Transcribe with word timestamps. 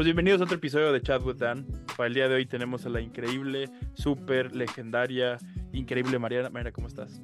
Pues 0.00 0.06
bienvenidos 0.06 0.40
a 0.40 0.44
otro 0.44 0.56
episodio 0.56 0.92
de 0.92 1.02
Chat 1.02 1.22
with 1.26 1.36
Dan. 1.36 1.66
Para 1.94 2.06
el 2.06 2.14
día 2.14 2.26
de 2.26 2.34
hoy 2.34 2.46
tenemos 2.46 2.86
a 2.86 2.88
la 2.88 3.02
increíble, 3.02 3.68
súper 3.92 4.56
legendaria, 4.56 5.36
increíble 5.74 6.18
Mariana. 6.18 6.48
Mariana, 6.48 6.72
¿cómo 6.72 6.86
estás? 6.86 7.20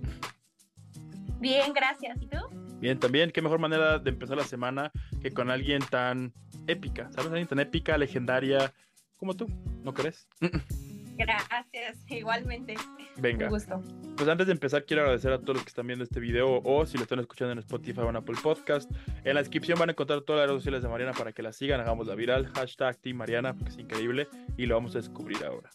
Bien, 1.41 1.73
gracias. 1.73 2.21
¿Y 2.21 2.27
tú? 2.27 2.37
Bien, 2.79 2.99
también. 2.99 3.31
Qué 3.31 3.41
mejor 3.41 3.61
manera 3.61 3.99
de 3.99 4.11
empezar 4.11 4.37
la 4.37 4.45
semana 4.45 4.93
que 5.23 5.31
con 5.31 5.51
alguien 5.51 5.81
tan 5.89 6.35
épica, 6.67 7.11
¿sabes? 7.13 7.29
Alguien 7.29 7.49
tan 7.49 7.61
épica, 7.61 7.97
legendaria 7.97 8.75
como 9.17 9.35
tú, 9.35 9.47
¿no 9.83 9.95
crees? 9.95 10.29
Gracias, 11.17 11.99
igualmente. 12.09 12.75
Venga. 13.17 13.47
Un 13.47 13.53
gusto. 13.53 13.83
Pues 14.17 14.29
antes 14.29 14.47
de 14.47 14.53
empezar, 14.53 14.85
quiero 14.85 15.03
agradecer 15.03 15.33
a 15.33 15.39
todos 15.39 15.55
los 15.55 15.63
que 15.63 15.69
están 15.69 15.87
viendo 15.87 16.05
este 16.05 16.21
video 16.21 16.61
o 16.63 16.87
si 16.87 16.97
lo 16.97 17.05
están 17.05 17.21
escuchando 17.21 17.53
en 17.53 17.59
Spotify 17.59 18.01
o 18.01 18.11
en 18.11 18.17
Apple 18.17 18.37
Podcast. 18.43 18.91
En 19.25 19.35
la 19.35 19.41
descripción 19.41 19.79
van 19.79 19.91
a 19.91 19.93
encontrar 19.93 20.23
todas 20.23 20.41
las 20.41 20.49
redes 20.49 20.63
sociales 20.63 20.83
de 20.83 20.89
Mariana 20.89 21.13
para 21.13 21.33
que 21.33 21.43
la 21.43 21.53
sigan, 21.53 21.81
hagamos 21.81 22.07
la 22.07 22.15
viral, 22.15 22.47
hashtag 22.55 22.97
Team 22.99 23.17
Mariana, 23.17 23.55
porque 23.55 23.71
es 23.71 23.79
increíble 23.79 24.29
y 24.57 24.67
lo 24.67 24.75
vamos 24.75 24.95
a 24.95 24.99
descubrir 24.99 25.45
ahora. 25.45 25.71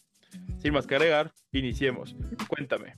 Sin 0.58 0.72
más 0.72 0.86
que 0.86 0.94
agregar, 0.94 1.32
iniciemos. 1.52 2.16
Cuéntame. 2.48 2.94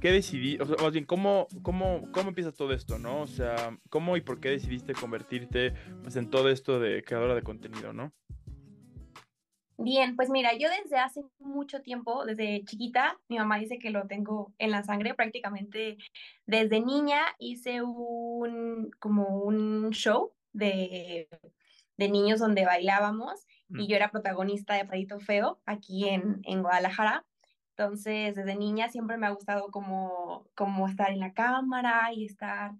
¿Qué 0.00 0.10
decidí? 0.10 0.58
O 0.58 0.66
sea, 0.66 0.76
más 0.82 0.92
bien, 0.92 1.04
¿cómo, 1.04 1.46
cómo, 1.62 2.10
¿cómo 2.10 2.30
empieza 2.30 2.50
todo 2.50 2.72
esto, 2.72 2.98
no? 2.98 3.20
O 3.20 3.26
sea, 3.28 3.78
¿cómo 3.88 4.16
y 4.16 4.20
por 4.20 4.40
qué 4.40 4.50
decidiste 4.50 4.94
convertirte 4.94 5.74
pues, 6.02 6.16
en 6.16 6.28
todo 6.28 6.48
esto 6.48 6.80
de 6.80 7.04
creadora 7.04 7.36
de 7.36 7.42
contenido, 7.42 7.92
no? 7.92 8.12
Bien, 9.84 10.14
pues 10.14 10.30
mira, 10.30 10.54
yo 10.56 10.68
desde 10.70 10.96
hace 10.98 11.24
mucho 11.40 11.82
tiempo, 11.82 12.24
desde 12.24 12.64
chiquita, 12.64 13.18
mi 13.28 13.36
mamá 13.36 13.58
dice 13.58 13.80
que 13.80 13.90
lo 13.90 14.06
tengo 14.06 14.54
en 14.58 14.70
la 14.70 14.84
sangre, 14.84 15.14
prácticamente 15.14 15.96
desde 16.46 16.80
niña 16.80 17.20
hice 17.40 17.82
un, 17.82 18.92
como 19.00 19.40
un 19.40 19.90
show 19.90 20.34
de, 20.52 21.28
de 21.96 22.08
niños 22.08 22.38
donde 22.38 22.64
bailábamos 22.64 23.44
y 23.70 23.88
yo 23.88 23.96
era 23.96 24.12
protagonista 24.12 24.74
de 24.74 24.86
Fredito 24.86 25.18
Feo 25.18 25.60
aquí 25.66 26.08
en, 26.08 26.42
en 26.44 26.62
Guadalajara. 26.62 27.24
Entonces, 27.70 28.36
desde 28.36 28.54
niña 28.54 28.88
siempre 28.88 29.16
me 29.16 29.26
ha 29.26 29.30
gustado 29.30 29.72
como, 29.72 30.46
como 30.54 30.86
estar 30.86 31.10
en 31.10 31.18
la 31.18 31.32
cámara 31.32 32.12
y 32.14 32.26
estar 32.26 32.70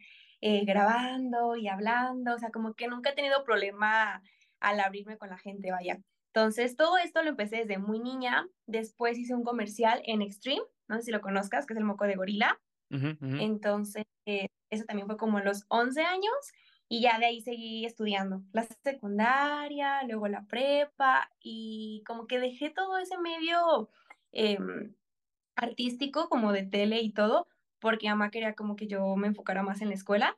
eh, 0.41 0.65
grabando 0.65 1.57
y 1.57 1.67
hablando, 1.67 2.37
o 2.37 2.39
sea, 2.39 2.51
como 2.53 2.75
que 2.75 2.87
nunca 2.87 3.11
he 3.11 3.15
tenido 3.15 3.43
problema 3.43 4.23
al 4.61 4.79
abrirme 4.79 5.19
con 5.19 5.31
la 5.31 5.39
gente, 5.39 5.73
vaya. 5.73 5.99
Entonces, 6.35 6.77
todo 6.77 6.97
esto 6.97 7.23
lo 7.23 7.29
empecé 7.29 7.59
desde 7.59 7.77
muy 7.77 8.01
niña. 8.01 8.49
Después 8.67 9.19
hice 9.19 9.35
un 9.35 9.45
comercial 9.45 10.01
en 10.07 10.23
Extreme, 10.23 10.63
no 10.89 10.97
sé 10.97 11.03
si 11.03 11.11
lo 11.11 11.21
conozcas, 11.21 11.67
que 11.67 11.75
es 11.75 11.79
el 11.79 11.85
moco 11.85 12.07
de 12.07 12.17
gorila. 12.17 12.59
Entonces, 12.91 14.05
eh, 14.27 14.49
eso 14.71 14.85
también 14.85 15.07
fue 15.07 15.17
como 15.17 15.41
los 15.41 15.65
11 15.69 16.03
años 16.03 16.33
y 16.89 17.01
ya 17.01 17.19
de 17.19 17.27
ahí 17.27 17.41
seguí 17.41 17.87
estudiando 17.87 18.43
la 18.53 18.65
secundaria, 18.85 20.03
luego 20.05 20.29
la 20.29 20.47
prepa 20.47 21.31
y 21.41 22.03
como 22.07 22.27
que 22.27 22.39
dejé 22.39 22.69
todo 22.69 22.99
ese 22.99 23.17
medio 23.17 23.89
em, 24.33 24.95
artístico 25.57 26.29
como 26.29 26.53
de 26.53 26.65
tele 26.65 27.01
y 27.01 27.13
todo, 27.13 27.47
porque 27.79 28.11
mamá 28.11 28.31
quería 28.31 28.55
como 28.55 28.77
que 28.77 28.89
yo 28.89 29.17
me 29.17 29.29
enfocara 29.29 29.63
más 29.63 29.81
en 29.81 29.89
la 29.89 29.95
escuela 29.95 30.37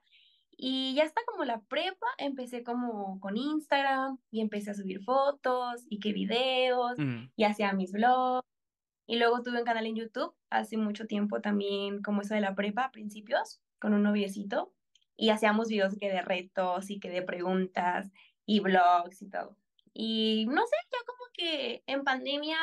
y 0.57 0.95
ya 0.95 1.05
está 1.05 1.21
como 1.27 1.45
la 1.45 1.61
prepa, 1.63 2.07
empecé 2.19 2.63
como 2.63 3.19
con 3.21 3.37
Instagram 3.37 4.19
y 4.31 4.41
empecé 4.41 4.71
a 4.71 4.75
subir 4.75 5.03
fotos 5.03 5.85
y 5.89 6.01
que 6.01 6.13
videos 6.13 6.97
y 7.37 7.45
hacía 7.45 7.73
mis 7.73 7.93
vlogs. 7.93 8.47
Y 9.07 9.19
luego 9.19 9.43
tuve 9.43 9.59
un 9.59 9.65
canal 9.65 9.87
en 9.87 9.97
YouTube 9.97 10.35
hace 10.51 10.77
mucho 10.77 11.07
tiempo 11.07 11.41
también 11.41 12.03
como 12.03 12.23
eso 12.23 12.35
de 12.35 12.41
la 12.41 12.55
prepa 12.55 12.85
a 12.85 12.93
principios 12.93 13.61
con 13.79 13.93
un 13.93 14.03
noviecito 14.03 14.73
y 15.17 15.31
hacíamos 15.31 15.69
videos 15.69 15.97
que 15.99 16.11
de 16.11 16.23
retos 16.23 16.91
y 16.91 17.01
que 17.01 17.11
de 17.11 17.23
preguntas 17.23 18.11
y 18.47 18.61
vlogs 18.61 19.23
y 19.23 19.29
todo. 19.29 19.57
Y 19.93 20.47
no 20.49 20.63
sé, 20.67 20.77
ya 20.91 20.99
como 21.07 21.31
que 21.35 21.83
en 21.87 22.05
pandemia 22.05 22.59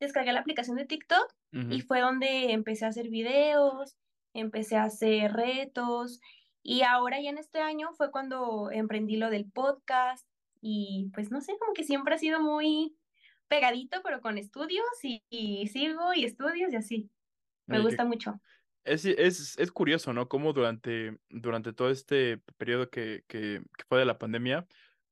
descargué 0.00 0.32
la 0.32 0.40
aplicación 0.40 0.76
de 0.76 0.86
TikTok 0.86 1.34
y 1.70 1.82
fue 1.82 2.00
donde 2.00 2.52
empecé 2.52 2.84
a 2.84 2.88
hacer 2.88 3.10
videos, 3.10 3.96
empecé 4.32 4.76
a 4.76 4.84
hacer 4.84 5.32
retos 5.32 6.20
y 6.66 6.80
ahora 6.80 7.20
ya 7.20 7.28
en 7.28 7.36
este 7.36 7.60
año 7.60 7.92
fue 7.92 8.10
cuando 8.10 8.70
emprendí 8.72 9.18
lo 9.18 9.28
del 9.28 9.44
podcast 9.44 10.26
y 10.62 11.10
pues 11.12 11.30
no 11.30 11.42
sé, 11.42 11.58
como 11.58 11.74
que 11.74 11.84
siempre 11.84 12.14
ha 12.14 12.18
sido 12.18 12.40
muy 12.40 12.96
pegadito, 13.48 14.00
pero 14.02 14.22
con 14.22 14.38
estudios 14.38 14.86
y, 15.02 15.68
sigo 15.70 16.14
y 16.14 16.24
estudios 16.24 16.72
y 16.72 16.76
así. 16.76 17.10
Me 17.66 17.80
gusta 17.80 18.06
mucho. 18.06 18.40
Es, 18.82 19.04
es, 19.04 19.58
es, 19.58 19.70
curioso, 19.72 20.14
¿no? 20.14 20.26
Cómo 20.26 20.54
durante, 20.54 21.18
durante 21.28 21.74
todo 21.74 21.90
este 21.90 22.38
periodo 22.56 22.88
que, 22.88 23.24
que, 23.28 23.62
fue 23.86 23.98
de 23.98 24.06
la 24.06 24.18
pandemia, 24.18 24.66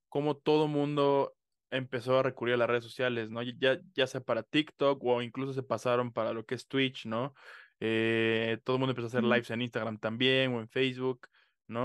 cómo 0.09 0.37
todo 0.39 0.69
mundo 0.69 1.35
empezó 1.71 2.19
a 2.19 2.23
recurrir 2.23 2.55
a 2.55 2.59
las 2.59 2.69
redes 2.69 2.85
sociales, 2.85 3.31
¿no? 3.31 3.43
Ya, 3.43 3.79
ya 3.95 4.07
sea 4.07 4.23
para 4.23 4.43
TikTok 4.43 5.05
o 5.05 5.21
incluso 5.21 5.53
se 5.53 5.63
pasaron 5.63 6.13
para 6.13 6.33
lo 6.33 6.47
que 6.47 6.55
es 6.55 6.67
Twitch, 6.67 7.05
¿no? 7.05 7.35
Eh, 7.79 8.59
todo 8.65 8.77
el 8.77 8.81
mundo 8.81 8.93
empezó 8.93 9.07
a 9.07 9.09
hacer 9.09 9.25
lives 9.25 9.51
en 9.51 9.61
Instagram 9.61 9.99
también 9.99 10.55
o 10.55 10.61
en 10.61 10.69
Facebook. 10.69 11.29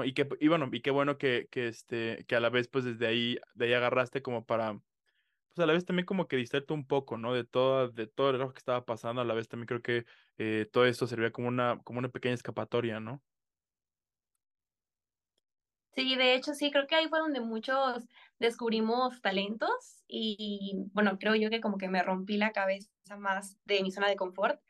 Y, 0.06 0.14
que, 0.14 0.28
y 0.40 0.48
bueno, 0.48 0.70
y 0.72 0.82
qué 0.82 0.92
bueno 0.92 1.18
que, 1.18 1.48
que, 1.52 1.68
este, 1.68 2.26
que 2.28 2.36
a 2.36 2.40
la 2.40 2.50
vez, 2.50 2.68
pues 2.68 2.86
desde 2.86 3.08
ahí, 3.08 3.38
de 3.56 3.66
ahí 3.66 3.74
agarraste 3.74 4.22
como 4.22 4.46
para, 4.46 4.74
pues 5.50 5.60
a 5.60 5.66
la 5.68 5.74
vez 5.74 5.86
también 5.86 6.06
como 6.06 6.28
que 6.28 6.38
distraerte 6.38 6.74
un 6.74 6.88
poco, 6.88 7.18
¿no? 7.18 7.34
De 7.34 7.46
todo, 7.46 7.90
de 7.90 8.08
todo 8.08 8.32
trabajo 8.32 8.54
que 8.54 8.60
estaba 8.60 8.86
pasando, 8.86 9.22
a 9.22 9.26
la 9.26 9.34
vez 9.36 9.48
también 9.50 9.68
creo 9.68 9.82
que 9.82 10.06
eh, 10.38 10.68
todo 10.72 10.86
esto 10.88 11.08
servía 11.08 11.32
como 11.32 11.48
una, 11.50 11.82
como 11.84 12.00
una 12.00 12.10
pequeña 12.10 12.36
escapatoria, 12.36 13.00
¿no? 13.00 13.24
Sí, 15.96 16.16
de 16.16 16.36
hecho 16.36 16.54
sí, 16.54 16.70
creo 16.72 16.86
que 16.86 16.96
ahí 16.96 17.08
fue 17.10 17.20
donde 17.20 17.42
muchos 17.42 18.08
descubrimos 18.38 19.20
talentos 19.22 20.04
y 20.08 20.76
bueno, 20.94 21.18
creo 21.18 21.34
yo 21.36 21.50
que 21.50 21.60
como 21.60 21.80
que 21.80 21.90
me 21.90 22.04
rompí 22.04 22.38
la 22.38 22.52
cabeza 22.52 22.90
más 23.18 23.58
de 23.66 23.82
mi 23.82 23.92
zona 23.92 24.08
de 24.08 24.16
confort 24.16 24.62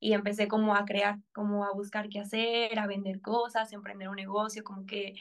y 0.00 0.14
empecé 0.14 0.48
como 0.48 0.74
a 0.74 0.84
crear, 0.86 1.20
como 1.32 1.64
a 1.64 1.72
buscar 1.74 2.08
qué 2.08 2.20
hacer, 2.20 2.78
a 2.78 2.86
vender 2.88 3.20
cosas, 3.20 3.72
a 3.72 3.76
emprender 3.76 4.08
un 4.08 4.16
negocio, 4.16 4.64
como 4.64 4.86
que 4.86 5.14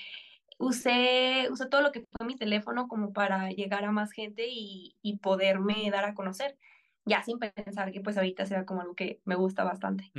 usé, 0.60 1.48
usé 1.52 1.68
todo 1.68 1.82
lo 1.82 1.92
que 1.92 2.06
fue 2.18 2.28
mi 2.28 2.36
teléfono 2.36 2.88
como 2.88 3.14
para 3.14 3.50
llegar 3.52 3.86
a 3.86 3.92
más 3.92 4.12
gente 4.12 4.48
y, 4.50 4.98
y 5.02 5.18
poderme 5.20 5.90
dar 5.92 6.06
a 6.06 6.16
conocer, 6.16 6.58
ya 7.06 7.24
sin 7.24 7.40
pensar 7.40 7.92
que 7.92 8.02
pues 8.02 8.18
ahorita 8.18 8.46
sea 8.46 8.66
como 8.66 8.82
algo 8.82 8.96
que 8.96 9.22
me 9.26 9.36
gusta 9.36 9.64
bastante. 9.64 10.14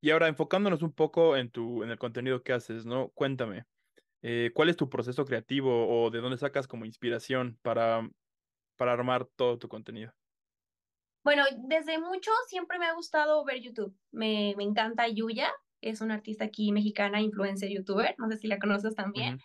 Y 0.00 0.10
ahora 0.10 0.28
enfocándonos 0.28 0.82
un 0.82 0.92
poco 0.92 1.36
en, 1.36 1.50
tu, 1.50 1.82
en 1.82 1.90
el 1.90 1.98
contenido 1.98 2.42
que 2.42 2.52
haces, 2.52 2.86
¿no? 2.86 3.10
Cuéntame, 3.10 3.64
eh, 4.22 4.52
¿cuál 4.54 4.70
es 4.70 4.76
tu 4.76 4.90
proceso 4.90 5.24
creativo 5.26 5.88
o 5.88 6.10
de 6.10 6.20
dónde 6.20 6.38
sacas 6.38 6.68
como 6.68 6.86
inspiración 6.86 7.58
para, 7.62 8.08
para 8.76 8.92
armar 8.94 9.26
todo 9.36 9.58
tu 9.58 9.68
contenido? 9.68 10.14
Bueno, 11.24 11.42
desde 11.56 11.98
mucho 11.98 12.30
siempre 12.48 12.78
me 12.78 12.86
ha 12.86 12.94
gustado 12.94 13.44
ver 13.44 13.60
YouTube. 13.60 13.96
Me, 14.12 14.54
me 14.56 14.64
encanta 14.64 15.08
Yuya, 15.08 15.50
es 15.80 16.00
una 16.00 16.14
artista 16.14 16.44
aquí 16.44 16.70
mexicana, 16.70 17.20
influencer, 17.20 17.70
youtuber, 17.70 18.14
no 18.18 18.28
sé 18.28 18.38
si 18.38 18.46
la 18.46 18.58
conoces 18.58 18.94
también, 18.94 19.40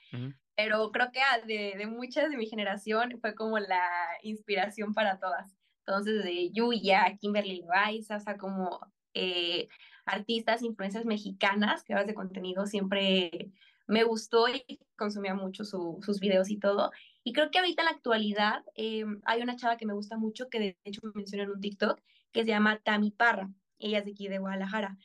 pero 0.55 0.91
creo 0.91 1.09
que 1.11 1.21
de, 1.47 1.77
de, 1.77 1.87
muchas 1.87 2.29
de 2.29 2.37
mi 2.37 2.47
generación 2.47 3.17
fue 3.21 3.33
como 3.33 3.59
la 3.59 3.87
inspiración 4.23 4.93
para 4.93 5.19
todas. 5.19 5.55
Entonces, 5.85 6.23
de 6.23 6.51
Yuya, 6.51 7.17
Kimberly 7.19 7.61
Loaiza, 7.61 8.17
o 8.17 8.19
sea, 8.19 8.37
como 8.37 8.79
eh, 9.13 9.67
artistas, 10.05 10.61
influencers 10.61 11.05
mexicanas, 11.05 11.83
creadoras 11.83 12.07
de 12.07 12.13
contenido, 12.13 12.65
siempre 12.67 13.51
me 13.87 14.03
gustó 14.03 14.47
y 14.47 14.79
consumía 14.95 15.33
mucho 15.33 15.63
sus 15.65 16.19
videos 16.19 16.49
y 16.49 16.59
todo. 16.59 16.91
Y 17.29 17.31
creo 17.31 17.51
que 17.51 17.59
ahorita 17.59 17.83
en 17.83 17.85
la 17.85 17.91
actualidad 17.91 18.63
eh, 18.73 19.05
hay 19.23 19.43
una 19.43 19.55
chava 19.55 19.77
que 19.77 19.85
me 19.85 19.93
gusta 19.93 20.17
mucho, 20.17 20.49
que 20.49 20.59
de 20.59 20.77
hecho 20.83 21.01
me 21.03 21.11
mencionó 21.13 21.43
en 21.43 21.51
un 21.51 21.61
TikTok, 21.61 22.01
que 22.31 22.41
se 22.41 22.47
llama 22.47 22.79
Tami 22.79 23.11
Parra. 23.11 23.51
Ella 23.77 23.99
es 23.99 24.05
de 24.05 24.11
aquí 24.13 24.27
de 24.27 24.39
Guadalajara. 24.39 24.97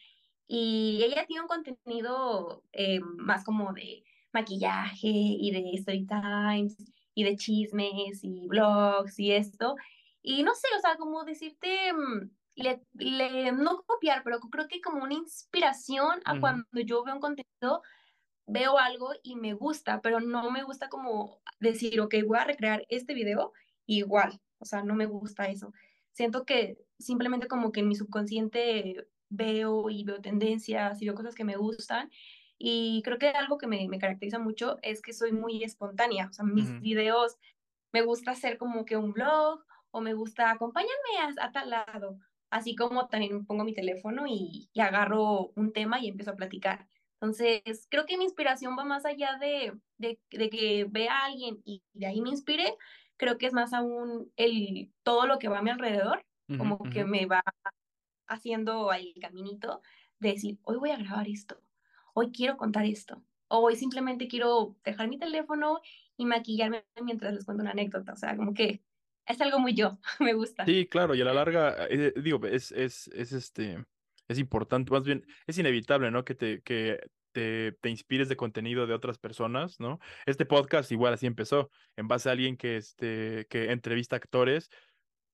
Y 0.47 1.03
ella 1.05 1.27
tiene 1.27 1.43
un 1.43 1.49
contenido 1.49 2.63
eh, 2.73 3.01
más 3.01 3.45
como 3.45 3.75
de 3.75 4.05
maquillaje 4.33 5.07
y 5.07 5.51
de 5.51 5.71
story 5.75 6.07
times 6.07 6.79
y 7.13 7.25
de 7.25 7.37
chismes 7.37 8.25
y 8.25 8.47
blogs 8.47 9.19
y 9.19 9.33
esto. 9.33 9.77
Y 10.23 10.45
no 10.45 10.55
sé, 10.55 10.69
o 10.79 10.81
sea, 10.81 10.97
como 10.97 11.25
decirte, 11.25 11.93
mm, 11.93 12.31
le, 12.55 12.81
le, 12.95 13.53
no 13.53 13.83
copiar, 13.83 14.23
pero 14.25 14.41
creo 14.41 14.67
que 14.67 14.81
como 14.81 15.05
una 15.05 15.13
inspiración 15.13 16.23
a 16.25 16.41
cuando 16.41 16.81
yo 16.87 17.05
veo 17.05 17.17
un 17.17 17.21
contenido 17.21 17.83
veo 18.47 18.79
algo 18.79 19.13
y 19.23 19.37
me 19.37 19.55
gusta, 19.55 20.01
pero 20.03 20.21
no 20.21 20.51
me 20.51 20.63
gusta 20.65 20.89
como 20.89 21.41
decir, 21.61 22.01
ok, 22.01 22.15
voy 22.27 22.39
a 22.39 22.45
recrear 22.45 22.85
este 22.89 23.15
video 23.15 23.53
igual, 23.87 24.41
o 24.59 24.65
sea, 24.65 24.83
no 24.83 24.95
me 24.95 25.07
gusta 25.07 25.47
eso. 25.49 25.73
Siento 26.13 26.45
que 26.45 26.79
simplemente 26.99 27.49
como 27.49 27.73
que 27.73 27.81
en 27.81 27.89
mi 27.89 27.97
subconsciente 27.97 29.07
veo 29.29 29.91
y 29.91 30.05
veo 30.05 30.21
tendencias 30.21 31.01
y 31.03 31.07
veo 31.07 31.15
cosas 31.15 31.35
que 31.35 31.45
me 31.45 31.57
gustan 31.57 32.11
y 32.59 33.03
creo 33.05 33.19
que 33.19 33.29
algo 33.29 33.59
que 33.59 33.67
me, 33.67 33.89
me 33.89 33.99
caracteriza 33.99 34.39
mucho 34.39 34.79
es 34.83 35.03
que 35.03 35.13
soy 35.13 35.33
muy 35.33 35.65
espontánea, 35.65 36.29
o 36.31 36.33
sea, 36.33 36.45
mis 36.45 36.79
videos 36.81 37.37
me 37.93 38.03
gusta 38.03 38.33
hacer 38.33 38.59
como 38.59 38.85
que 38.85 38.97
un 38.97 39.13
blog 39.13 39.65
o 39.91 40.01
me 40.01 40.15
gusta 40.15 40.51
acompáñame 40.51 40.93
a, 41.21 41.47
a 41.47 41.53
tal 41.53 41.71
lado, 41.71 42.19
así 42.51 42.75
como 42.77 43.09
también 43.09 43.47
pongo 43.47 43.65
mi 43.65 43.75
teléfono 43.75 44.27
y, 44.27 44.71
y 44.73 44.81
agarro 44.81 45.53
un 45.57 45.73
tema 45.73 46.01
y 46.01 46.09
empiezo 46.09 46.33
a 46.33 46.37
platicar. 46.37 46.89
Entonces, 47.25 47.87
creo 47.89 48.05
que 48.05 48.19
mi 48.19 48.25
inspiración 48.25 48.77
va 48.79 48.85
más 48.85 49.07
allá 49.07 49.39
de, 49.41 49.73
de, 49.97 50.19
que 50.51 50.87
vea 50.91 51.21
a 51.21 51.25
alguien 51.25 51.63
y 51.65 51.83
de 51.95 52.05
ahí 52.05 52.21
me 52.21 52.29
inspire. 52.29 52.77
creo 53.17 53.39
que 53.39 53.47
es 53.47 53.55
más 53.55 53.73
aún 53.73 54.31
el 54.37 54.93
todo 55.03 55.27
lo 55.27 55.39
que 55.39 55.49
va 55.49 55.61
a 55.61 55.63
mi 55.63 55.71
alrededor, 55.71 56.23
como 56.59 56.79
que 56.91 57.07
me 57.07 57.25
va 57.25 57.43
haciendo 58.27 58.93
el 58.93 59.15
caminito 59.23 59.81
de 60.19 60.33
decir, 60.33 60.59
hoy 60.65 60.77
voy 60.77 60.91
a 60.91 60.99
grabar 60.99 61.27
esto, 61.27 61.59
hoy 62.13 62.31
quiero 62.31 62.59
contar 62.59 62.85
esto, 62.85 63.23
o 63.49 63.61
hoy 63.61 63.77
simplemente 63.77 64.29
quiero 64.29 64.77
dejar 64.85 65.09
mi 65.09 65.19
teléfono 65.19 65.81
y 66.19 66.27
maquillarme 66.27 66.85
mientras 67.03 67.33
les 67.33 67.47
cuento 67.47 67.63
una 67.63 67.71
anécdota, 67.71 68.13
o 68.13 68.17
sea, 68.17 68.37
como 68.37 68.53
que 68.53 68.83
es 69.25 69.41
algo 69.41 69.59
muy 69.59 69.73
yo, 69.73 69.99
me 70.21 70.35
gusta. 70.35 70.67
Sí, 70.67 70.87
claro, 70.87 71.15
y 71.15 71.23
a 71.23 71.25
la 71.25 71.33
larga, 71.33 71.87
eh, 71.89 72.13
digo, 72.23 72.45
es, 72.47 72.71
es, 72.73 73.09
es 73.09 73.33
este, 73.33 73.83
es 74.29 74.39
importante, 74.39 74.91
más 74.91 75.05
bien, 75.05 75.25
es 75.47 75.59
inevitable, 75.59 76.11
¿no? 76.11 76.25
Que 76.25 76.35
te, 76.35 76.63
que 76.63 77.01
te, 77.33 77.73
te, 77.81 77.91
inspires 77.91 78.29
de 78.29 78.37
contenido 78.37 78.87
de 78.87 78.95
otras 78.95 79.19
personas, 79.19 79.81
¿no? 79.81 79.99
Este 80.27 80.47
podcast 80.47 80.91
igual 80.93 81.15
así 81.15 81.27
empezó, 81.27 81.71
en 81.97 82.09
base 82.09 82.29
a 82.29 82.33
alguien 82.33 82.57
que, 82.57 82.77
este, 82.77 83.47
que 83.49 83.73
entrevista 83.73 84.17
actores. 84.17 84.71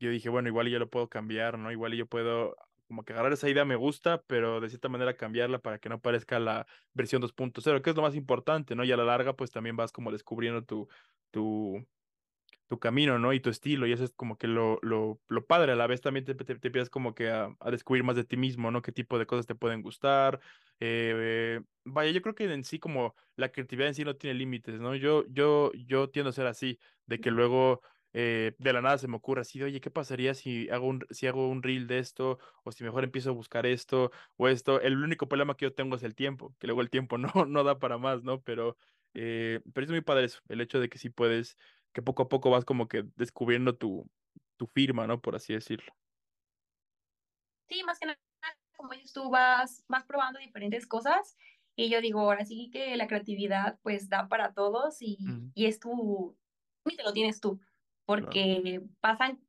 Yo 0.01 0.11
dije, 0.11 0.29
bueno, 0.31 0.49
igual 0.49 0.69
yo 0.69 0.79
lo 0.79 0.89
puedo 0.89 1.09
cambiar, 1.09 1.59
¿no? 1.59 1.71
Igual 1.71 1.93
yo 1.95 2.07
puedo 2.07 2.57
como 2.91 3.05
que 3.05 3.13
agarrar 3.13 3.33
esa 3.33 3.49
idea 3.49 3.65
me 3.65 3.77
gusta, 3.77 4.21
pero 4.27 4.61
de 4.61 4.69
cierta 4.69 4.89
manera 4.89 5.17
cambiarla 5.17 5.61
para 5.61 5.79
que 5.79 5.89
no 5.89 6.01
parezca 6.01 6.41
la 6.41 6.67
versión 6.93 7.23
2.0, 7.23 7.83
que 7.83 7.91
es 7.91 7.95
lo 7.95 8.03
más 8.03 8.17
importante, 8.17 8.75
¿no? 8.75 8.83
Y 8.83 8.91
a 8.91 8.97
la 8.97 9.05
larga, 9.05 9.37
pues 9.37 9.53
también 9.53 9.77
vas 9.77 9.93
como 9.93 10.11
descubriendo 10.11 10.65
tu, 10.65 10.89
tu, 11.31 11.87
tu 12.71 12.79
camino, 12.79 13.19
¿no? 13.19 13.33
Y 13.33 13.41
tu 13.41 13.51
estilo, 13.51 13.89
y 13.89 13.93
eso 13.93 14.05
es 14.05 14.13
como 14.13 14.39
que 14.39 14.47
lo, 14.47 14.79
lo, 14.83 15.21
lo 15.27 15.45
padre, 15.45 15.73
a 15.73 15.77
la 15.77 15.89
vez 15.89 16.01
también 16.01 16.25
te, 16.25 16.37
te, 16.37 16.53
empiezas 16.53 16.89
como 16.89 17.17
que 17.17 17.29
a, 17.29 17.53
a, 17.59 17.71
descubrir 17.73 18.05
más 18.05 18.15
de 18.15 18.23
ti 18.23 18.37
mismo, 18.37 18.71
¿no? 18.71 18.81
Qué 18.81 18.93
tipo 18.93 19.19
de 19.19 19.27
cosas 19.27 19.47
te 19.49 19.57
pueden 19.57 19.83
gustar. 19.83 20.39
Eh, 20.79 21.61
vaya, 21.85 22.13
yo 22.13 22.23
creo 22.23 22.37
que 22.37 22.45
en 22.45 22.63
sí 22.63 22.79
como 22.79 23.17
la 23.35 23.51
creatividad 23.51 23.89
en 23.89 23.97
sí 23.97 24.05
no 24.05 24.15
tiene 24.15 24.39
límites, 24.39 24.79
¿no? 24.81 24.95
Yo, 24.95 25.25
yo, 25.29 25.73
yo 25.75 26.11
tiendo 26.11 26.31
a 26.31 26.33
ser 26.33 26.47
así, 26.47 26.79
de 27.07 27.21
que 27.21 27.33
luego 27.33 27.83
eh, 28.13 28.55
de 28.59 28.73
la 28.73 28.81
nada 28.83 28.99
se 28.99 29.09
me 29.09 29.17
ocurre 29.17 29.41
así, 29.41 29.61
oye, 29.65 29.81
¿qué 29.81 29.91
pasaría 29.91 30.35
si 30.35 30.69
hago 30.71 30.87
un, 30.87 31.05
si 31.11 31.27
hago 31.27 31.49
un 31.49 31.65
reel 31.65 31.89
de 31.89 31.99
esto? 31.99 32.39
O 32.63 32.71
si 32.71 32.85
mejor 32.85 33.03
empiezo 33.03 33.31
a 33.31 33.33
buscar 33.33 33.67
esto 33.67 34.13
o 34.37 34.47
esto. 34.47 34.81
El 34.81 35.03
único 35.03 35.29
problema 35.29 35.57
que 35.57 35.65
yo 35.65 35.75
tengo 35.75 35.97
es 35.97 36.05
el 36.05 36.15
tiempo, 36.15 36.55
que 36.61 36.69
luego 36.69 36.83
el 36.83 36.91
tiempo 36.91 37.19
no, 37.35 37.47
no 37.47 37.65
da 37.65 37.81
para 37.81 37.99
más, 37.99 38.23
¿no? 38.23 38.43
Pero, 38.43 38.77
eh, 39.15 39.61
pero 39.75 39.85
es 39.87 39.91
muy 39.91 40.03
padre 40.03 40.27
eso, 40.27 40.41
el 40.49 40.61
hecho 40.61 40.79
de 40.79 40.89
que 40.89 40.99
sí 40.99 41.11
puedes 41.11 41.57
que 41.93 42.03
poco 42.03 42.23
a 42.23 42.29
poco 42.29 42.51
vas 42.51 42.65
como 42.65 42.89
que 42.89 43.05
descubriendo 43.17 43.77
tu, 43.77 44.09
tu 44.57 44.67
firma, 44.67 45.07
¿no? 45.07 45.21
Por 45.21 45.37
así 45.37 45.53
decirlo. 45.53 45.93
Sí, 47.69 47.83
más 47.85 47.99
que 47.99 48.07
nada, 48.07 48.19
como 48.77 48.93
dices 48.93 49.13
tú, 49.13 49.31
vas, 49.31 49.85
vas 49.89 50.05
probando 50.05 50.39
diferentes 50.41 50.87
cosas 50.87 51.37
y 51.77 51.89
yo 51.89 52.01
digo, 52.01 52.21
ahora 52.21 52.45
sí 52.45 52.71
que 52.73 52.97
la 52.97 53.07
creatividad 53.07 53.79
pues 53.83 54.09
da 54.09 54.29
para 54.29 54.53
todos 54.53 55.01
y, 55.01 55.19
y 55.55 55.67
es 55.67 55.79
tu, 55.81 56.37
y 56.85 56.97
te 56.97 57.03
lo 57.03 57.13
tienes 57.13 57.41
tú, 57.41 57.61
porque 58.05 58.83
pasan 59.01 59.41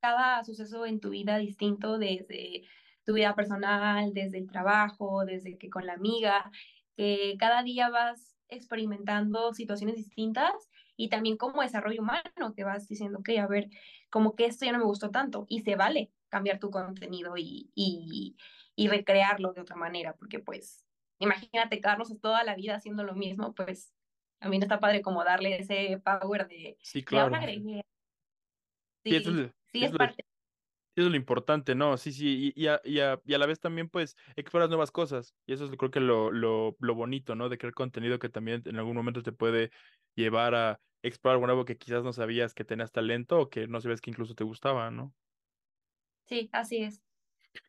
cada 0.00 0.42
suceso 0.44 0.86
en 0.86 1.00
tu 1.00 1.10
vida 1.10 1.38
distinto 1.38 1.98
desde 1.98 2.62
tu 3.04 3.14
vida 3.14 3.34
personal, 3.34 4.12
desde 4.14 4.38
el 4.38 4.50
trabajo, 4.50 5.24
desde 5.24 5.58
que 5.58 5.70
con 5.70 5.86
la 5.86 5.94
amiga, 5.94 6.50
que 6.96 7.36
cada 7.38 7.62
día 7.62 7.88
vas 7.88 8.36
experimentando 8.48 9.52
situaciones 9.52 9.96
distintas 9.96 10.70
y 11.00 11.08
también 11.08 11.38
como 11.38 11.62
desarrollo 11.62 12.02
humano, 12.02 12.52
que 12.54 12.62
vas 12.62 12.86
diciendo, 12.86 13.20
ok, 13.20 13.30
a 13.40 13.46
ver, 13.46 13.70
como 14.10 14.36
que 14.36 14.44
esto 14.44 14.66
ya 14.66 14.72
no 14.72 14.78
me 14.78 14.84
gustó 14.84 15.10
tanto 15.10 15.46
y 15.48 15.60
se 15.60 15.74
vale 15.74 16.12
cambiar 16.28 16.58
tu 16.58 16.70
contenido 16.70 17.38
y, 17.38 17.70
y, 17.74 18.36
y 18.76 18.88
recrearlo 18.88 19.54
de 19.54 19.62
otra 19.62 19.76
manera, 19.76 20.14
porque 20.14 20.40
pues 20.40 20.84
imagínate 21.18 21.80
quedarnos 21.80 22.14
toda 22.20 22.44
la 22.44 22.54
vida 22.54 22.74
haciendo 22.74 23.02
lo 23.02 23.14
mismo, 23.14 23.54
pues 23.54 23.94
a 24.40 24.50
mí 24.50 24.58
no 24.58 24.64
está 24.64 24.78
padre 24.78 25.00
como 25.00 25.24
darle 25.24 25.56
ese 25.56 25.98
power 26.04 26.46
de... 26.48 26.76
Sí, 26.82 27.02
claro. 27.02 27.34
Sí, 27.40 27.72
sí, 29.02 29.16
es, 29.16 29.24
sí, 29.72 29.84
es, 29.84 29.92
parte 29.92 30.26
eso 30.96 31.06
es 31.06 31.10
lo 31.10 31.16
importante, 31.16 31.74
¿no? 31.74 31.96
Sí, 31.96 32.12
sí, 32.12 32.52
y, 32.54 32.62
y, 32.64 32.66
a, 32.68 32.80
y, 32.84 33.00
a, 33.00 33.20
y, 33.24 33.34
a, 33.34 33.38
la 33.38 33.46
vez 33.46 33.60
también, 33.60 33.88
pues, 33.88 34.16
exploras 34.36 34.68
nuevas 34.68 34.90
cosas. 34.90 35.34
Y 35.46 35.52
eso 35.54 35.64
es, 35.66 35.70
creo 35.76 35.90
que, 35.90 36.00
lo, 36.00 36.30
lo, 36.32 36.76
lo 36.80 36.94
bonito, 36.94 37.34
¿no? 37.34 37.48
De 37.48 37.58
crear 37.58 37.74
contenido 37.74 38.18
que 38.18 38.28
también 38.28 38.62
en 38.66 38.76
algún 38.76 38.96
momento 38.96 39.22
te 39.22 39.32
puede 39.32 39.70
llevar 40.16 40.54
a 40.54 40.80
explorar 41.02 41.36
algo 41.36 41.46
nuevo 41.46 41.64
que 41.64 41.78
quizás 41.78 42.02
no 42.04 42.12
sabías 42.12 42.54
que 42.54 42.64
tenías 42.64 42.92
talento 42.92 43.38
o 43.40 43.50
que 43.50 43.66
no 43.68 43.80
sabías 43.80 44.00
que 44.00 44.10
incluso 44.10 44.34
te 44.34 44.44
gustaba, 44.44 44.90
¿no? 44.90 45.14
Sí, 46.24 46.48
así 46.52 46.78
es. 46.84 47.02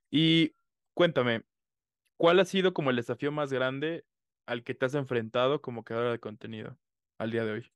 Y 0.09 0.55
cuéntame, 0.93 1.45
¿cuál 2.17 2.39
ha 2.39 2.45
sido 2.45 2.73
como 2.73 2.91
el 2.91 2.97
desafío 2.97 3.31
más 3.33 3.53
grande 3.53 4.05
al 4.47 4.63
que 4.63 4.75
te 4.75 4.85
has 4.87 4.95
enfrentado 4.95 5.61
como 5.61 5.83
creadora 5.85 6.11
de 6.13 6.19
contenido 6.21 6.79
al 7.19 7.31
día 7.31 7.45
de 7.45 7.51
hoy? 7.53 7.73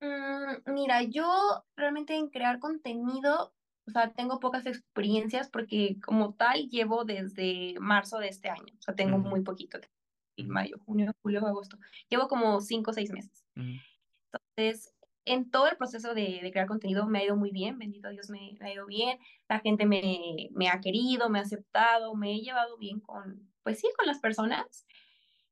Mm, 0.00 0.62
mira, 0.72 1.02
yo 1.02 1.64
realmente 1.76 2.14
en 2.16 2.28
crear 2.30 2.58
contenido 2.58 3.54
o 3.90 3.92
sea, 3.92 4.12
tengo 4.12 4.40
pocas 4.40 4.66
experiencias 4.66 5.48
porque 5.50 5.96
como 6.00 6.34
tal 6.34 6.68
llevo 6.68 7.04
desde 7.04 7.74
marzo 7.80 8.18
de 8.18 8.28
este 8.28 8.48
año, 8.48 8.72
o 8.78 8.82
sea, 8.82 8.94
tengo 8.94 9.18
muy 9.18 9.42
poquito, 9.42 9.78
mayo, 10.46 10.78
junio, 10.86 11.12
julio, 11.22 11.46
agosto, 11.46 11.76
llevo 12.08 12.28
como 12.28 12.60
cinco 12.60 12.92
o 12.92 12.94
seis 12.94 13.10
meses. 13.10 13.44
Entonces, 13.56 14.94
en 15.24 15.50
todo 15.50 15.68
el 15.68 15.76
proceso 15.76 16.14
de, 16.14 16.40
de, 16.42 16.50
crear 16.50 16.66
contenido 16.66 17.06
me 17.06 17.18
ha 17.18 17.24
ido 17.24 17.36
muy 17.36 17.50
bien, 17.50 17.78
bendito 17.78 18.08
Dios 18.08 18.30
me, 18.30 18.56
me, 18.58 18.68
ha 18.68 18.72
ido 18.72 18.86
bien, 18.86 19.18
la 19.48 19.58
gente 19.60 19.86
me, 19.86 20.48
me 20.52 20.68
ha 20.68 20.80
querido, 20.80 21.28
me 21.28 21.40
ha 21.40 21.42
aceptado, 21.42 22.14
me 22.14 22.34
he 22.34 22.40
llevado 22.40 22.78
bien 22.78 23.00
con, 23.00 23.50
pues 23.62 23.80
sí, 23.80 23.88
con 23.96 24.06
las 24.06 24.20
personas. 24.20 24.86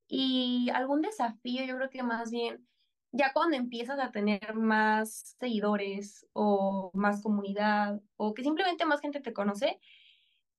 Y 0.06 0.70
algún 0.72 1.02
desafío, 1.02 1.66
yo 1.66 1.76
creo 1.76 1.90
que 1.90 2.02
más 2.02 2.30
bien 2.30 2.66
ya 3.12 3.32
cuando 3.32 3.56
empiezas 3.56 3.98
a 3.98 4.10
tener 4.12 4.54
más 4.54 5.36
seguidores 5.38 6.26
o 6.32 6.90
más 6.94 7.22
comunidad 7.22 8.00
o 8.16 8.34
que 8.34 8.42
simplemente 8.42 8.84
más 8.84 9.00
gente 9.00 9.20
te 9.20 9.32
conoce, 9.32 9.80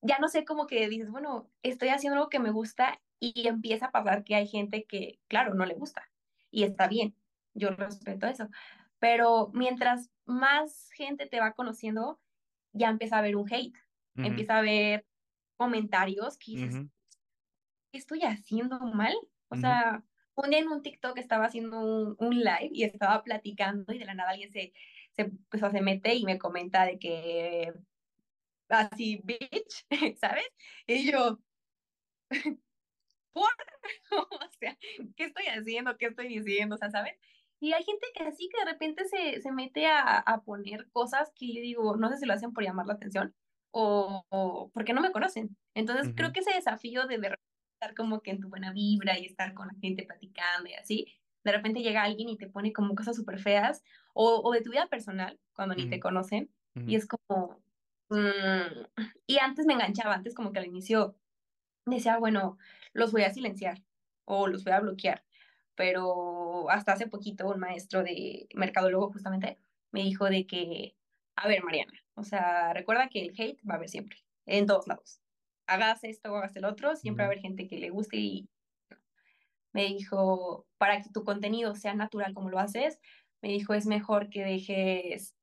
ya 0.02 0.18
no 0.18 0.28
sé 0.28 0.44
cómo 0.44 0.66
que 0.66 0.88
dices, 0.88 1.10
bueno, 1.10 1.50
estoy 1.62 1.88
haciendo 1.88 2.16
algo 2.16 2.30
que 2.30 2.38
me 2.40 2.50
gusta 2.50 3.00
y 3.18 3.48
empieza 3.48 3.86
a 3.86 3.92
pasar 3.92 4.24
que 4.24 4.34
hay 4.34 4.46
gente 4.46 4.84
que, 4.84 5.20
claro, 5.28 5.54
no 5.54 5.66
le 5.66 5.74
gusta 5.74 6.10
y 6.50 6.64
está 6.64 6.88
bien, 6.88 7.14
yo 7.54 7.70
respeto 7.70 8.26
eso, 8.26 8.48
pero 8.98 9.50
mientras 9.52 10.10
más 10.24 10.90
gente 10.92 11.26
te 11.26 11.40
va 11.40 11.52
conociendo, 11.52 12.20
ya 12.72 12.88
empieza 12.88 13.16
a 13.16 13.18
haber 13.20 13.36
un 13.36 13.52
hate, 13.52 13.76
empieza 14.16 14.54
a 14.54 14.58
haber 14.58 15.06
comentarios 15.56 16.38
que 16.38 16.52
dices, 16.52 16.82
¿qué 17.92 17.98
estoy 17.98 18.22
haciendo 18.22 18.78
mal? 18.80 19.14
O 19.48 19.56
sea, 19.56 20.04
un 20.44 20.50
día 20.50 20.60
en 20.60 20.68
un 20.68 20.82
TikTok 20.82 21.18
estaba 21.18 21.46
haciendo 21.46 21.80
un, 21.80 22.16
un, 22.18 22.38
live 22.38 22.70
y 22.72 22.84
estaba 22.84 23.22
platicando 23.22 23.92
y 23.92 23.98
de 23.98 24.04
la 24.04 24.14
nada 24.14 24.30
alguien 24.30 24.52
se, 24.52 24.72
se, 25.16 25.30
pues, 25.50 25.62
se 25.72 25.80
mete 25.82 26.14
y 26.14 26.24
me 26.24 26.38
comenta 26.38 26.84
de 26.84 26.98
que 26.98 27.72
así, 28.68 29.20
bitch, 29.24 29.86
¿sabes? 30.20 30.46
Y 30.86 31.10
yo, 31.10 31.40
¿por? 33.32 33.50
o 34.12 34.50
sea, 34.58 34.76
¿qué 35.16 35.24
estoy 35.24 35.46
haciendo? 35.46 35.96
¿Qué 35.96 36.06
estoy 36.06 36.28
diciendo? 36.28 36.76
O 36.76 36.78
sea, 36.78 36.90
¿sabes? 36.90 37.14
Y 37.60 37.72
hay 37.72 37.84
gente 37.84 38.06
que 38.14 38.24
así 38.24 38.48
que 38.48 38.58
de 38.64 38.72
repente 38.72 39.04
se, 39.06 39.40
se 39.42 39.52
mete 39.52 39.86
a, 39.86 40.18
a, 40.18 40.42
poner 40.42 40.88
cosas 40.92 41.30
que 41.34 41.52
yo 41.54 41.60
digo, 41.60 41.96
no 41.96 42.08
sé 42.08 42.16
si 42.16 42.26
lo 42.26 42.32
hacen 42.32 42.52
por 42.52 42.64
llamar 42.64 42.86
la 42.86 42.94
atención 42.94 43.34
o, 43.70 44.24
o 44.30 44.70
porque 44.72 44.94
no 44.94 45.02
me 45.02 45.12
conocen. 45.12 45.56
Entonces 45.74 46.08
uh 46.08 46.10
-huh. 46.10 46.14
creo 46.16 46.32
que 46.32 46.40
ese 46.40 46.54
desafío 46.54 47.06
de, 47.06 47.18
de 47.18 47.36
estar 47.80 47.94
como 47.94 48.20
que 48.20 48.30
en 48.30 48.40
tu 48.40 48.50
buena 48.50 48.72
vibra 48.72 49.18
y 49.18 49.24
estar 49.24 49.54
con 49.54 49.68
la 49.68 49.74
gente 49.80 50.04
platicando 50.04 50.68
y 50.68 50.74
así, 50.74 51.06
de 51.44 51.52
repente 51.52 51.80
llega 51.80 52.02
alguien 52.02 52.28
y 52.28 52.36
te 52.36 52.46
pone 52.46 52.72
como 52.74 52.94
cosas 52.94 53.16
súper 53.16 53.38
feas 53.38 53.82
o, 54.12 54.42
o, 54.44 54.52
de 54.52 54.60
tu 54.60 54.70
vida 54.70 54.86
personal 54.88 55.40
cuando 55.54 55.74
ni 55.74 55.84
uh 55.84 55.86
-huh. 55.86 55.90
te 55.90 56.00
conocen 56.00 56.50
-huh. 56.74 56.90
y 56.90 56.96
es 56.96 57.06
como... 57.06 57.62
Mmm, 58.10 58.84
y 59.26 59.38
antes 59.38 59.66
me 59.66 59.72
enganchaba, 59.74 60.14
antes 60.14 60.34
como 60.34 60.52
que 60.52 60.58
al 60.58 60.66
inicio 60.66 61.16
decía, 61.86 62.18
bueno, 62.18 62.58
los 62.92 63.12
voy 63.12 63.22
a 63.22 63.32
silenciar 63.32 63.82
o 64.26 64.46
los 64.48 64.64
voy 64.64 64.72
a 64.74 64.80
bloquear, 64.80 65.24
pero 65.74 66.68
hasta 66.70 66.92
hace 66.92 67.06
poquito 67.06 67.48
un 67.48 67.60
maestro 67.60 68.02
de 68.02 68.46
mercadólogo 68.54 69.12
justamente 69.12 69.58
me 69.92 70.02
dijo 70.02 70.26
de 70.26 70.46
que, 70.46 70.96
a 71.36 71.48
ver, 71.48 71.62
Mariana, 71.64 71.92
o 72.14 72.24
sea, 72.24 72.74
recuerda 72.74 73.08
que 73.08 73.22
el 73.22 73.34
hate 73.38 73.60
va 73.68 73.74
a 73.74 73.76
haber 73.76 73.88
siempre, 73.88 74.18
en 74.46 74.66
todos 74.66 74.86
lados 74.88 75.19
hagas 75.70 76.02
esto 76.04 76.32
o 76.32 76.36
hagas 76.36 76.56
el 76.56 76.64
otro, 76.64 76.96
siempre 76.96 77.22
va 77.22 77.28
a 77.28 77.32
haber 77.32 77.40
gente 77.40 77.68
que 77.68 77.78
le 77.78 77.90
guste 77.90 78.16
y 78.16 78.48
me 79.72 79.86
dijo, 79.86 80.66
para 80.78 81.00
que 81.00 81.10
tu 81.10 81.24
contenido 81.24 81.74
sea 81.76 81.94
natural 81.94 82.34
como 82.34 82.50
lo 82.50 82.58
haces, 82.58 82.98
me 83.40 83.50
dijo, 83.50 83.72
es 83.72 83.86
mejor 83.86 84.28
que 84.28 84.44
dejes 84.44 85.34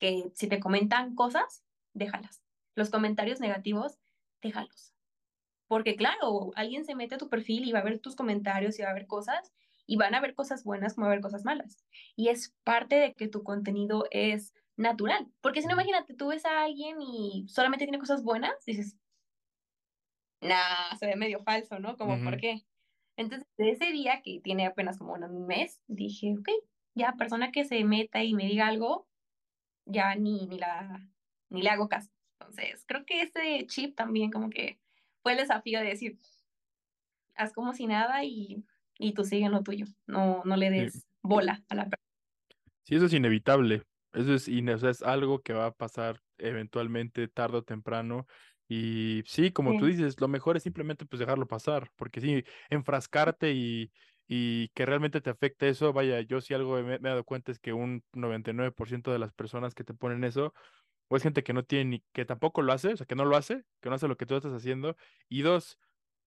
que 0.00 0.30
si 0.34 0.48
te 0.48 0.60
comentan 0.60 1.14
cosas, 1.14 1.62
déjalas. 1.94 2.42
Los 2.74 2.90
comentarios 2.90 3.38
negativos, 3.40 3.98
déjalos. 4.42 4.92
Porque 5.68 5.94
claro, 5.94 6.50
alguien 6.56 6.84
se 6.84 6.96
mete 6.96 7.14
a 7.14 7.18
tu 7.18 7.28
perfil 7.28 7.64
y 7.64 7.72
va 7.72 7.78
a 7.78 7.84
ver 7.84 8.00
tus 8.00 8.16
comentarios 8.16 8.78
y 8.78 8.82
va 8.82 8.90
a 8.90 8.94
ver 8.94 9.06
cosas 9.06 9.52
y 9.86 9.96
van 9.96 10.14
a 10.14 10.20
ver 10.20 10.34
cosas 10.34 10.64
buenas 10.64 10.94
como 10.94 11.06
va 11.06 11.12
a 11.12 11.14
ver 11.14 11.22
cosas 11.22 11.44
malas. 11.44 11.84
Y 12.16 12.28
es 12.28 12.56
parte 12.64 12.96
de 12.96 13.14
que 13.14 13.28
tu 13.28 13.44
contenido 13.44 14.04
es 14.10 14.52
natural. 14.76 15.28
Porque 15.40 15.60
si 15.60 15.68
no, 15.68 15.74
imagínate, 15.74 16.14
tú 16.14 16.28
ves 16.28 16.44
a 16.44 16.64
alguien 16.64 17.00
y 17.00 17.46
solamente 17.48 17.84
tiene 17.84 17.98
cosas 17.98 18.24
buenas, 18.24 18.52
dices, 18.66 18.96
nah, 20.40 20.96
se 20.98 21.06
ve 21.06 21.16
medio 21.16 21.40
falso, 21.42 21.78
¿no? 21.78 21.96
Como, 21.96 22.14
uh 22.14 22.16
-huh. 22.16 22.24
¿por 22.24 22.36
qué? 22.38 22.62
Entonces, 23.16 23.46
de 23.58 23.70
ese 23.70 23.92
día, 23.92 24.22
que 24.22 24.40
tiene 24.42 24.66
apenas 24.66 24.98
como 24.98 25.14
un 25.14 25.46
mes, 25.46 25.80
dije, 25.86 26.34
ok, 26.38 26.48
ya 26.94 27.12
persona 27.12 27.52
que 27.52 27.64
se 27.64 27.84
meta 27.84 28.22
y 28.22 28.34
me 28.34 28.46
diga 28.46 28.66
algo, 28.66 29.06
ya 29.84 30.14
ni, 30.14 30.46
ni, 30.46 30.58
la, 30.58 31.06
ni 31.50 31.62
le 31.62 31.70
hago 31.70 31.88
caso. 31.88 32.10
Entonces, 32.40 32.84
creo 32.86 33.04
que 33.04 33.22
ese 33.22 33.66
chip 33.66 33.94
también 33.94 34.30
como 34.30 34.48
que 34.50 34.80
fue 35.22 35.32
el 35.32 35.38
desafío 35.38 35.80
de 35.80 35.86
decir, 35.86 36.18
haz 37.34 37.52
como 37.52 37.74
si 37.74 37.86
nada 37.86 38.24
y, 38.24 38.64
y 38.98 39.12
tú 39.12 39.24
sigue 39.24 39.46
en 39.46 39.52
lo 39.52 39.62
tuyo, 39.62 39.86
no, 40.06 40.42
no 40.44 40.56
le 40.56 40.70
des 40.70 41.06
bola 41.22 41.62
a 41.68 41.74
la 41.74 41.82
persona. 41.84 42.08
Sí, 42.84 42.94
eso 42.94 43.06
es 43.06 43.12
inevitable, 43.12 43.82
eso 44.14 44.34
es, 44.34 44.48
o 44.48 44.78
sea, 44.78 44.90
es 44.90 45.02
algo 45.02 45.42
que 45.42 45.52
va 45.52 45.66
a 45.66 45.74
pasar 45.74 46.22
eventualmente, 46.38 47.28
tarde 47.28 47.58
o 47.58 47.62
temprano. 47.62 48.26
Y 48.72 49.24
sí, 49.26 49.50
como 49.50 49.76
tú 49.76 49.86
dices, 49.86 50.20
lo 50.20 50.28
mejor 50.28 50.56
es 50.56 50.62
simplemente 50.62 51.04
pues 51.04 51.18
dejarlo 51.18 51.48
pasar, 51.48 51.90
porque 51.96 52.20
sí, 52.20 52.44
enfrascarte 52.68 53.50
y, 53.52 53.90
y 54.28 54.68
que 54.68 54.86
realmente 54.86 55.20
te 55.20 55.28
afecte 55.28 55.68
eso, 55.68 55.92
vaya, 55.92 56.20
yo 56.20 56.40
sí 56.40 56.54
algo 56.54 56.80
me, 56.80 56.94
he 56.94 56.98
dado 57.00 57.24
cuenta 57.24 57.50
es 57.50 57.58
que 57.58 57.72
un 57.72 58.04
99% 58.12 59.10
de 59.10 59.18
las 59.18 59.32
personas 59.32 59.74
que 59.74 59.82
te 59.82 59.92
ponen 59.92 60.22
eso, 60.22 60.54
o 61.08 61.16
es 61.16 61.22
gente 61.24 61.42
que 61.42 61.52
no 61.52 61.64
tiene 61.64 61.84
ni, 61.86 62.04
que 62.12 62.24
tampoco 62.24 62.62
lo 62.62 62.72
hace, 62.72 62.92
o 62.92 62.96
sea, 62.96 63.06
que 63.06 63.16
no 63.16 63.24
lo 63.24 63.36
hace, 63.36 63.64
que 63.80 63.88
no 63.88 63.96
hace 63.96 64.06
lo 64.06 64.16
que 64.16 64.24
tú 64.24 64.36
estás 64.36 64.52
haciendo, 64.52 64.96
y 65.28 65.42
dos, 65.42 65.80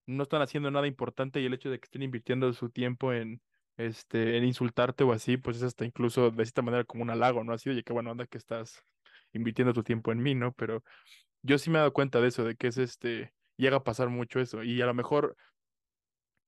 no 0.04 0.24
están 0.24 0.42
haciendo 0.42 0.70
nada 0.70 0.86
importante 0.86 1.40
y 1.40 1.46
el 1.46 1.54
hecho 1.54 1.70
de 1.70 1.78
que 1.78 1.86
estén 1.86 2.02
invirtiendo 2.02 2.52
su 2.52 2.68
tiempo 2.68 3.14
en, 3.14 3.40
este, 3.78 4.36
en 4.36 4.44
insultarte 4.44 5.02
o 5.02 5.12
así, 5.12 5.38
pues 5.38 5.56
es 5.56 5.62
hasta 5.62 5.86
incluso 5.86 6.30
de 6.30 6.42
esta 6.42 6.60
manera 6.60 6.84
como 6.84 7.04
un 7.04 7.10
halago, 7.10 7.42
¿no? 7.42 7.54
Así, 7.54 7.70
oye, 7.70 7.84
qué 7.84 7.94
bueno 7.94 8.10
anda 8.10 8.26
que 8.26 8.36
estás 8.36 8.84
invirtiendo 9.32 9.72
tu 9.72 9.82
tiempo 9.82 10.12
en 10.12 10.22
mí, 10.22 10.34
¿no? 10.34 10.52
Pero 10.52 10.84
yo 11.44 11.58
sí 11.58 11.70
me 11.70 11.78
he 11.78 11.80
dado 11.80 11.92
cuenta 11.92 12.20
de 12.20 12.28
eso, 12.28 12.44
de 12.44 12.56
que 12.56 12.68
es 12.68 12.78
este, 12.78 13.32
llega 13.56 13.78
a 13.78 13.84
pasar 13.84 14.08
mucho 14.08 14.40
eso 14.40 14.62
y 14.64 14.80
a 14.82 14.86
lo 14.86 14.94
mejor 14.94 15.36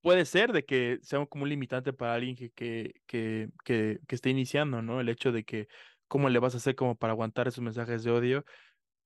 puede 0.00 0.24
ser 0.24 0.52
de 0.52 0.64
que 0.64 0.98
sea 1.02 1.24
como 1.26 1.44
un 1.44 1.50
limitante 1.50 1.92
para 1.92 2.14
alguien 2.14 2.36
que, 2.36 2.50
que, 2.50 2.94
que, 3.06 3.50
que, 3.64 4.14
esté 4.14 4.30
iniciando, 4.30 4.82
¿no? 4.82 5.00
El 5.00 5.08
hecho 5.08 5.32
de 5.32 5.44
que 5.44 5.68
cómo 6.08 6.28
le 6.28 6.38
vas 6.38 6.54
a 6.54 6.58
hacer 6.58 6.74
como 6.76 6.96
para 6.96 7.12
aguantar 7.12 7.48
esos 7.48 7.62
mensajes 7.62 8.04
de 8.04 8.10
odio 8.10 8.44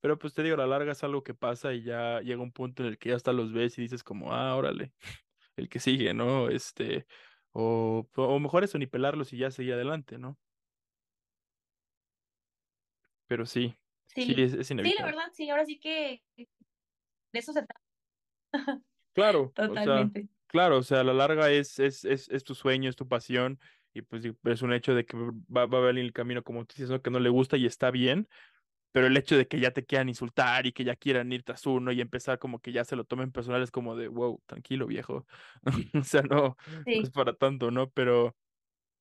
pero 0.00 0.18
pues 0.18 0.34
te 0.34 0.42
digo, 0.42 0.54
a 0.56 0.58
la 0.58 0.66
larga 0.66 0.92
es 0.92 1.04
algo 1.04 1.22
que 1.22 1.34
pasa 1.34 1.74
y 1.74 1.82
ya 1.82 2.20
llega 2.22 2.42
un 2.42 2.52
punto 2.52 2.82
en 2.82 2.88
el 2.90 2.98
que 2.98 3.10
ya 3.10 3.16
hasta 3.16 3.32
los 3.32 3.52
ves 3.52 3.78
y 3.78 3.82
dices 3.82 4.02
como, 4.02 4.32
ah, 4.32 4.56
órale, 4.56 4.92
el 5.56 5.68
que 5.68 5.80
sigue, 5.80 6.14
¿no? 6.14 6.48
Este, 6.48 7.06
o, 7.52 8.08
o 8.16 8.38
mejor 8.40 8.64
eso, 8.64 8.78
ni 8.78 8.86
pelarlos 8.86 9.32
y 9.32 9.38
ya 9.38 9.50
seguir 9.50 9.74
adelante, 9.74 10.18
¿no? 10.18 10.38
Pero 13.26 13.46
sí, 13.46 13.76
sí, 14.14 14.34
es, 14.36 14.54
es 14.54 14.66
Sí, 14.66 14.74
la 14.74 15.04
verdad, 15.04 15.30
sí, 15.32 15.48
ahora 15.50 15.64
sí 15.64 15.78
que 15.78 16.22
de 16.36 17.38
eso 17.38 17.52
se 17.52 17.62
trata. 17.62 17.80
Claro, 19.12 19.52
Totalmente. 19.54 20.20
O 20.20 20.22
sea, 20.22 20.30
claro, 20.46 20.78
o 20.78 20.82
sea, 20.82 21.00
a 21.00 21.04
la 21.04 21.12
larga 21.12 21.50
es, 21.50 21.80
es, 21.80 22.04
es, 22.04 22.28
es 22.28 22.44
tu 22.44 22.54
sueño, 22.54 22.88
es 22.88 22.94
tu 22.94 23.08
pasión, 23.08 23.58
y 23.92 24.02
pues 24.02 24.24
es 24.24 24.62
un 24.62 24.72
hecho 24.72 24.94
de 24.94 25.04
que 25.04 25.16
va, 25.16 25.66
va 25.66 25.78
a 25.78 25.82
venir 25.82 26.04
el 26.04 26.12
camino 26.12 26.44
como 26.44 26.64
tú 26.64 26.74
dices, 26.76 26.90
¿no? 26.90 27.02
que 27.02 27.10
no 27.10 27.18
le 27.18 27.28
gusta 27.28 27.56
y 27.56 27.66
está 27.66 27.90
bien, 27.90 28.28
pero 28.92 29.06
el 29.06 29.16
hecho 29.16 29.36
de 29.36 29.46
que 29.46 29.60
ya 29.60 29.72
te 29.72 29.84
quieran 29.84 30.08
insultar 30.08 30.66
y 30.66 30.72
que 30.72 30.84
ya 30.84 30.96
quieran 30.96 31.32
ir 31.32 31.42
tras 31.42 31.66
uno 31.66 31.92
y 31.92 32.00
empezar 32.00 32.38
como 32.38 32.60
que 32.60 32.72
ya 32.72 32.84
se 32.84 32.96
lo 32.96 33.04
tomen 33.04 33.32
personal 33.32 33.62
es 33.62 33.70
como 33.70 33.96
de, 33.96 34.08
wow, 34.08 34.40
tranquilo 34.46 34.86
viejo, 34.86 35.26
o 35.94 36.04
sea, 36.04 36.22
no, 36.22 36.56
es 36.86 37.10
para 37.10 37.34
tanto, 37.34 37.70
¿no? 37.70 37.90
Pero, 37.90 38.36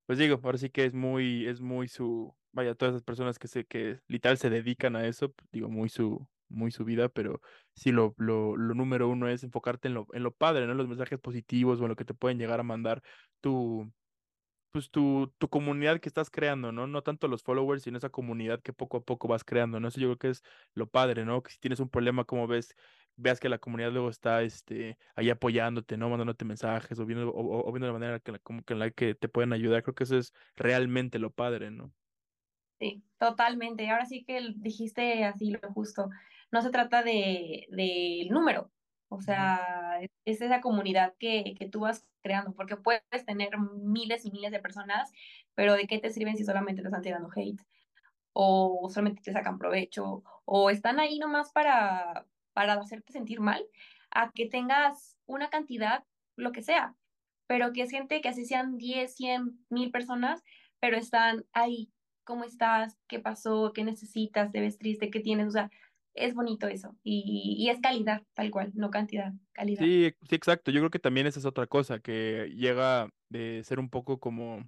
pues 0.06 0.18
digo, 0.20 0.40
ahora 0.44 0.58
sí 0.58 0.70
que 0.70 0.86
es 0.86 0.94
muy, 0.94 1.46
es 1.46 1.62
muy 1.62 1.88
su, 1.88 2.36
vaya, 2.52 2.76
todas 2.76 2.94
esas 2.96 3.04
personas 3.04 3.40
que 3.40 3.48
se, 3.48 3.66
que 3.66 4.00
literal 4.08 4.38
se 4.38 4.50
dedican 4.50 4.96
a 4.96 5.06
eso, 5.08 5.34
digo, 5.52 5.70
muy 5.70 5.90
su, 5.90 6.28
muy 6.50 6.72
su 6.72 6.86
vida, 6.86 7.10
pero 7.10 7.42
sí 7.76 7.92
lo, 7.92 8.16
lo, 8.18 8.58
lo 8.58 8.74
número 8.76 9.08
uno 9.10 9.30
es 9.30 9.44
enfocarte 9.44 9.88
en 9.88 9.94
lo, 9.96 10.08
en 10.14 10.24
lo 10.24 10.34
padre, 10.36 10.68
¿no? 10.68 10.74
Los 10.74 10.88
mensajes 10.88 11.20
positivos 11.20 11.80
o 11.80 11.84
en 11.84 11.90
lo 11.90 11.96
que 11.96 12.06
te 12.06 12.14
pueden 12.14 12.38
llegar 12.40 12.60
a 12.60 12.64
mandar 12.64 13.04
tu, 13.42 13.92
pues 14.72 14.92
tu, 14.92 15.34
tu 15.38 15.50
comunidad 15.50 16.00
que 16.00 16.10
estás 16.10 16.30
creando, 16.30 16.72
¿no? 16.72 16.88
No 16.88 17.02
tanto 17.04 17.28
los 17.28 17.44
followers, 17.44 17.84
sino 17.84 17.98
esa 17.98 18.10
comunidad 18.10 18.62
que 18.62 18.74
poco 18.74 18.98
a 18.98 19.04
poco 19.04 19.28
vas 19.28 19.44
creando, 19.44 19.80
¿no? 19.80 19.88
Eso 19.88 20.00
yo 20.00 20.08
creo 20.10 20.18
que 20.20 20.30
es 20.30 20.44
lo 20.74 20.88
padre, 20.90 21.26
¿no? 21.26 21.42
Que 21.44 21.52
si 21.52 21.60
tienes 21.60 21.80
un 21.80 21.90
problema, 21.90 22.24
como 22.26 22.48
ves, 22.48 22.76
veas 23.16 23.40
que 23.40 23.50
la 23.50 23.58
comunidad 23.60 23.92
luego 23.92 24.10
está 24.10 24.44
este, 24.44 24.98
ahí 25.16 25.30
apoyándote, 25.30 25.98
¿no? 25.98 26.10
Mandándote 26.10 26.46
mensajes 26.46 27.00
o 27.00 27.06
viendo, 27.06 27.32
o, 27.34 27.72
viendo 27.72 27.88
la 27.88 27.94
manera 27.94 28.20
que, 28.20 28.40
como 28.40 28.64
que 28.64 28.74
en 28.74 28.80
la 28.80 28.92
que 28.92 29.16
te 29.16 29.30
pueden 29.30 29.54
ayudar. 29.54 29.84
Creo 29.84 29.96
que 29.96 30.04
eso 30.04 30.18
es 30.18 30.34
realmente 30.56 31.20
lo 31.20 31.32
padre, 31.32 31.72
¿no? 31.72 31.94
Sí, 32.80 33.04
totalmente. 33.18 33.90
Ahora 33.90 34.06
sí 34.06 34.24
que 34.24 34.54
dijiste 34.56 35.26
así 35.26 35.52
lo 35.52 35.60
justo. 35.74 36.10
No 36.52 36.62
se 36.62 36.70
trata 36.72 37.04
de 37.04 37.68
del 37.70 38.30
número, 38.30 38.72
o 39.10 39.22
sea, 39.22 40.00
es 40.26 40.42
esa 40.42 40.62
comunidad 40.62 41.14
que, 41.20 41.56
que 41.58 41.68
tú 41.70 41.82
vas 41.82 42.08
creando, 42.22 42.54
porque 42.54 42.78
puedes 42.78 43.26
tener 43.26 43.58
miles 43.60 44.26
y 44.26 44.32
miles 44.32 44.52
de 44.52 44.60
personas, 44.60 45.12
pero 45.56 45.74
¿de 45.74 45.88
qué 45.88 46.00
te 46.00 46.10
sirven 46.10 46.38
si 46.38 46.46
solamente 46.46 46.82
te 46.82 46.88
están 46.88 47.02
tirando 47.04 47.30
hate? 47.36 47.62
O 48.34 48.90
solamente 48.92 49.22
te 49.24 49.34
sacan 49.34 49.60
provecho, 49.60 50.24
o 50.46 50.70
están 50.70 51.00
ahí 51.00 51.20
nomás 51.20 51.52
para, 51.52 52.26
para 52.54 52.74
hacerte 52.76 53.14
sentir 53.14 53.40
mal, 53.42 53.66
a 54.12 54.32
que 54.32 54.48
tengas 54.48 55.18
una 55.26 55.50
cantidad, 55.50 56.06
lo 56.36 56.52
que 56.52 56.64
sea, 56.64 56.96
pero 57.48 57.74
que 57.74 57.84
es 57.84 57.92
gente 57.92 58.22
que 58.22 58.30
así 58.30 58.46
sean 58.46 58.78
10, 58.78 59.16
100, 59.16 59.66
mil 59.70 59.92
personas, 59.92 60.44
pero 60.80 60.98
están 60.98 61.46
ahí. 61.54 61.92
¿Cómo 62.30 62.44
estás? 62.44 62.96
¿Qué 63.08 63.18
pasó? 63.18 63.74
¿Qué 63.74 63.84
necesitas? 63.84 64.52
¿Te 64.52 64.62
ves 64.62 64.78
triste? 64.78 65.10
¿Qué 65.10 65.20
tienes? 65.20 65.48
O 65.48 65.52
sea, 65.52 65.72
es 66.14 66.36
bonito 66.36 66.68
eso. 66.68 66.96
Y, 67.04 67.68
es 67.72 67.80
calidad, 67.82 68.22
tal 68.36 68.52
cual, 68.52 68.72
no 68.76 68.92
cantidad, 68.92 69.34
calidad. 69.52 69.84
Sí, 69.84 70.14
sí, 70.30 70.36
exacto. 70.36 70.70
Yo 70.70 70.80
creo 70.80 70.92
que 70.92 71.00
también 71.00 71.26
esa 71.26 71.40
es 71.40 71.46
otra 71.48 71.66
cosa, 71.66 71.98
que 71.98 72.54
llega 72.56 73.10
de 73.30 73.64
ser 73.64 73.80
un 73.80 73.90
poco 73.90 74.20
como, 74.20 74.64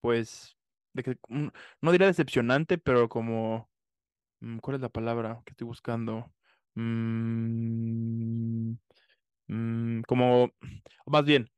pues, 0.00 0.56
de 0.92 1.02
que, 1.02 1.16
no 1.28 1.90
diría 1.90 2.06
decepcionante, 2.06 2.78
pero 2.78 3.08
como, 3.08 3.68
mm, 4.38 4.58
¿cuál 4.58 4.76
es 4.76 4.82
la 4.82 4.88
palabra 4.88 5.42
que 5.44 5.50
estoy 5.50 5.66
buscando? 5.66 6.32
Mm, 6.76 8.74
mm, 9.48 10.02
como, 10.02 10.52
más 11.06 11.24
bien, 11.24 11.50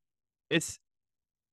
es, 0.49 0.81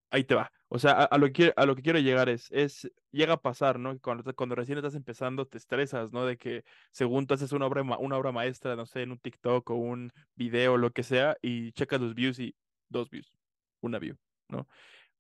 ahí 0.10 0.24
te 0.24 0.36
va. 0.36 0.50
O 0.72 0.78
sea, 0.78 0.92
a, 1.04 1.18
lo 1.18 1.32
que, 1.32 1.52
a 1.56 1.66
lo 1.66 1.76
que 1.76 1.82
quiero 1.82 2.00
llegar 2.00 2.30
es, 2.30 2.52
es, 2.52 2.92
llega 3.12 3.34
a 3.34 3.42
pasar, 3.42 3.80
¿no? 3.80 4.00
Cuando, 4.00 4.36
cuando 4.36 4.56
recién 4.56 4.78
estás 4.78 4.94
empezando 4.94 5.48
te 5.48 5.58
estresas, 5.58 6.12
¿no? 6.14 6.26
De 6.26 6.38
que 6.38 6.64
según 6.92 7.26
tú 7.26 7.34
haces 7.34 7.52
una 7.52 7.66
obra, 7.66 7.82
una 7.82 8.18
obra 8.18 8.32
maestra, 8.32 8.76
no 8.76 8.86
sé, 8.86 9.02
en 9.02 9.12
un 9.12 9.18
TikTok 9.20 9.68
o 9.72 9.76
un 9.76 10.12
video, 10.36 10.78
lo 10.78 10.92
que 10.92 11.02
sea, 11.04 11.38
y 11.42 11.72
checas 11.72 12.00
los 12.00 12.14
views 12.14 12.40
y 12.40 12.56
dos 12.88 13.10
views, 13.10 13.34
una 13.82 13.98
view, 13.98 14.16
¿no? 14.48 14.68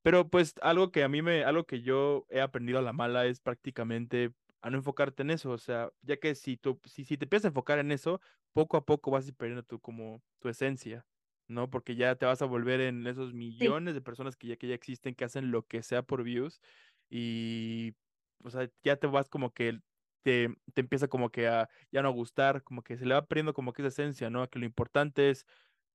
Pero 0.04 0.30
pues 0.30 0.54
algo 0.62 0.92
que 0.92 1.04
a 1.04 1.10
mí 1.10 1.22
me, 1.22 1.44
algo 1.44 1.66
que 1.66 1.82
yo 1.82 2.26
he 2.30 2.42
aprendido 2.42 2.80
a 2.80 2.82
la 2.84 2.94
mala 2.94 3.26
es 3.26 3.40
prácticamente 3.42 4.32
a 4.62 4.70
no 4.70 4.78
enfocarte 4.78 5.24
en 5.24 5.32
eso, 5.32 5.52
o 5.52 5.58
sea, 5.58 5.90
ya 6.02 6.18
que 6.18 6.36
si 6.36 6.58
tú, 6.58 6.80
si, 6.86 7.06
si 7.06 7.18
te 7.18 7.26
empiezas 7.26 7.46
a 7.46 7.48
enfocar 7.50 7.80
en 7.80 7.92
eso, 7.92 8.22
poco 8.54 8.78
a 8.78 8.86
poco 8.86 9.12
vas 9.12 9.28
a 9.28 9.32
perdiendo 9.34 9.64
tu, 9.64 9.80
como, 9.80 10.22
tu 10.40 10.50
esencia. 10.50 11.06
¿No? 11.50 11.70
Porque 11.70 11.96
ya 11.96 12.16
te 12.16 12.26
vas 12.26 12.42
a 12.42 12.46
volver 12.46 12.82
en 12.82 13.08
esos 13.08 13.34
millones 13.34 13.96
de 13.96 14.02
personas 14.02 14.38
que 14.38 14.48
ya, 14.48 14.58
que 14.58 14.68
ya 14.68 14.76
existen, 14.76 15.16
que 15.16 15.26
hacen 15.26 15.52
lo 15.52 15.68
que 15.68 15.84
sea 15.84 16.04
por 16.04 16.24
views 16.24 16.62
y, 17.10 17.96
o 18.44 18.50
sea, 18.50 18.70
ya 18.84 18.98
te 18.98 19.08
vas 19.08 19.30
como 19.30 19.54
que 19.54 19.82
te, 20.24 20.50
te 20.74 20.82
empieza 20.82 21.08
como 21.08 21.32
que 21.32 21.48
a 21.48 21.70
ya 21.92 22.02
no 22.04 22.12
gustar, 22.12 22.64
como 22.64 22.84
que 22.84 22.98
se 22.98 23.06
le 23.06 23.14
va 23.16 23.28
perdiendo 23.28 23.54
como 23.54 23.74
que 23.74 23.82
esa 23.82 23.90
esencia, 23.90 24.30
¿no? 24.30 24.50
Que 24.50 24.60
lo 24.60 24.66
importante 24.66 25.30
es 25.30 25.46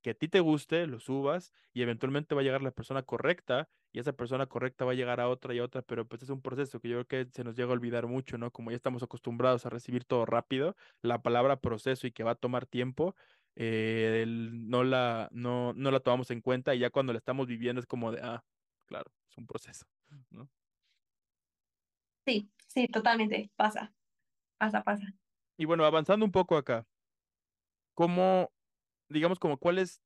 que 0.02 0.10
a 0.10 0.14
ti 0.14 0.28
te 0.28 0.40
guste, 0.40 0.86
lo 0.86 1.00
subas 1.00 1.52
y 1.72 1.82
eventualmente 1.82 2.34
va 2.34 2.42
a 2.42 2.44
llegar 2.44 2.62
la 2.62 2.72
persona 2.72 3.02
correcta 3.02 3.70
y 3.92 4.00
esa 4.00 4.12
persona 4.12 4.46
correcta 4.46 4.84
va 4.84 4.92
a 4.92 4.94
llegar 4.94 5.18
a 5.20 5.28
otra 5.30 5.54
y 5.54 5.58
a 5.60 5.64
otra, 5.64 5.80
pero 5.82 6.06
pues 6.06 6.22
es 6.22 6.28
un 6.30 6.42
proceso 6.42 6.78
que 6.80 6.88
yo 6.90 7.06
creo 7.06 7.24
que 7.26 7.32
se 7.32 7.42
nos 7.44 7.56
llega 7.56 7.70
a 7.70 7.72
olvidar 7.72 8.06
mucho, 8.06 8.36
¿no? 8.36 8.50
Como 8.52 8.70
ya 8.70 8.76
estamos 8.76 9.02
acostumbrados 9.02 9.64
a 9.64 9.70
recibir 9.70 10.04
todo 10.04 10.26
rápido, 10.26 10.76
la 11.02 11.22
palabra 11.22 11.60
proceso 11.60 12.06
y 12.06 12.12
que 12.12 12.22
va 12.24 12.32
a 12.32 12.34
tomar 12.34 12.66
tiempo, 12.66 13.14
eh, 13.56 14.24
no, 14.26 14.82
la, 14.84 15.28
no, 15.32 15.72
no 15.74 15.90
la 15.90 16.00
tomamos 16.00 16.30
en 16.30 16.40
cuenta 16.40 16.74
y 16.74 16.80
ya 16.80 16.90
cuando 16.90 17.12
la 17.12 17.18
estamos 17.18 17.46
viviendo 17.46 17.80
es 17.80 17.86
como 17.86 18.10
de, 18.10 18.20
ah, 18.22 18.44
claro, 18.86 19.10
es 19.28 19.38
un 19.38 19.46
proceso, 19.46 19.86
¿no? 20.30 20.48
Sí, 22.26 22.50
sí, 22.66 22.88
totalmente, 22.88 23.50
pasa, 23.56 23.92
pasa, 24.58 24.82
pasa. 24.82 25.06
Y 25.56 25.66
bueno, 25.66 25.84
avanzando 25.84 26.24
un 26.24 26.32
poco 26.32 26.56
acá, 26.56 26.86
¿cómo, 27.94 28.50
digamos, 29.08 29.38
como 29.38 29.58
cuál 29.58 29.78
es, 29.78 30.02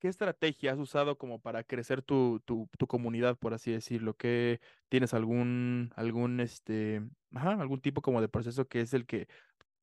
qué 0.00 0.08
estrategia 0.08 0.72
has 0.72 0.78
usado 0.78 1.16
como 1.16 1.40
para 1.40 1.62
crecer 1.62 2.02
tu, 2.02 2.40
tu, 2.44 2.68
tu 2.76 2.86
comunidad, 2.86 3.38
por 3.38 3.54
así 3.54 3.70
decirlo? 3.70 4.16
¿Qué, 4.16 4.60
tienes 4.88 5.14
algún, 5.14 5.92
algún, 5.94 6.40
este, 6.40 7.02
ajá, 7.34 7.52
algún 7.52 7.80
tipo 7.80 8.02
como 8.02 8.20
de 8.20 8.28
proceso 8.28 8.66
que 8.66 8.80
es 8.80 8.94
el 8.94 9.06
que 9.06 9.28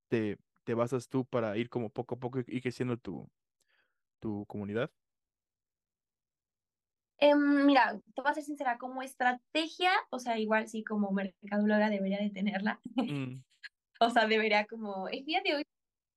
te, 0.09 0.37
te 0.63 0.73
basas 0.73 1.09
tú 1.09 1.25
para 1.25 1.57
ir 1.57 1.69
como 1.69 1.89
poco 1.89 2.15
a 2.15 2.19
poco 2.19 2.39
y 2.45 2.61
creciendo 2.61 2.97
tu, 2.97 3.29
tu 4.19 4.45
comunidad? 4.45 4.91
Em, 7.17 7.65
mira, 7.65 7.99
te 8.15 8.21
voy 8.21 8.31
a 8.31 8.33
ser 8.33 8.43
sincera, 8.43 8.79
como 8.79 9.03
estrategia, 9.03 9.91
o 10.09 10.17
sea, 10.17 10.39
igual 10.39 10.67
sí 10.67 10.83
como 10.83 11.11
mercadóloga 11.11 11.89
debería 11.89 12.19
de 12.19 12.31
tenerla. 12.31 12.79
Mm. 12.95 13.43
o 13.99 14.09
sea, 14.09 14.27
debería 14.27 14.65
como, 14.65 15.07
el 15.07 15.23
día 15.23 15.41
de 15.43 15.55
hoy 15.55 15.63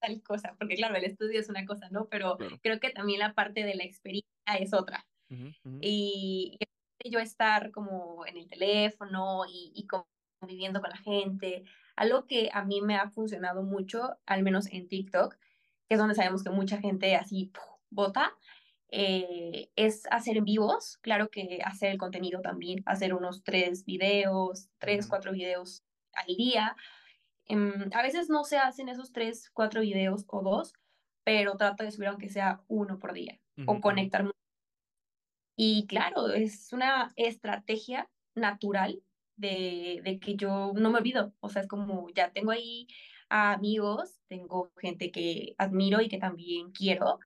tal 0.00 0.22
cosa, 0.22 0.54
porque 0.58 0.76
claro, 0.76 0.96
el 0.96 1.04
estudio 1.04 1.40
es 1.40 1.48
una 1.50 1.66
cosa, 1.66 1.88
¿no? 1.90 2.08
Pero 2.08 2.38
creo 2.62 2.80
que 2.80 2.90
también 2.90 3.20
la 3.20 3.34
parte 3.34 3.64
de 3.64 3.74
la 3.74 3.84
experiencia 3.84 4.30
es 4.58 4.72
otra. 4.72 5.06
Y 5.80 6.58
yo 7.10 7.18
estar 7.18 7.70
como 7.70 8.24
en 8.26 8.36
el 8.36 8.48
teléfono 8.48 9.44
y, 9.46 9.72
y 9.74 9.86
conviviendo 10.40 10.80
con 10.80 10.90
la 10.90 10.96
gente. 10.96 11.64
Algo 11.96 12.26
que 12.26 12.50
a 12.52 12.64
mí 12.64 12.80
me 12.80 12.96
ha 12.96 13.10
funcionado 13.10 13.62
mucho, 13.62 14.16
al 14.26 14.42
menos 14.42 14.66
en 14.72 14.88
TikTok, 14.88 15.36
que 15.88 15.94
es 15.94 15.98
donde 15.98 16.14
sabemos 16.14 16.42
que 16.42 16.50
mucha 16.50 16.78
gente 16.78 17.14
así 17.16 17.52
vota, 17.90 18.34
eh, 18.96 19.70
es 19.76 20.06
hacer 20.10 20.42
vivos, 20.42 20.98
claro 20.98 21.28
que 21.28 21.60
hacer 21.64 21.90
el 21.90 21.98
contenido 21.98 22.40
también, 22.40 22.82
hacer 22.86 23.14
unos 23.14 23.42
tres 23.42 23.84
videos, 23.84 24.68
tres, 24.78 25.06
cuatro 25.08 25.32
videos 25.32 25.84
al 26.12 26.36
día. 26.36 26.76
Em, 27.46 27.90
a 27.92 28.02
veces 28.02 28.28
no 28.28 28.44
se 28.44 28.58
hacen 28.58 28.88
esos 28.88 29.12
tres, 29.12 29.50
cuatro 29.50 29.80
videos 29.80 30.24
o 30.28 30.42
dos, 30.42 30.74
pero 31.24 31.56
trato 31.56 31.82
de 31.82 31.90
subir 31.90 32.08
aunque 32.08 32.28
sea 32.28 32.62
uno 32.68 32.98
por 32.98 33.12
día 33.14 33.40
o 33.66 33.80
conectarme. 33.80 34.30
Y 35.56 35.86
claro, 35.86 36.28
es 36.28 36.72
una 36.72 37.12
estrategia 37.16 38.08
natural 38.34 39.02
de, 39.36 40.00
de, 40.04 40.18
que 40.18 40.36
yo 40.36 40.72
no 40.74 40.90
me 40.90 40.98
olvido. 40.98 41.32
O 41.40 41.48
sea, 41.48 41.62
es 41.62 41.68
como 41.68 42.08
ya 42.10 42.30
tengo 42.32 42.50
ahí 42.50 42.86
amigos, 43.28 44.20
tengo 44.28 44.72
gente 44.80 45.10
que 45.10 45.54
admiro 45.58 46.00
y 46.00 46.08
que 46.08 46.18
también 46.18 46.70
quiero, 46.72 47.18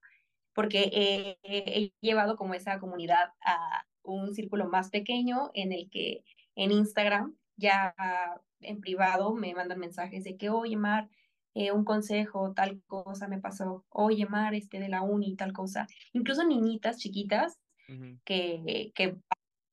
porque 0.53 1.37
he, 1.43 1.93
llevado 2.01 2.35
como 2.35 2.53
esa 2.53 2.79
comunidad 2.79 3.33
a 3.45 3.85
un 4.03 4.33
círculo 4.33 4.67
más 4.67 4.89
pequeño 4.89 5.51
en 5.53 5.71
el 5.71 5.89
que 5.89 6.23
en 6.55 6.71
Instagram 6.71 7.35
ya 7.57 7.93
en 8.61 8.81
privado 8.81 9.33
me 9.33 9.53
mandan 9.53 9.79
mensajes 9.79 10.23
de 10.23 10.37
que, 10.37 10.49
oye, 10.49 10.75
Mar, 10.75 11.09
eh, 11.53 11.71
un 11.71 11.83
consejo, 11.85 12.53
tal 12.53 12.81
cosa 12.87 13.27
me 13.27 13.39
pasó, 13.39 13.85
oye, 13.89 14.25
Mar, 14.25 14.53
este 14.53 14.79
de 14.79 14.89
la 14.89 15.01
uni, 15.01 15.35
tal 15.35 15.53
cosa. 15.53 15.87
Incluso 16.13 16.45
niñitas 16.45 16.97
chiquitas 16.97 17.59
que, 18.23 18.91
que 18.93 19.17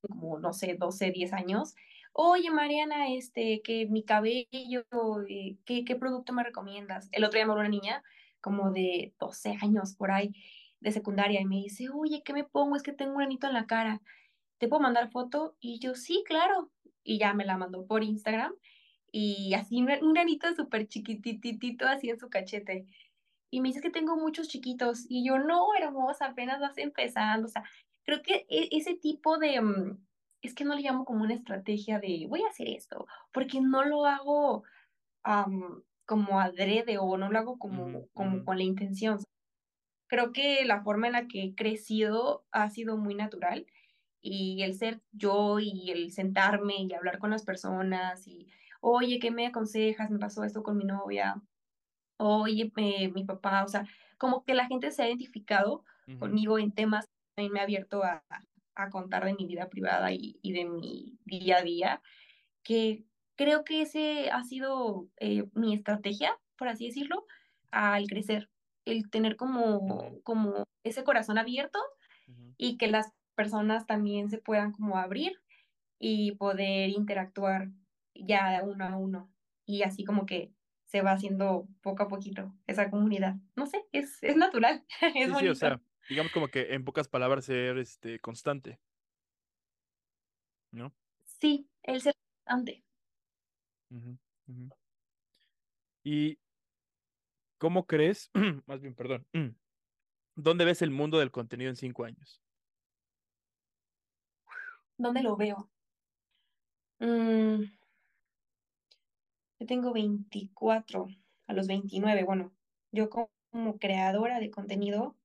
como, 0.01 0.39
no 0.39 0.53
sé, 0.53 0.75
12, 0.75 1.11
10 1.11 1.33
años, 1.33 1.75
oye 2.19 2.49
Mariana, 2.49 3.13
este, 3.13 3.61
que 3.61 3.85
mi 3.85 4.03
cabello, 4.03 4.85
eh, 5.29 5.57
¿qué, 5.65 5.85
¿qué, 5.85 5.95
producto 5.95 6.33
me 6.33 6.43
recomiendas? 6.43 7.09
El 7.11 7.23
otro 7.23 7.37
día 7.37 7.45
me 7.45 7.51
habló 7.51 7.61
una 7.61 7.69
niña 7.69 8.03
como 8.41 8.71
de 8.71 9.13
12 9.19 9.57
años 9.61 9.93
por 9.93 10.09
ahí, 10.09 10.33
de 10.79 10.91
secundaria, 10.91 11.39
y 11.41 11.45
me 11.45 11.57
dice, 11.57 11.89
oye, 11.93 12.23
¿qué 12.25 12.33
me 12.33 12.43
pongo? 12.43 12.75
Es 12.75 12.81
que 12.81 12.91
tengo 12.91 13.15
un 13.15 13.21
anito 13.21 13.45
en 13.45 13.53
la 13.53 13.67
cara. 13.67 14.01
¿Te 14.57 14.67
puedo 14.67 14.81
mandar 14.81 15.11
foto? 15.11 15.55
Y 15.59 15.79
yo, 15.79 15.93
sí, 15.93 16.23
claro. 16.25 16.71
Y 17.03 17.19
ya 17.19 17.33
me 17.35 17.45
la 17.45 17.55
mandó 17.55 17.85
por 17.85 18.03
Instagram. 18.03 18.53
Y 19.11 19.53
así 19.53 19.77
un 19.79 20.13
granito 20.13 20.53
súper 20.55 20.87
chiquititito 20.87 21.87
así 21.87 22.09
en 22.09 22.19
su 22.19 22.29
cachete. 22.29 22.87
Y 23.51 23.61
me 23.61 23.69
dice 23.69 23.81
que 23.81 23.91
tengo 23.91 24.17
muchos 24.17 24.47
chiquitos. 24.47 25.05
Y 25.07 25.23
yo, 25.27 25.37
no, 25.37 25.67
hermosa, 25.79 26.27
apenas 26.27 26.59
vas 26.59 26.77
empezando. 26.79 27.47
O 27.47 27.51
sea, 27.51 27.63
creo 28.03 28.23
que 28.23 28.47
e, 28.49 28.69
ese 28.71 28.95
tipo 28.95 29.37
de, 29.37 29.61
mm, 29.61 30.06
es 30.47 30.55
que 30.55 30.65
no 30.65 30.75
le 30.75 30.81
llamo 30.81 31.05
como 31.05 31.23
una 31.23 31.33
estrategia 31.33 31.99
de 31.99 32.25
voy 32.29 32.41
a 32.43 32.49
hacer 32.49 32.69
esto, 32.69 33.05
porque 33.31 33.61
no 33.61 33.83
lo 33.83 34.05
hago 34.05 34.63
como 36.05 36.39
adrede 36.39 36.97
o 36.97 37.17
no 37.17 37.29
lo 37.29 37.37
hago 37.37 37.59
como, 37.59 38.07
como 38.13 38.45
con 38.45 38.57
la 38.57 38.63
intención. 38.63 39.19
Creo 40.07 40.31
que 40.31 40.63
la 40.63 40.81
forma 40.83 41.07
en 41.07 41.13
la 41.13 41.27
que 41.27 41.43
he 41.43 41.55
crecido 41.55 42.45
ha 42.51 42.69
sido 42.69 42.97
muy 42.97 43.13
natural 43.13 43.65
y 44.21 44.63
el 44.63 44.73
ser 44.73 45.01
yo 45.11 45.59
y 45.59 45.91
el 45.91 46.11
sentarme 46.11 46.75
y 46.77 46.93
hablar 46.93 47.19
con 47.19 47.29
las 47.29 47.43
personas 47.43 48.25
y, 48.25 48.47
oye, 48.79 49.19
¿qué 49.19 49.31
me 49.31 49.47
aconsejas? 49.47 50.09
Me 50.09 50.19
pasó 50.19 50.45
esto 50.45 50.63
con 50.63 50.77
mi 50.77 50.85
novia. 50.85 51.41
Oye, 52.17 52.71
eh, 52.77 53.09
mi 53.09 53.25
papá, 53.25 53.65
o 53.65 53.67
sea, 53.67 53.85
como 54.17 54.45
que 54.45 54.53
la 54.53 54.67
gente 54.67 54.91
se 54.91 55.03
ha 55.03 55.07
identificado 55.07 55.83
conmigo 56.19 56.57
en 56.57 56.71
temas, 56.71 57.05
también 57.35 57.51
me 57.51 57.59
ha 57.59 57.63
abierto 57.63 58.01
a, 58.01 58.23
a 58.77 58.89
contar 58.89 59.25
de 59.25 59.33
mi 59.33 59.45
vida 59.45 59.69
privada 59.69 60.11
y, 60.11 60.39
y, 60.41 60.53
de 60.53 60.65
mi 60.65 61.17
día 61.25 61.57
a 61.57 61.63
día, 61.63 62.01
que 62.63 63.03
creo 63.35 63.63
que 63.63 63.81
ese 63.81 64.29
ha 64.31 64.43
sido 64.43 65.07
eh, 65.19 65.45
mi 65.53 65.73
estrategia, 65.73 66.37
por 66.57 66.67
así 66.67 66.85
decirlo, 66.85 67.25
al 67.71 68.07
crecer, 68.07 68.49
el 68.85 69.09
tener 69.09 69.35
como, 69.35 70.21
como 70.23 70.63
ese 70.83 71.03
corazón 71.03 71.37
abierto 71.37 71.79
y 72.57 72.77
que 72.77 72.87
las 72.87 73.13
personas 73.35 73.85
también 73.85 74.29
se 74.29 74.37
puedan 74.37 74.71
como 74.71 74.97
abrir 74.97 75.39
y 75.99 76.33
poder 76.33 76.89
interactuar 76.89 77.69
ya 78.13 78.61
uno 78.63 78.85
a 78.85 78.97
uno 78.97 79.29
y 79.65 79.83
así 79.83 80.03
como 80.03 80.25
que 80.25 80.51
se 80.85 81.01
va 81.01 81.11
haciendo 81.11 81.67
poco 81.81 82.03
a 82.03 82.07
poquito 82.07 82.53
esa 82.65 82.89
comunidad. 82.89 83.35
No 83.55 83.65
sé, 83.65 83.85
es, 83.91 84.23
es 84.23 84.37
natural, 84.37 84.83
es 85.15 85.29
sí, 85.29 85.35
Sí, 85.39 85.47
o 85.49 85.55
sea, 85.55 85.81
digamos 86.09 86.31
como 86.31 86.47
que 86.47 86.73
en 86.73 86.83
pocas 86.83 87.07
palabras 87.07 87.45
ser 87.45 87.77
este 87.77 88.19
constante. 88.19 88.79
¿No? 90.71 90.93
Sí, 91.39 91.69
el 91.83 92.01
ser 92.01 92.13
constante. 92.45 92.83
¿Y 96.03 96.37
cómo 97.57 97.85
crees, 97.85 98.31
más 98.65 98.81
bien, 98.81 98.95
perdón, 98.95 99.27
dónde 100.35 100.65
ves 100.65 100.81
el 100.81 100.91
mundo 100.91 101.19
del 101.19 101.31
contenido 101.31 101.69
en 101.69 101.75
cinco 101.75 102.05
años? 102.05 102.41
¿Dónde 104.97 105.21
lo 105.21 105.35
veo? 105.35 105.69
Mm, 106.99 107.63
yo 109.59 109.67
tengo 109.67 109.93
24 109.93 111.07
a 111.47 111.53
los 111.53 111.67
29. 111.67 112.23
Bueno, 112.23 112.51
yo 112.91 113.09
como 113.09 113.77
creadora 113.77 114.39
de 114.39 114.49
contenido 114.49 115.15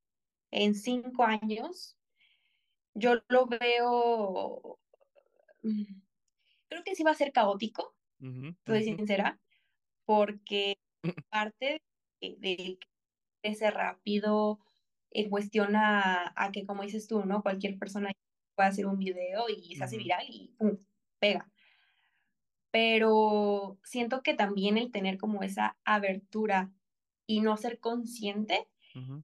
en 0.52 0.74
cinco 0.74 1.24
años, 1.24 1.96
yo 2.94 3.14
lo 3.28 3.46
veo, 3.46 4.78
mm, 5.62 6.00
creo 6.68 6.84
que 6.84 6.94
sí 6.94 7.02
va 7.02 7.10
a 7.10 7.16
ser 7.16 7.32
caótico, 7.32 7.96
estoy 8.20 8.84
sincera, 8.84 9.40
porque 10.04 10.76
parte 11.30 11.82
de, 12.20 12.36
de 12.38 12.78
crecer 13.42 13.74
rápido, 13.74 14.60
eh, 15.10 15.28
cuestiona 15.28 16.32
a, 16.36 16.52
que, 16.52 16.64
como 16.64 16.82
dices 16.82 17.08
tú, 17.08 17.24
¿no? 17.24 17.42
Cualquier 17.42 17.78
persona 17.78 18.12
puede 18.54 18.68
hacer 18.68 18.86
un 18.86 18.98
video 18.98 19.48
y 19.48 19.74
se 19.74 19.84
hace 19.84 19.98
viral 19.98 20.24
y 20.28 20.54
¡pum! 20.58 20.78
pega. 21.18 21.50
Pero 22.70 23.78
siento 23.84 24.22
que 24.22 24.34
también 24.34 24.78
el 24.78 24.90
tener 24.90 25.18
como 25.18 25.42
esa 25.42 25.76
abertura 25.84 26.72
y 27.26 27.40
no 27.40 27.56
ser 27.58 27.78
consciente 27.78 28.68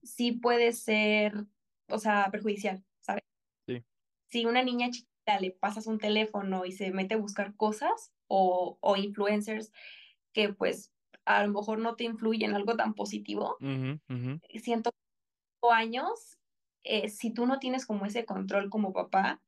sí 0.02 0.32
puede 0.32 0.72
ser, 0.72 1.46
o 1.88 1.98
sea, 1.98 2.28
perjudicial, 2.30 2.84
¿sabes? 3.00 3.22
Sí. 3.66 3.84
Si 4.28 4.46
una 4.46 4.62
niña 4.62 4.90
chiquita 4.90 5.40
le 5.40 5.50
pasas 5.50 5.86
un 5.86 5.98
teléfono 5.98 6.64
y 6.64 6.72
se 6.72 6.90
mete 6.90 7.14
a 7.14 7.18
buscar 7.18 7.54
cosas 7.56 8.12
o, 8.26 8.78
o 8.80 8.96
influencers 8.96 9.72
que 10.32 10.52
pues 10.52 10.92
a 11.24 11.44
lo 11.44 11.52
mejor 11.52 11.78
no 11.78 11.94
te 11.96 12.04
influyen 12.04 12.54
algo 12.54 12.76
tan 12.76 12.94
positivo, 12.94 13.56
siento 14.54 14.90
que 14.90 15.68
años, 15.70 16.38
eh, 16.84 17.08
si 17.10 17.32
tú 17.34 17.44
no 17.44 17.58
tienes 17.58 17.84
como 17.84 18.06
ese 18.06 18.24
control 18.24 18.70
como 18.70 18.92
papá, 18.92 19.42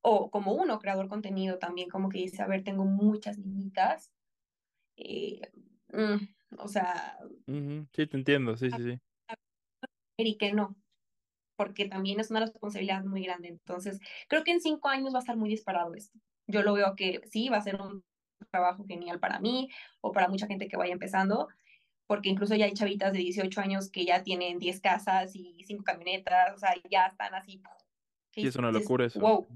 o 0.00 0.30
como 0.30 0.52
uno, 0.52 0.78
creador 0.78 1.08
contenido 1.08 1.58
también, 1.58 1.88
como 1.88 2.08
que 2.08 2.18
dice, 2.18 2.42
a 2.42 2.46
ver, 2.46 2.62
tengo 2.62 2.84
muchas 2.84 3.38
niñitas, 3.38 4.12
eh, 4.96 5.40
mm, 5.92 6.58
o 6.58 6.68
sea... 6.68 7.18
Sí, 7.46 8.06
te 8.06 8.16
entiendo, 8.16 8.56
sí, 8.56 8.70
sí, 8.70 8.82
sí 8.82 9.00
y 10.16 10.36
que 10.36 10.52
no, 10.52 10.76
porque 11.56 11.88
también 11.88 12.20
es 12.20 12.30
una 12.30 12.40
responsabilidad 12.40 13.04
muy 13.04 13.24
grande. 13.24 13.48
Entonces, 13.48 14.00
creo 14.28 14.44
que 14.44 14.52
en 14.52 14.60
cinco 14.60 14.88
años 14.88 15.14
va 15.14 15.18
a 15.18 15.20
estar 15.20 15.36
muy 15.36 15.48
disparado 15.48 15.94
esto. 15.94 16.18
Yo 16.46 16.62
lo 16.62 16.74
veo 16.74 16.94
que 16.96 17.20
sí, 17.30 17.48
va 17.48 17.58
a 17.58 17.62
ser 17.62 17.80
un 17.80 18.04
trabajo 18.50 18.84
genial 18.84 19.20
para 19.20 19.38
mí 19.38 19.68
o 20.00 20.12
para 20.12 20.28
mucha 20.28 20.46
gente 20.46 20.68
que 20.68 20.76
vaya 20.76 20.92
empezando, 20.92 21.48
porque 22.06 22.28
incluso 22.28 22.54
ya 22.54 22.66
hay 22.66 22.72
chavitas 22.72 23.12
de 23.12 23.20
18 23.20 23.60
años 23.60 23.90
que 23.90 24.04
ya 24.04 24.22
tienen 24.22 24.58
10 24.58 24.80
casas 24.80 25.34
y 25.34 25.62
5 25.64 25.84
camionetas, 25.84 26.54
o 26.54 26.58
sea, 26.58 26.74
ya 26.90 27.06
están 27.06 27.34
así. 27.34 27.62
Sí, 28.32 28.46
es 28.46 28.56
una 28.56 28.72
locura 28.72 29.06
eso. 29.06 29.20
Wow. 29.20 29.46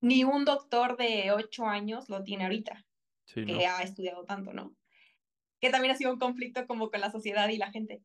Ni 0.00 0.22
un 0.22 0.44
doctor 0.44 0.96
de 0.96 1.32
8 1.32 1.66
años 1.66 2.08
lo 2.08 2.22
tiene 2.22 2.44
ahorita, 2.44 2.84
que 3.26 3.66
ha 3.66 3.82
estudiado 3.82 4.24
tanto, 4.24 4.52
¿no? 4.52 4.74
Que 5.60 5.70
también 5.70 5.92
ha 5.92 5.96
sido 5.96 6.12
un 6.12 6.18
conflicto 6.18 6.66
como 6.66 6.90
con 6.90 7.00
la 7.00 7.10
sociedad 7.10 7.48
y 7.48 7.56
la 7.56 7.70
gente. 7.70 8.02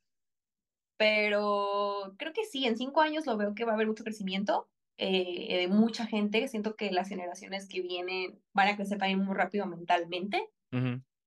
Pero 0.99 2.13
creo 2.17 2.33
que 2.33 2.43
sí, 2.43 2.65
en 2.65 2.75
cinco 2.75 2.99
años 2.99 3.25
lo 3.25 3.37
veo 3.37 3.55
que 3.55 3.63
va 3.63 3.71
a 3.71 3.75
haber 3.75 3.87
mucho 3.87 4.03
crecimiento 4.03 4.67
eh, 4.97 5.59
de 5.59 5.67
mucha 5.69 6.05
gente. 6.05 6.45
Siento 6.49 6.75
que 6.75 6.91
las 6.91 7.07
generaciones 7.07 7.69
que 7.69 7.81
vienen 7.81 8.37
van 8.51 8.67
a 8.67 8.75
crecer 8.75 8.97
también 8.97 9.19
muy 9.19 9.33
rápido 9.33 9.65
mentalmente. 9.65 10.49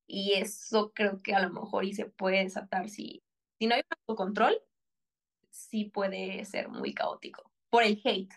Y 0.06 0.34
eso 0.34 0.92
creo 0.94 1.22
que 1.22 1.34
a 1.34 1.40
lo 1.40 1.50
mejor 1.50 1.86
y 1.86 1.94
se 1.94 2.04
puede 2.04 2.44
desatar 2.44 2.90
si, 2.90 3.22
si 3.58 3.66
no 3.66 3.74
hay 3.74 3.82
control, 4.04 4.60
sí 5.48 5.86
puede 5.86 6.44
ser 6.44 6.68
muy 6.68 6.92
caótico 6.92 7.50
por 7.70 7.82
el 7.82 7.98
hate. 8.04 8.34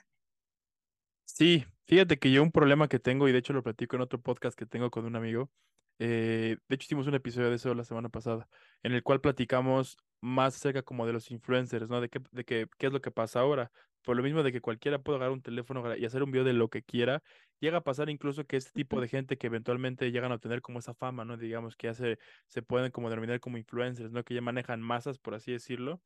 Sí, 1.25 1.65
fíjate 1.83 2.17
que 2.17 2.31
yo 2.31 2.43
un 2.43 2.53
problema 2.53 2.87
que 2.87 2.99
tengo, 2.99 3.27
y 3.27 3.33
de 3.33 3.39
hecho 3.39 3.51
lo 3.51 3.61
platico 3.61 3.97
en 3.97 4.03
otro 4.03 4.21
podcast 4.21 4.57
que 4.57 4.65
tengo 4.65 4.89
con 4.89 5.03
un 5.03 5.17
amigo, 5.17 5.51
eh, 5.99 6.57
de 6.67 6.75
hecho 6.75 6.85
hicimos 6.85 7.07
un 7.07 7.15
episodio 7.15 7.49
de 7.49 7.55
eso 7.55 7.73
la 7.73 7.83
semana 7.83 8.09
pasada, 8.09 8.47
en 8.83 8.93
el 8.93 9.03
cual 9.03 9.21
platicamos 9.21 9.97
más 10.21 10.55
acerca 10.55 10.81
como 10.83 11.05
de 11.05 11.13
los 11.13 11.31
influencers, 11.31 11.89
¿no? 11.89 12.01
De 12.01 12.09
qué, 12.09 12.19
de 12.31 12.43
qué, 12.45 12.67
qué 12.77 12.87
es 12.87 12.93
lo 12.93 13.01
que 13.01 13.11
pasa 13.11 13.39
ahora. 13.41 13.71
por 14.03 14.15
lo 14.17 14.23
mismo 14.23 14.43
de 14.43 14.51
que 14.51 14.61
cualquiera 14.61 14.99
puede 14.99 15.17
agarrar 15.17 15.33
un 15.33 15.41
teléfono 15.41 15.95
y 15.95 16.05
hacer 16.05 16.23
un 16.23 16.31
video 16.31 16.45
de 16.45 16.53
lo 16.53 16.69
que 16.69 16.83
quiera, 16.83 17.23
llega 17.59 17.79
a 17.79 17.83
pasar 17.83 18.09
incluso 18.09 18.45
que 18.45 18.57
este 18.57 18.71
tipo 18.71 19.01
de 19.01 19.07
gente 19.07 19.37
que 19.37 19.47
eventualmente 19.47 20.11
llegan 20.11 20.31
a 20.31 20.35
obtener 20.35 20.61
como 20.61 20.79
esa 20.79 20.93
fama, 20.93 21.25
¿no? 21.25 21.37
Digamos 21.37 21.75
que 21.75 21.87
ya 21.87 21.93
se, 21.93 22.19
se 22.47 22.61
pueden 22.61 22.91
como 22.91 23.09
denominar 23.09 23.39
como 23.39 23.57
influencers, 23.57 24.11
¿no? 24.11 24.23
Que 24.23 24.35
ya 24.35 24.41
manejan 24.41 24.81
masas, 24.81 25.17
por 25.19 25.33
así 25.35 25.51
decirlo, 25.51 26.01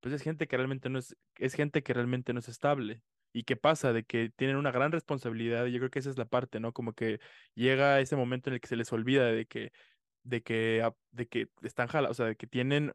pues 0.00 0.14
es 0.14 0.22
gente 0.22 0.46
que 0.48 0.56
realmente 0.56 0.90
no 0.90 0.98
es, 0.98 1.16
es 1.36 1.54
gente 1.54 1.82
que 1.82 1.94
realmente 1.94 2.32
no 2.32 2.40
es 2.40 2.48
estable. 2.48 3.02
¿Y 3.34 3.42
qué 3.44 3.56
pasa? 3.56 3.92
De 3.92 4.04
que 4.04 4.30
tienen 4.30 4.56
una 4.56 4.70
gran 4.70 4.92
responsabilidad, 4.92 5.66
y 5.66 5.72
yo 5.72 5.78
creo 5.80 5.90
que 5.90 5.98
esa 5.98 6.10
es 6.10 6.18
la 6.18 6.26
parte, 6.26 6.60
¿no? 6.60 6.72
Como 6.72 6.92
que 6.94 7.18
llega 7.54 8.00
ese 8.00 8.14
momento 8.16 8.48
en 8.50 8.54
el 8.54 8.60
que 8.60 8.68
se 8.68 8.76
les 8.76 8.92
olvida 8.92 9.26
de 9.26 9.46
que, 9.46 9.72
de 10.22 10.42
que, 10.42 10.88
de 11.10 11.28
que 11.28 11.48
están 11.62 11.88
jalados, 11.88 12.16
o 12.20 12.22
sea, 12.22 12.26
de 12.28 12.36
que 12.36 12.46
tienen 12.46 12.92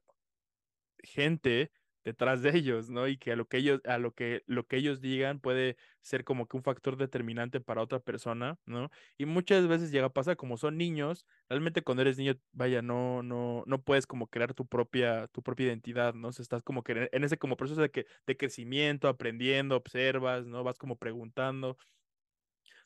gente 1.03 1.71
detrás 2.09 2.41
de 2.41 2.49
ellos, 2.57 2.89
¿no? 2.89 3.07
Y 3.07 3.17
que 3.17 3.31
a 3.31 3.35
lo 3.35 3.47
que 3.47 3.57
ellos, 3.57 3.81
a 3.85 3.97
lo 3.97 4.13
que, 4.13 4.43
lo 4.47 4.65
que 4.67 4.77
ellos 4.77 5.01
digan 5.01 5.39
puede 5.39 5.77
ser 6.01 6.23
como 6.23 6.47
que 6.47 6.57
un 6.57 6.63
factor 6.63 6.97
determinante 6.97 7.61
para 7.61 7.81
otra 7.81 7.99
persona, 7.99 8.57
¿no? 8.65 8.89
Y 9.17 9.25
muchas 9.25 9.67
veces 9.67 9.91
llega 9.91 10.07
a 10.07 10.13
pasar, 10.13 10.37
como 10.37 10.57
son 10.57 10.77
niños, 10.77 11.25
realmente 11.49 11.81
cuando 11.83 12.01
eres 12.01 12.17
niño, 12.17 12.35
vaya, 12.51 12.81
no, 12.81 13.23
no, 13.23 13.63
no 13.67 13.81
puedes 13.83 14.07
como 14.07 14.27
crear 14.27 14.53
tu 14.53 14.67
propia, 14.67 15.27
tu 15.27 15.43
propia 15.43 15.67
identidad, 15.67 16.13
¿no? 16.13 16.29
O 16.29 16.31
sea, 16.31 16.43
estás 16.43 16.63
como 16.63 16.83
que 16.83 17.09
en 17.11 17.23
ese 17.23 17.37
como 17.37 17.57
proceso 17.57 17.81
de 17.81 17.91
que, 17.91 18.05
de 18.25 18.37
crecimiento, 18.37 19.07
aprendiendo, 19.07 19.75
observas, 19.77 20.45
¿no? 20.47 20.63
Vas 20.63 20.77
como 20.77 20.97
preguntando. 20.97 21.77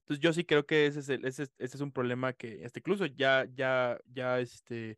Entonces 0.01 0.21
yo 0.21 0.33
sí 0.33 0.43
creo 0.45 0.65
que 0.65 0.85
ese 0.87 0.99
es, 0.99 1.09
ese, 1.09 1.43
ese 1.43 1.51
es 1.59 1.81
un 1.81 1.91
problema 1.93 2.33
que, 2.33 2.63
este, 2.65 2.79
incluso 2.79 3.05
ya, 3.05 3.45
ya, 3.53 3.97
ya, 4.05 4.39
este, 4.39 4.97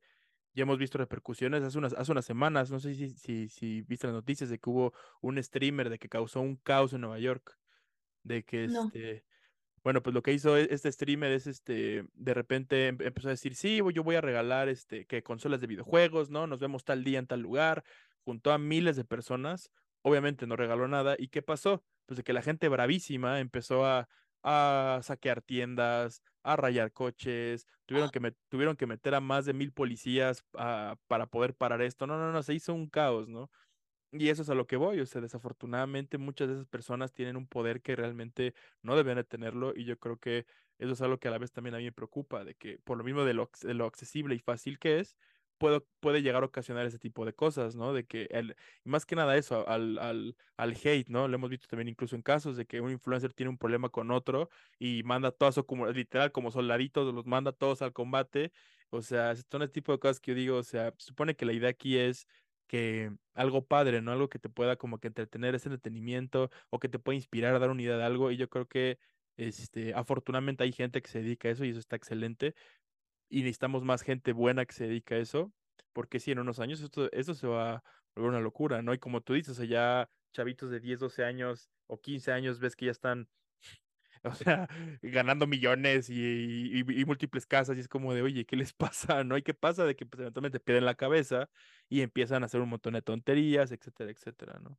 ya 0.55 0.63
hemos 0.63 0.77
visto 0.77 0.97
repercusiones 0.97 1.63
hace 1.63 1.77
unas, 1.77 1.93
hace 1.93 2.11
unas 2.11 2.25
semanas, 2.25 2.71
no 2.71 2.79
sé 2.79 2.95
si, 2.95 3.09
si, 3.09 3.49
si 3.49 3.81
viste 3.81 4.07
las 4.07 4.15
noticias 4.15 4.49
de 4.49 4.57
que 4.57 4.69
hubo 4.69 4.93
un 5.21 5.41
streamer 5.43 5.89
de 5.89 5.99
que 5.99 6.09
causó 6.09 6.39
un 6.41 6.55
caos 6.55 6.93
en 6.93 7.01
Nueva 7.01 7.19
York, 7.19 7.57
de 8.23 8.43
que 8.43 8.65
este, 8.65 9.25
bueno, 9.83 10.01
pues 10.01 10.13
lo 10.13 10.23
que 10.23 10.33
hizo 10.33 10.57
e, 10.57 10.67
este 10.71 10.91
streamer 10.91 11.31
es 11.31 11.45
este, 11.45 12.05
de 12.13 12.33
repente 12.33 12.87
em, 12.87 12.97
empezó 13.01 13.27
a 13.27 13.31
decir, 13.31 13.55
sí, 13.55 13.81
yo 13.93 14.03
voy 14.03 14.15
a 14.15 14.21
regalar 14.21 14.69
este, 14.69 15.05
que 15.05 15.23
consolas 15.23 15.61
de 15.61 15.67
videojuegos, 15.67 16.29
¿no? 16.29 16.47
Nos 16.47 16.59
vemos 16.59 16.85
tal 16.85 17.03
día 17.03 17.19
en 17.19 17.27
tal 17.27 17.41
lugar, 17.41 17.83
juntó 18.23 18.51
a 18.51 18.57
miles 18.57 18.95
de 18.95 19.03
personas, 19.05 19.71
obviamente 20.01 20.47
no 20.47 20.55
regaló 20.55 20.87
nada, 20.87 21.15
¿y 21.19 21.27
qué 21.27 21.41
pasó? 21.41 21.83
Pues 22.05 22.17
de 22.17 22.23
que 22.23 22.33
la 22.33 22.41
gente 22.41 22.69
bravísima 22.69 23.39
empezó 23.39 23.85
a, 23.85 24.07
a 24.45 24.99
saquear 25.01 25.41
tiendas, 25.41 26.21
a 26.43 26.55
rayar 26.55 26.93
coches, 26.93 27.65
tuvieron 27.87 28.11
que, 28.11 28.35
tuvieron 28.47 28.75
que 28.77 28.85
meter 28.85 29.15
a 29.15 29.19
más 29.19 29.45
de 29.45 29.53
mil 29.53 29.73
policías 29.73 30.45
ah, 30.53 30.97
para 31.07 31.25
poder 31.25 31.55
parar 31.55 31.81
esto. 31.81 32.05
No, 32.05 32.17
no, 32.19 32.31
no, 32.31 32.43
se 32.43 32.53
hizo 32.53 32.73
un 32.73 32.87
caos, 32.87 33.27
¿no? 33.27 33.49
Y 34.11 34.29
eso 34.29 34.43
es 34.43 34.49
a 34.49 34.55
lo 34.55 34.67
que 34.67 34.77
voy, 34.77 34.99
o 35.01 35.05
sea, 35.07 35.19
desafortunadamente 35.19 36.17
muchas 36.17 36.47
de 36.47 36.53
esas 36.53 36.67
personas 36.67 37.11
tienen 37.11 37.35
un 37.37 37.47
poder 37.47 37.81
que 37.81 37.95
realmente 37.95 38.53
no 38.81 38.95
deben 38.95 39.15
de 39.17 39.23
tenerlo 39.25 39.73
y 39.75 39.83
yo 39.85 39.97
creo 39.99 40.17
que 40.17 40.45
eso 40.77 40.93
es 40.93 41.01
algo 41.01 41.17
que 41.17 41.27
a 41.27 41.31
la 41.31 41.39
vez 41.39 41.51
también 41.51 41.75
a 41.75 41.79
mí 41.79 41.85
me 41.85 41.91
preocupa, 41.91 42.45
de 42.45 42.55
que 42.55 42.79
por 42.79 42.97
lo 42.97 43.03
mismo 43.03 43.25
de 43.25 43.33
lo, 43.33 43.49
de 43.61 43.73
lo 43.73 43.85
accesible 43.85 44.35
y 44.35 44.39
fácil 44.39 44.79
que 44.79 44.99
es, 44.99 45.17
puede 45.57 46.21
llegar 46.21 46.43
a 46.43 46.45
ocasionar 46.47 46.85
ese 46.85 46.99
tipo 46.99 47.25
de 47.25 47.33
cosas, 47.33 47.75
¿no? 47.75 47.93
De 47.93 48.05
que, 48.05 48.27
el, 48.31 48.55
más 48.83 49.05
que 49.05 49.15
nada 49.15 49.37
eso, 49.37 49.67
al, 49.67 49.97
al, 49.99 50.35
al 50.57 50.71
hate, 50.83 51.09
¿no? 51.09 51.27
Lo 51.27 51.35
hemos 51.35 51.49
visto 51.49 51.67
también 51.67 51.87
incluso 51.87 52.15
en 52.15 52.21
casos 52.21 52.57
de 52.57 52.65
que 52.65 52.81
un 52.81 52.91
influencer 52.91 53.33
tiene 53.33 53.49
un 53.49 53.57
problema 53.57 53.89
con 53.89 54.11
otro 54.11 54.49
y 54.79 55.03
manda 55.03 55.33
como, 55.65 55.87
literal, 55.87 56.31
como 56.31 56.51
soldaditos, 56.51 57.13
los 57.13 57.25
manda 57.25 57.51
todos 57.51 57.81
al 57.81 57.93
combate. 57.93 58.51
O 58.89 59.01
sea, 59.01 59.35
son 59.35 59.61
ese 59.63 59.73
tipo 59.73 59.91
de 59.91 59.99
cosas 59.99 60.19
que 60.19 60.31
yo 60.31 60.35
digo, 60.35 60.57
o 60.57 60.63
sea, 60.63 60.93
supone 60.97 61.35
que 61.35 61.45
la 61.45 61.53
idea 61.53 61.69
aquí 61.69 61.97
es 61.97 62.27
que 62.67 63.11
algo 63.33 63.65
padre, 63.65 64.01
¿no? 64.01 64.11
Algo 64.11 64.29
que 64.29 64.39
te 64.39 64.49
pueda 64.49 64.75
como 64.77 64.99
que 64.99 65.07
entretener, 65.07 65.55
ese 65.55 65.69
entretenimiento 65.69 66.49
o 66.69 66.79
que 66.79 66.89
te 66.89 66.99
pueda 66.99 67.15
inspirar 67.15 67.55
a 67.55 67.59
dar 67.59 67.69
una 67.69 67.81
idea 67.81 67.97
de 67.97 68.03
algo. 68.03 68.31
Y 68.31 68.37
yo 68.37 68.49
creo 68.49 68.67
que, 68.67 68.99
este, 69.37 69.93
afortunadamente 69.93 70.63
hay 70.63 70.71
gente 70.71 71.01
que 71.01 71.09
se 71.09 71.21
dedica 71.21 71.47
a 71.49 71.51
eso 71.51 71.65
y 71.65 71.69
eso 71.69 71.79
está 71.79 71.95
excelente, 71.95 72.55
y 73.29 73.39
necesitamos 73.39 73.83
más 73.83 74.01
gente 74.01 74.33
buena 74.33 74.65
que 74.65 74.73
se 74.73 74.87
dedica 74.87 75.15
a 75.15 75.19
eso, 75.19 75.51
porque 75.93 76.19
si 76.19 76.31
en 76.31 76.39
unos 76.39 76.59
años 76.59 76.81
esto, 76.81 77.11
esto 77.11 77.33
se 77.33 77.47
va 77.47 77.75
a 77.75 77.83
volver 78.15 78.31
una 78.31 78.39
locura, 78.41 78.81
¿no? 78.81 78.93
Y 78.93 78.99
como 78.99 79.21
tú 79.21 79.33
dices, 79.33 79.51
o 79.51 79.55
sea, 79.55 79.65
ya 79.65 80.09
chavitos 80.33 80.69
de 80.69 80.79
10, 80.79 80.99
12 80.99 81.23
años 81.23 81.69
o 81.87 81.99
15 81.99 82.31
años 82.31 82.59
ves 82.59 82.75
que 82.75 82.85
ya 82.85 82.91
están, 82.91 83.27
o 84.23 84.33
sea, 84.33 84.67
ganando 85.01 85.47
millones 85.47 86.09
y, 86.09 86.79
y, 86.79 87.05
múltiples 87.05 87.45
casas 87.45 87.77
y 87.77 87.81
es 87.81 87.87
como 87.87 88.13
de, 88.13 88.21
oye, 88.21 88.45
¿qué 88.45 88.55
les 88.55 88.73
pasa? 89.13 89.23
¿No? 89.23 89.37
¿Y 89.37 89.43
qué 89.43 89.53
pasa? 89.53 89.85
De 89.85 89.95
que 89.95 90.05
pues, 90.05 90.21
eventualmente 90.21 90.59
pierden 90.59 90.85
la 90.85 90.95
cabeza 90.95 91.49
y 91.89 92.01
empiezan 92.01 92.43
a 92.43 92.47
hacer 92.47 92.61
un 92.61 92.69
montón 92.69 92.93
de 92.93 93.01
tonterías, 93.01 93.71
etcétera, 93.71 94.11
etcétera, 94.11 94.59
¿no? 94.61 94.77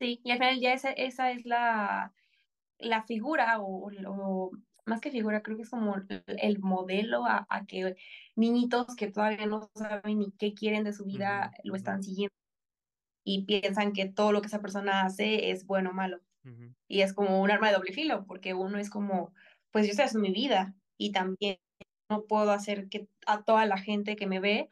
Sí, 0.00 0.20
y 0.24 0.30
al 0.32 0.38
final 0.38 0.60
ya 0.60 0.72
esa, 0.72 0.90
esa 0.92 1.30
es 1.30 1.46
la, 1.46 2.12
la 2.78 3.02
figura 3.04 3.60
o, 3.60 3.90
o, 4.06 4.50
más 4.86 5.00
que 5.00 5.10
figura, 5.10 5.42
creo 5.42 5.56
que 5.56 5.62
es 5.62 5.70
como 5.70 5.96
el 6.26 6.58
modelo 6.60 7.24
a, 7.26 7.46
que 7.66 7.96
niñitos 8.36 8.94
que 8.96 9.10
todavía 9.10 9.46
no 9.46 9.70
saben 9.74 10.18
ni 10.18 10.32
qué 10.32 10.54
quieren 10.54 10.84
de 10.84 10.92
su 10.92 11.04
vida 11.04 11.52
lo 11.64 11.74
están 11.74 12.02
siguiendo 12.02 12.34
y 13.24 13.44
piensan 13.46 13.92
que 13.92 14.06
todo 14.06 14.32
lo 14.32 14.40
que 14.40 14.48
esa 14.48 14.60
persona 14.60 15.02
hace 15.02 15.50
es 15.50 15.66
bueno 15.66 15.90
o 15.90 15.94
malo. 15.94 16.20
Y 16.88 17.00
es 17.00 17.14
como 17.14 17.40
un 17.40 17.50
arma 17.50 17.68
de 17.68 17.74
doble 17.74 17.92
filo, 17.94 18.26
porque 18.26 18.52
uno 18.52 18.78
es 18.78 18.90
como, 18.90 19.32
pues 19.70 19.86
yo 19.86 19.92
estoy 19.92 20.04
haciendo 20.04 20.28
mi 20.28 20.34
vida 20.34 20.74
y 20.98 21.12
también 21.12 21.58
no 22.10 22.26
puedo 22.26 22.52
hacer 22.52 22.90
que 22.90 23.08
a 23.26 23.44
toda 23.44 23.64
la 23.64 23.78
gente 23.78 24.14
que 24.14 24.26
me 24.26 24.40
ve, 24.40 24.68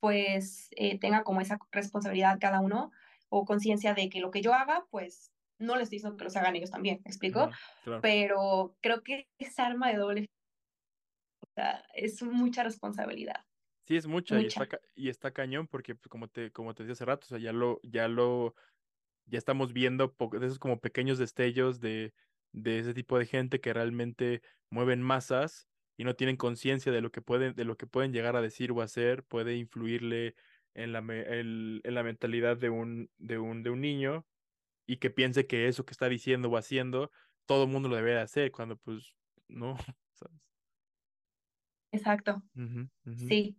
pues 0.00 0.68
eh, 0.72 0.98
tenga 0.98 1.22
como 1.22 1.40
esa 1.40 1.60
responsabilidad 1.70 2.38
cada 2.40 2.58
uno 2.58 2.90
o 3.28 3.44
conciencia 3.44 3.94
de 3.94 4.08
que 4.08 4.20
lo 4.20 4.32
que 4.32 4.42
yo 4.42 4.52
haga, 4.52 4.84
pues 4.90 5.30
no 5.58 5.76
les 5.76 5.90
diciendo 5.90 6.16
que 6.16 6.24
los 6.24 6.36
hagan 6.36 6.56
ellos 6.56 6.70
también, 6.70 7.00
¿me 7.04 7.10
explico? 7.10 7.50
Pero 8.02 8.76
creo 8.80 9.02
que 9.02 9.28
es 9.38 9.58
arma 9.58 9.90
de 9.90 9.98
doble. 9.98 10.26
O 11.40 11.48
sea, 11.54 11.84
es 11.94 12.22
mucha 12.22 12.62
responsabilidad. 12.64 13.44
Sí, 13.86 13.96
es 13.96 14.06
mucha, 14.06 14.40
Y, 14.40 14.46
está, 14.46 14.68
y 14.94 15.08
está 15.08 15.30
cañón 15.30 15.68
porque 15.68 15.94
pues, 15.94 16.08
como 16.08 16.28
te, 16.28 16.50
como 16.50 16.74
te 16.74 16.82
decía 16.82 16.94
hace 16.94 17.04
rato, 17.04 17.26
o 17.26 17.28
sea, 17.28 17.38
ya 17.38 17.52
lo, 17.52 17.80
ya 17.82 18.08
lo, 18.08 18.54
ya 19.26 19.38
estamos 19.38 19.72
viendo 19.72 20.14
de 20.32 20.46
esos 20.46 20.58
como 20.58 20.80
pequeños 20.80 21.18
destellos 21.18 21.80
de, 21.80 22.12
de 22.52 22.80
ese 22.80 22.94
tipo 22.94 23.18
de 23.18 23.26
gente 23.26 23.60
que 23.60 23.72
realmente 23.72 24.42
mueven 24.70 25.02
masas 25.02 25.68
y 25.96 26.04
no 26.04 26.14
tienen 26.16 26.36
conciencia 26.36 26.90
de 26.90 27.00
lo 27.00 27.12
que 27.12 27.22
pueden, 27.22 27.54
de 27.54 27.64
lo 27.64 27.76
que 27.76 27.86
pueden 27.86 28.12
llegar 28.12 28.34
a 28.34 28.42
decir 28.42 28.72
o 28.72 28.82
hacer, 28.82 29.22
puede 29.22 29.56
influirle 29.56 30.34
en 30.74 30.92
la, 30.92 30.98
en 30.98 31.94
la 31.94 32.02
mentalidad 32.02 32.56
de 32.56 32.70
un, 32.70 33.10
de 33.18 33.38
un, 33.38 33.62
de 33.62 33.70
un 33.70 33.80
niño 33.80 34.26
y 34.86 34.98
que 34.98 35.10
piense 35.10 35.46
que 35.46 35.68
eso 35.68 35.84
que 35.84 35.92
está 35.92 36.08
diciendo 36.08 36.48
o 36.48 36.56
haciendo, 36.56 37.10
todo 37.46 37.64
el 37.64 37.70
mundo 37.70 37.88
lo 37.88 37.96
debe 37.96 38.18
hacer, 38.18 38.50
cuando 38.52 38.76
pues 38.76 39.14
no, 39.48 39.76
¿sabes? 40.14 40.40
Exacto. 41.92 42.42
Sí. 43.04 43.56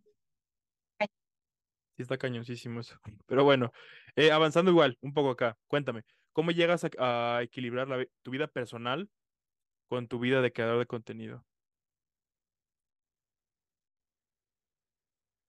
Sí, 1.97 2.03
está 2.03 2.17
cañoncísimo 2.17 2.79
eso. 2.79 2.99
Pero 3.25 3.43
bueno, 3.43 3.71
eh, 4.15 4.31
avanzando 4.31 4.69
igual, 4.69 4.97
un 5.01 5.13
poco 5.13 5.31
acá, 5.31 5.57
cuéntame, 5.67 6.03
¿cómo 6.31 6.51
llegas 6.51 6.85
a, 6.99 7.39
equilibrar 7.41 7.87
la, 7.87 8.05
tu 8.21 8.31
vida 8.31 8.47
personal 8.47 9.09
con 9.89 10.07
tu 10.07 10.19
vida 10.19 10.41
de 10.41 10.53
creador 10.53 10.77
de 10.77 10.85
contenido? 10.85 11.43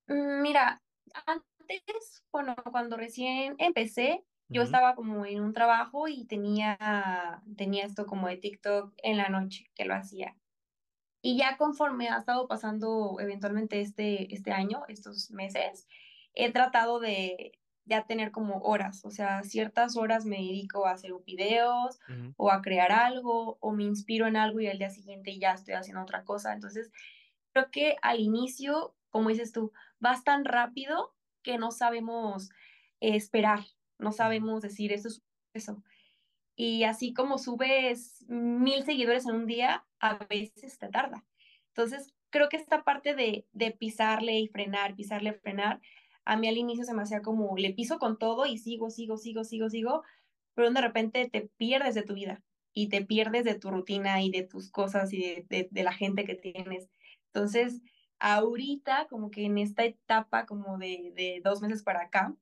Mm, 0.07 0.41
mira, 0.41 0.83
antes, 1.27 2.25
bueno, 2.33 2.57
cuando 2.73 2.97
recién 2.97 3.57
empecé, 3.59 4.25
yo 4.49 4.63
estaba 4.63 4.95
como 4.95 5.27
en 5.27 5.43
un 5.43 5.53
trabajo 5.53 6.09
y 6.09 6.25
tenía, 6.25 7.43
tenía 7.57 7.85
esto 7.85 8.07
como 8.07 8.29
de 8.29 8.37
TikTok 8.37 8.95
en 8.99 9.17
la 9.17 9.29
noche 9.29 9.71
que 9.75 9.85
lo 9.85 9.95
hacía. 9.95 10.37
Y 11.21 11.37
ya 11.37 11.57
conforme 11.57 12.09
ha 12.09 12.19
estado 12.19 12.49
pasando 12.49 13.17
eventualmente 13.21 13.81
este, 13.81 14.33
este 14.35 14.53
año, 14.53 14.85
estos 14.89 15.31
meses, 15.31 15.87
he 16.35 16.53
tratado 16.53 17.01
de 17.01 17.59
ya 17.85 18.07
tener 18.07 18.31
como 18.31 18.59
horas, 18.59 19.05
o 19.05 19.11
sea, 19.11 19.43
ciertas 19.43 19.97
horas 19.97 20.27
me 20.27 20.37
dedico 20.37 20.87
a 20.87 20.93
hacer 20.93 21.11
videos 21.25 21.99
o 22.37 22.51
a 22.51 22.61
crear 22.61 22.93
algo 22.93 23.57
o 23.61 23.73
me 23.73 23.85
inspiro 23.85 24.27
en 24.27 24.37
algo 24.37 24.61
y 24.61 24.69
al 24.69 24.79
día 24.79 24.91
siguiente 24.91 25.39
ya 25.39 25.53
estoy 25.53 25.75
haciendo 25.75 26.03
otra 26.03 26.25
cosa. 26.25 26.53
Entonces, 26.53 26.93
creo 27.53 27.71
que 27.71 27.97
al 28.03 28.21
inicio, 28.21 28.95
como 29.09 29.31
dices 29.31 29.53
tú, 29.53 29.73
vas 29.99 30.23
tan 30.23 30.45
rápido 30.45 31.15
que 31.43 31.57
no 31.57 31.71
sabemos 31.71 32.51
esperar 33.01 33.61
no 33.99 34.13
sabemos 34.13 34.63
decir 34.63 34.93
eso 34.93 35.09
es 35.09 35.23
eso. 35.55 35.83
Y 36.57 36.85
así 36.85 37.13
como 37.15 37.39
subes 37.39 38.25
mil 38.29 38.85
seguidores 38.85 39.27
en 39.27 39.35
un 39.37 39.47
día, 39.47 39.87
a 40.01 40.19
veces 40.27 40.79
te 40.79 40.89
tarda. 40.89 41.25
Entonces, 41.69 42.13
creo 42.31 42.49
que 42.49 42.57
esta 42.57 42.83
parte 42.83 43.15
de, 43.15 43.47
de 43.53 43.71
pisarle 43.71 44.39
y 44.41 44.49
frenar, 44.49 44.97
pisarle, 44.97 45.35
frenar, 45.35 45.81
a 46.25 46.37
mí 46.37 46.49
al 46.49 46.57
inicio 46.57 46.85
se 46.85 46.95
me 46.95 47.03
hacía 47.03 47.23
como, 47.23 47.57
le 47.57 47.73
piso 47.73 47.99
con 47.99 48.19
todo 48.19 48.45
y 48.47 48.59
sigo, 48.59 48.91
sigo, 48.91 49.17
sigo, 49.17 49.45
sigo, 49.45 49.71
sigo, 49.71 50.03
pero 50.55 50.71
de 50.71 50.81
repente 50.81 51.29
te 51.31 51.49
pierdes 51.57 51.95
de 51.95 52.03
tu 52.03 52.15
vida 52.15 52.43
y 52.73 52.89
te 52.89 53.05
pierdes 53.05 53.45
de 53.45 53.55
tu 53.55 53.71
rutina 53.71 54.21
y 54.23 54.31
de 54.31 54.43
tus 54.43 54.71
cosas 54.71 55.13
y 55.13 55.45
de, 55.49 55.69
de 55.71 55.83
la 55.83 55.93
gente 55.93 56.25
que 56.25 56.35
tienes. 56.35 56.89
Entonces, 57.33 57.81
ahorita, 58.19 59.07
como 59.09 59.31
que 59.31 59.45
en 59.45 59.59
esta 59.59 59.85
etapa 59.85 60.47
como 60.47 60.79
de, 60.79 61.13
de 61.15 61.41
dos 61.43 61.63
meses 61.63 61.83
para 61.83 62.03
acá, 62.03 62.35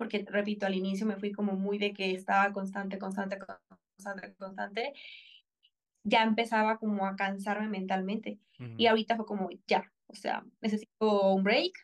porque 0.00 0.24
repito, 0.26 0.64
al 0.64 0.74
inicio 0.74 1.04
me 1.04 1.18
fui 1.18 1.30
como 1.30 1.52
muy 1.52 1.76
de 1.76 1.92
que 1.92 2.12
estaba 2.12 2.50
constante, 2.54 2.96
constante, 2.96 3.38
constante, 3.38 4.34
constante, 4.38 4.94
ya 6.04 6.22
empezaba 6.22 6.78
como 6.78 7.04
a 7.06 7.16
cansarme 7.16 7.68
mentalmente. 7.68 8.38
Y 8.78 8.86
ahorita 8.86 9.16
fue 9.16 9.26
como, 9.26 9.50
ya, 9.66 9.92
o 10.06 10.14
sea, 10.14 10.42
necesito 10.62 11.34
un 11.34 11.44
break, 11.44 11.74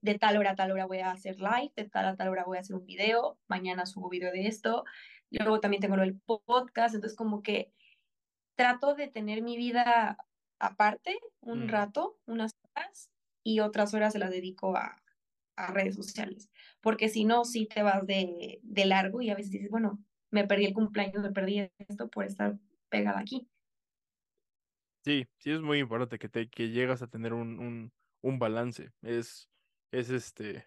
de 0.00 0.18
tal 0.18 0.38
hora 0.38 0.52
a 0.52 0.54
tal 0.54 0.72
hora 0.72 0.86
voy 0.86 1.00
a 1.00 1.10
hacer 1.10 1.36
live, 1.38 1.70
de 1.76 1.84
tal 1.84 2.06
a 2.06 2.16
tal 2.16 2.28
hora 2.28 2.44
voy 2.44 2.56
a 2.56 2.60
hacer 2.60 2.76
un 2.76 2.86
video, 2.86 3.38
mañana 3.46 3.84
subo 3.84 4.08
video 4.08 4.32
de 4.32 4.46
esto, 4.46 4.84
luego 5.28 5.60
también 5.60 5.82
tengo 5.82 5.96
el 5.96 6.18
podcast, 6.18 6.94
entonces 6.94 7.14
como 7.14 7.42
que 7.42 7.74
trato 8.56 8.94
de 8.94 9.08
tener 9.08 9.42
mi 9.42 9.58
vida 9.58 10.16
aparte 10.58 11.18
un 11.40 11.68
rato, 11.68 12.16
unas 12.24 12.52
horas, 12.74 13.10
y 13.44 13.60
otras 13.60 13.92
horas 13.92 14.14
se 14.14 14.18
las 14.18 14.30
dedico 14.30 14.78
a, 14.78 14.96
redes 15.68 15.96
sociales, 15.96 16.50
porque 16.80 17.08
si 17.08 17.24
no, 17.24 17.44
sí 17.44 17.66
te 17.66 17.82
vas 17.82 18.06
de, 18.06 18.60
de 18.62 18.86
largo 18.86 19.22
y 19.22 19.30
a 19.30 19.34
veces 19.36 19.50
dices, 19.52 19.70
bueno, 19.70 20.04
me 20.30 20.46
perdí 20.46 20.66
el 20.66 20.74
cumpleaños, 20.74 21.22
me 21.22 21.32
perdí 21.32 21.70
esto 21.78 22.08
por 22.10 22.24
estar 22.24 22.58
pegada 22.88 23.20
aquí. 23.20 23.48
Sí, 25.04 25.26
sí 25.38 25.50
es 25.50 25.60
muy 25.62 25.78
importante 25.78 26.18
que 26.18 26.28
te 26.28 26.50
que 26.50 26.68
llegas 26.70 27.00
a 27.02 27.08
tener 27.08 27.32
un, 27.32 27.58
un, 27.58 27.92
un 28.20 28.38
balance. 28.38 28.92
Es, 29.00 29.50
es 29.90 30.10
este, 30.10 30.66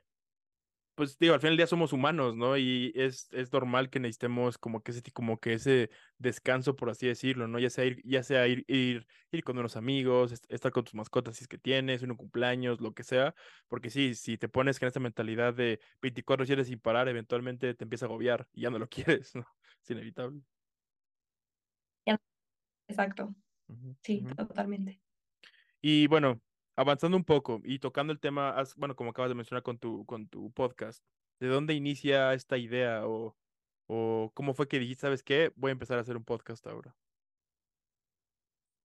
pues 0.95 1.17
digo, 1.17 1.33
al 1.33 1.39
final 1.39 1.51
del 1.53 1.57
día 1.57 1.67
somos 1.67 1.93
humanos, 1.93 2.35
¿no? 2.35 2.57
Y 2.57 2.91
es, 2.95 3.27
es 3.31 3.51
normal 3.51 3.89
que 3.89 3.99
necesitemos 3.99 4.57
como 4.57 4.81
que 4.83 4.91
ese, 4.91 5.01
como 5.11 5.39
que 5.39 5.53
ese 5.53 5.89
descanso, 6.17 6.75
por 6.75 6.89
así 6.89 7.07
decirlo, 7.07 7.47
¿no? 7.47 7.59
Ya 7.59 7.69
sea 7.69 7.85
ir, 7.85 8.01
ya 8.05 8.23
sea 8.23 8.47
ir, 8.47 8.63
ir, 8.67 9.07
ir 9.31 9.43
con 9.43 9.57
unos 9.57 9.75
amigos, 9.75 10.33
estar 10.49 10.71
con 10.71 10.83
tus 10.83 10.93
mascotas 10.95 11.37
si 11.37 11.43
es 11.45 11.47
que 11.47 11.57
tienes, 11.57 12.03
un 12.03 12.15
cumpleaños, 12.15 12.81
lo 12.81 12.93
que 12.93 13.03
sea, 13.03 13.35
porque 13.67 13.89
sí, 13.89 14.15
si 14.15 14.37
te 14.37 14.49
pones 14.49 14.79
con 14.79 14.87
esta 14.87 14.99
mentalidad 14.99 15.53
de 15.53 15.79
24/7 16.01 16.63
sin 16.65 16.79
parar, 16.79 17.07
eventualmente 17.07 17.73
te 17.73 17.83
empieza 17.85 18.05
a 18.05 18.07
agobiar 18.09 18.47
y 18.53 18.61
ya 18.61 18.69
no 18.69 18.79
lo 18.79 18.87
quieres, 19.21 19.35
¿no? 19.35 19.45
Es 19.81 19.89
inevitable. 19.91 20.41
Exacto. 22.87 23.33
Sí, 24.01 24.23
totalmente. 24.35 25.01
Y 25.81 26.07
bueno, 26.07 26.41
avanzando 26.75 27.17
un 27.17 27.23
poco 27.23 27.61
y 27.63 27.79
tocando 27.79 28.13
el 28.13 28.19
tema, 28.19 28.55
bueno, 28.77 28.95
como 28.95 29.11
acabas 29.11 29.29
de 29.29 29.35
mencionar 29.35 29.63
con 29.63 29.77
tu, 29.77 30.05
con 30.05 30.27
tu 30.27 30.51
podcast, 30.51 31.03
¿de 31.39 31.47
dónde 31.47 31.73
inicia 31.73 32.33
esta 32.33 32.57
idea 32.57 33.07
o, 33.07 33.35
o 33.87 34.31
cómo 34.33 34.53
fue 34.53 34.67
que 34.67 34.79
dijiste, 34.79 35.01
sabes 35.01 35.23
qué, 35.23 35.51
voy 35.55 35.69
a 35.69 35.73
empezar 35.73 35.97
a 35.97 36.01
hacer 36.01 36.17
un 36.17 36.23
podcast 36.23 36.65
ahora? 36.67 36.95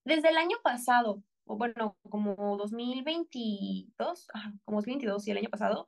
Desde 0.05 0.29
el 0.31 0.37
año 0.37 0.57
pasado, 0.62 1.22
o 1.44 1.57
bueno, 1.57 1.96
como 2.09 2.57
2022, 2.57 4.29
como 4.64 4.79
2022 4.79 5.29
y 5.29 5.31
el 5.31 5.38
año 5.38 5.51
pasado, 5.51 5.87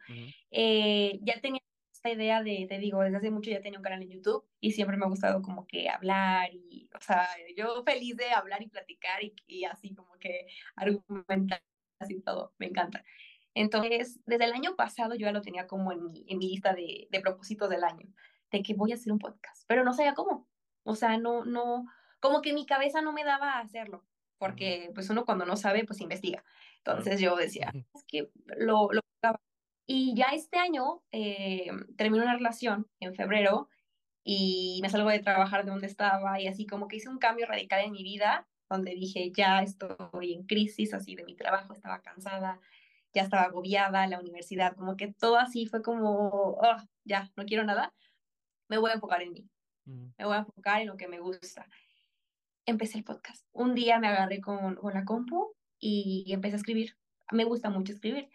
eh, 0.50 1.18
ya 1.22 1.40
tenía 1.40 1.60
esta 1.92 2.10
idea 2.10 2.42
de, 2.42 2.66
te 2.68 2.78
digo, 2.78 3.02
desde 3.02 3.18
hace 3.18 3.30
mucho 3.30 3.50
ya 3.50 3.60
tenía 3.60 3.78
un 3.78 3.82
canal 3.82 4.02
en 4.02 4.10
YouTube 4.10 4.46
y 4.58 4.72
siempre 4.72 4.96
me 4.96 5.04
ha 5.04 5.08
gustado 5.08 5.42
como 5.42 5.66
que 5.66 5.88
hablar 5.90 6.50
y, 6.52 6.88
o 6.94 7.00
sea, 7.00 7.28
yo 7.56 7.82
feliz 7.84 8.16
de 8.16 8.30
hablar 8.30 8.62
y 8.62 8.68
platicar 8.68 9.22
y, 9.22 9.34
y 9.46 9.64
así 9.64 9.94
como 9.94 10.16
que 10.18 10.46
argumentar 10.76 11.62
así 12.00 12.20
todo, 12.20 12.54
me 12.58 12.66
encanta. 12.66 13.04
Entonces, 13.54 14.20
desde 14.26 14.44
el 14.44 14.52
año 14.52 14.76
pasado 14.76 15.14
yo 15.14 15.26
ya 15.26 15.32
lo 15.32 15.42
tenía 15.42 15.66
como 15.66 15.92
en 15.92 16.04
mi, 16.04 16.24
en 16.28 16.38
mi 16.38 16.48
lista 16.48 16.72
de, 16.72 17.08
de 17.10 17.20
propósitos 17.20 17.68
del 17.68 17.84
año, 17.84 18.08
de 18.50 18.62
que 18.62 18.74
voy 18.74 18.92
a 18.92 18.94
hacer 18.94 19.12
un 19.12 19.18
podcast, 19.18 19.64
pero 19.66 19.84
no 19.84 19.92
sabía 19.92 20.14
cómo. 20.14 20.48
O 20.84 20.94
sea, 20.94 21.18
no, 21.18 21.44
no, 21.44 21.86
como 22.20 22.42
que 22.42 22.52
mi 22.52 22.66
cabeza 22.66 23.02
no 23.02 23.12
me 23.12 23.24
daba 23.24 23.52
a 23.52 23.60
hacerlo, 23.60 24.04
porque 24.38 24.90
pues 24.94 25.10
uno 25.10 25.24
cuando 25.24 25.44
no 25.46 25.56
sabe, 25.56 25.84
pues 25.84 26.00
investiga. 26.00 26.44
Entonces 26.78 27.20
yo 27.20 27.36
decía, 27.36 27.72
es 27.94 28.04
que 28.06 28.30
lo, 28.56 28.88
lo 28.92 29.00
y 29.92 30.14
ya 30.14 30.26
este 30.26 30.56
año 30.56 31.02
eh, 31.10 31.68
terminé 31.96 32.22
una 32.22 32.36
relación 32.36 32.86
en 33.00 33.12
febrero 33.12 33.68
y 34.22 34.78
me 34.82 34.88
salgo 34.88 35.10
de 35.10 35.18
trabajar 35.18 35.64
de 35.64 35.72
donde 35.72 35.88
estaba 35.88 36.40
y 36.40 36.46
así 36.46 36.64
como 36.64 36.86
que 36.86 36.94
hice 36.96 37.08
un 37.08 37.18
cambio 37.18 37.46
radical 37.46 37.80
en 37.84 37.90
mi 37.90 38.04
vida, 38.04 38.46
donde 38.70 38.94
dije, 38.94 39.32
ya 39.36 39.62
estoy 39.62 40.32
en 40.32 40.44
crisis 40.44 40.94
así 40.94 41.16
de 41.16 41.24
mi 41.24 41.34
trabajo, 41.34 41.72
estaba 41.72 42.00
cansada, 42.00 42.60
ya 43.12 43.22
estaba 43.22 43.42
agobiada, 43.42 44.06
la 44.06 44.20
universidad, 44.20 44.76
como 44.76 44.96
que 44.96 45.12
todo 45.12 45.36
así 45.36 45.66
fue 45.66 45.82
como, 45.82 46.52
oh, 46.52 46.76
ya, 47.04 47.30
no 47.36 47.44
quiero 47.44 47.64
nada, 47.64 47.92
me 48.68 48.78
voy 48.78 48.92
a 48.92 48.94
enfocar 48.94 49.22
en 49.22 49.32
mí, 49.32 49.50
me 49.84 50.24
voy 50.24 50.36
a 50.36 50.40
enfocar 50.40 50.80
en 50.80 50.86
lo 50.86 50.96
que 50.96 51.08
me 51.08 51.18
gusta. 51.18 51.66
Empecé 52.64 52.98
el 52.98 53.04
podcast. 53.04 53.44
Un 53.52 53.74
día 53.74 53.98
me 53.98 54.06
agarré 54.06 54.40
con, 54.40 54.76
con 54.76 54.94
la 54.94 55.04
compu 55.04 55.56
y 55.80 56.26
empecé 56.28 56.54
a 56.54 56.58
escribir. 56.58 56.96
Me 57.32 57.44
gusta 57.44 57.70
mucho 57.70 57.92
escribir. 57.92 58.28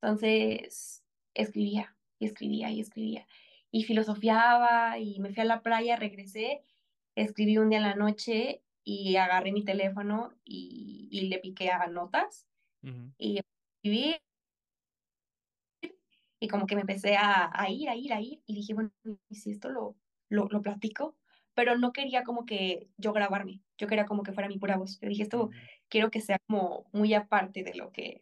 Entonces, 0.00 1.04
escribía 1.34 1.94
y 2.18 2.26
escribía 2.26 2.70
y 2.70 2.80
escribía. 2.80 3.26
Y 3.70 3.84
filosofiaba 3.84 4.98
y 4.98 5.20
me 5.20 5.32
fui 5.32 5.42
a 5.42 5.46
la 5.46 5.62
playa, 5.62 5.94
regresé, 5.94 6.62
escribí 7.14 7.58
un 7.58 7.68
día 7.68 7.78
en 7.78 7.84
la 7.84 7.94
noche 7.94 8.62
y 8.88 9.16
agarré 9.16 9.50
mi 9.50 9.64
teléfono 9.64 10.32
y, 10.44 11.08
y 11.10 11.22
le 11.22 11.40
piqué 11.40 11.72
a 11.72 11.88
notas 11.88 12.46
y 13.18 13.40
escribí 13.82 14.16
y 16.38 16.46
como 16.46 16.66
que 16.66 16.76
me 16.76 16.82
empecé 16.82 17.16
a, 17.16 17.50
a, 17.52 17.68
ir, 17.68 17.88
a 17.88 17.96
ir, 17.96 18.12
a 18.12 18.20
ir 18.20 18.40
y 18.46 18.54
dije, 18.54 18.74
bueno, 18.74 18.92
si 19.32 19.50
esto 19.50 19.70
lo, 19.70 19.96
lo, 20.28 20.46
lo, 20.50 20.62
platico? 20.62 21.16
Pero 21.54 21.76
no 21.76 21.92
quería 21.92 22.22
como 22.22 22.46
que 22.46 22.88
yo 22.96 23.12
grabarme, 23.12 23.60
yo 23.76 23.88
quería 23.88 24.06
como 24.06 24.22
que 24.22 24.32
fuera 24.32 24.48
mi 24.48 24.58
pura 24.58 24.76
voz. 24.76 24.98
Pero 24.98 25.10
dije, 25.10 25.24
esto 25.24 25.50
quiero 25.88 26.12
que 26.12 26.20
sea 26.20 26.38
como 26.46 26.88
muy 26.92 27.12
aparte 27.12 27.64
de 27.64 27.74
lo 27.74 27.90
que, 27.90 28.20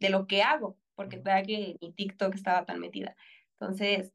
de 0.00 0.10
lo 0.10 0.26
que 0.26 0.42
hago, 0.42 0.76
porque 0.96 1.16
vea 1.16 1.42
que 1.42 1.78
mi 1.80 1.92
TikTok 1.92 2.34
estaba 2.34 2.66
tan 2.66 2.78
metida. 2.78 3.16
Entonces, 3.52 4.12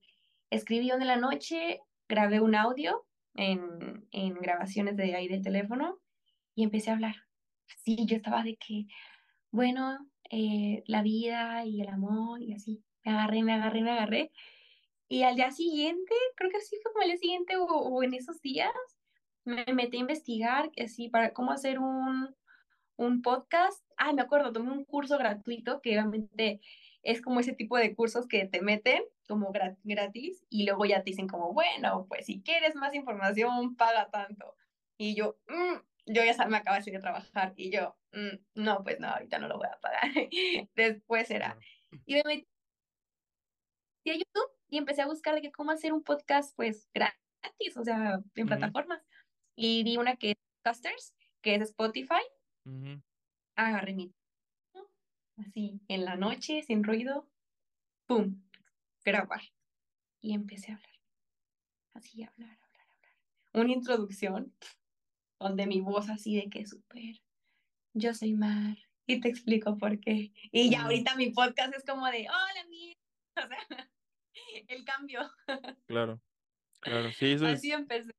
escribí 0.51 0.91
una 0.91 0.99
de 0.99 1.05
la 1.05 1.15
noche, 1.15 1.81
grabé 2.07 2.41
un 2.41 2.53
audio 2.53 3.07
en, 3.35 4.07
en 4.11 4.35
grabaciones 4.35 4.95
de 4.97 5.15
ahí 5.15 5.27
del 5.27 5.43
teléfono 5.43 5.99
y 6.55 6.63
empecé 6.63 6.89
a 6.89 6.93
hablar. 6.93 7.15
Sí, 7.83 8.05
yo 8.05 8.17
estaba 8.17 8.43
de 8.43 8.57
que, 8.57 8.85
bueno, 9.51 9.97
eh, 10.31 10.83
la 10.87 11.01
vida 11.03 11.65
y 11.65 11.81
el 11.81 11.89
amor 11.89 12.41
y 12.41 12.53
así. 12.53 12.83
Me 13.03 13.13
agarré, 13.13 13.43
me 13.43 13.53
agarré, 13.53 13.81
me 13.81 13.91
agarré. 13.91 14.31
Y 15.07 15.23
al 15.23 15.35
día 15.35 15.51
siguiente, 15.51 16.13
creo 16.35 16.51
que 16.51 16.61
sí 16.61 16.75
fue 16.83 16.91
como 16.91 17.03
el 17.03 17.09
día 17.09 17.17
siguiente 17.17 17.57
o, 17.57 17.65
o 17.65 18.03
en 18.03 18.13
esos 18.13 18.41
días, 18.41 18.71
me 19.45 19.65
metí 19.73 19.97
a 19.97 20.01
investigar 20.01 20.69
así 20.77 21.09
para 21.09 21.33
cómo 21.33 21.51
hacer 21.51 21.79
un, 21.79 22.35
un 22.97 23.21
podcast. 23.21 23.83
Ay, 23.97 24.13
me 24.13 24.21
acuerdo, 24.21 24.51
tomé 24.53 24.71
un 24.71 24.85
curso 24.85 25.17
gratuito 25.17 25.81
que 25.81 25.91
obviamente 25.91 26.61
es 27.03 27.21
como 27.21 27.39
ese 27.39 27.53
tipo 27.53 27.77
de 27.77 27.95
cursos 27.95 28.27
que 28.27 28.45
te 28.45 28.61
meten 28.61 29.03
como 29.27 29.51
gratis 29.83 30.43
y 30.49 30.65
luego 30.65 30.85
ya 30.85 31.03
te 31.03 31.11
dicen 31.11 31.27
como, 31.27 31.53
bueno, 31.53 32.05
pues 32.07 32.25
si 32.25 32.41
quieres 32.41 32.75
más 32.75 32.93
información, 32.93 33.75
paga 33.75 34.09
tanto. 34.09 34.55
Y 34.97 35.15
yo, 35.15 35.37
mm", 35.47 35.79
yo 36.07 36.23
ya 36.23 36.47
me 36.47 36.57
acabo 36.57 36.83
de 36.83 36.99
trabajar 36.99 37.53
y 37.55 37.71
yo, 37.71 37.95
mm, 38.13 38.61
no, 38.63 38.83
pues 38.83 38.99
no, 38.99 39.07
ahorita 39.07 39.39
no 39.39 39.47
lo 39.47 39.57
voy 39.57 39.67
a 39.67 39.79
pagar. 39.79 40.01
Después 40.75 41.29
era. 41.31 41.57
Y 42.05 42.15
me 42.15 42.23
metí 42.25 42.47
a 44.07 44.13
YouTube 44.13 44.51
y 44.67 44.77
empecé 44.77 45.01
a 45.01 45.07
buscar 45.07 45.35
de 45.35 45.41
que 45.41 45.51
cómo 45.51 45.71
hacer 45.71 45.93
un 45.93 46.03
podcast 46.03 46.55
pues 46.55 46.89
gratis, 46.93 47.77
o 47.77 47.83
sea, 47.83 48.19
en 48.35 48.47
plataformas. 48.47 49.01
Y 49.55 49.83
vi 49.83 49.97
una 49.97 50.15
que 50.15 50.31
es 50.31 50.37
Casters, 50.63 51.13
que 51.41 51.55
es 51.55 51.61
Spotify, 51.61 52.23
Agarré 53.55 53.93
mi 53.93 54.13
así 55.39 55.81
en 55.87 56.05
la 56.05 56.15
noche, 56.15 56.63
sin 56.63 56.83
ruido, 56.83 57.29
¡pum! 58.05 58.41
Grabar. 59.03 59.41
Y 60.21 60.33
empecé 60.33 60.71
a 60.71 60.75
hablar. 60.75 60.89
Así, 61.93 62.23
hablar, 62.23 62.49
hablar, 62.49 62.87
hablar. 62.87 63.13
Una 63.53 63.73
introducción 63.73 64.53
donde 65.39 65.65
mi 65.67 65.81
voz 65.81 66.09
así 66.09 66.35
de 66.35 66.49
que 66.49 66.65
súper, 66.65 67.21
yo 67.93 68.13
soy 68.13 68.33
Mar 68.33 68.77
y 69.05 69.19
te 69.19 69.29
explico 69.29 69.77
por 69.77 69.99
qué. 69.99 70.31
Y 70.51 70.69
ya 70.69 70.83
ahorita 70.83 71.15
mi 71.15 71.31
podcast 71.31 71.73
es 71.75 71.83
como 71.83 72.05
de, 72.07 72.27
hola, 72.29 72.65
mi. 72.69 72.95
O 73.35 73.47
sea, 73.47 73.89
el 74.67 74.83
cambio. 74.83 75.21
Claro, 75.87 76.21
claro, 76.81 77.11
sí, 77.13 77.31
eso 77.31 77.47
Así 77.47 77.71
empecé. 77.71 78.11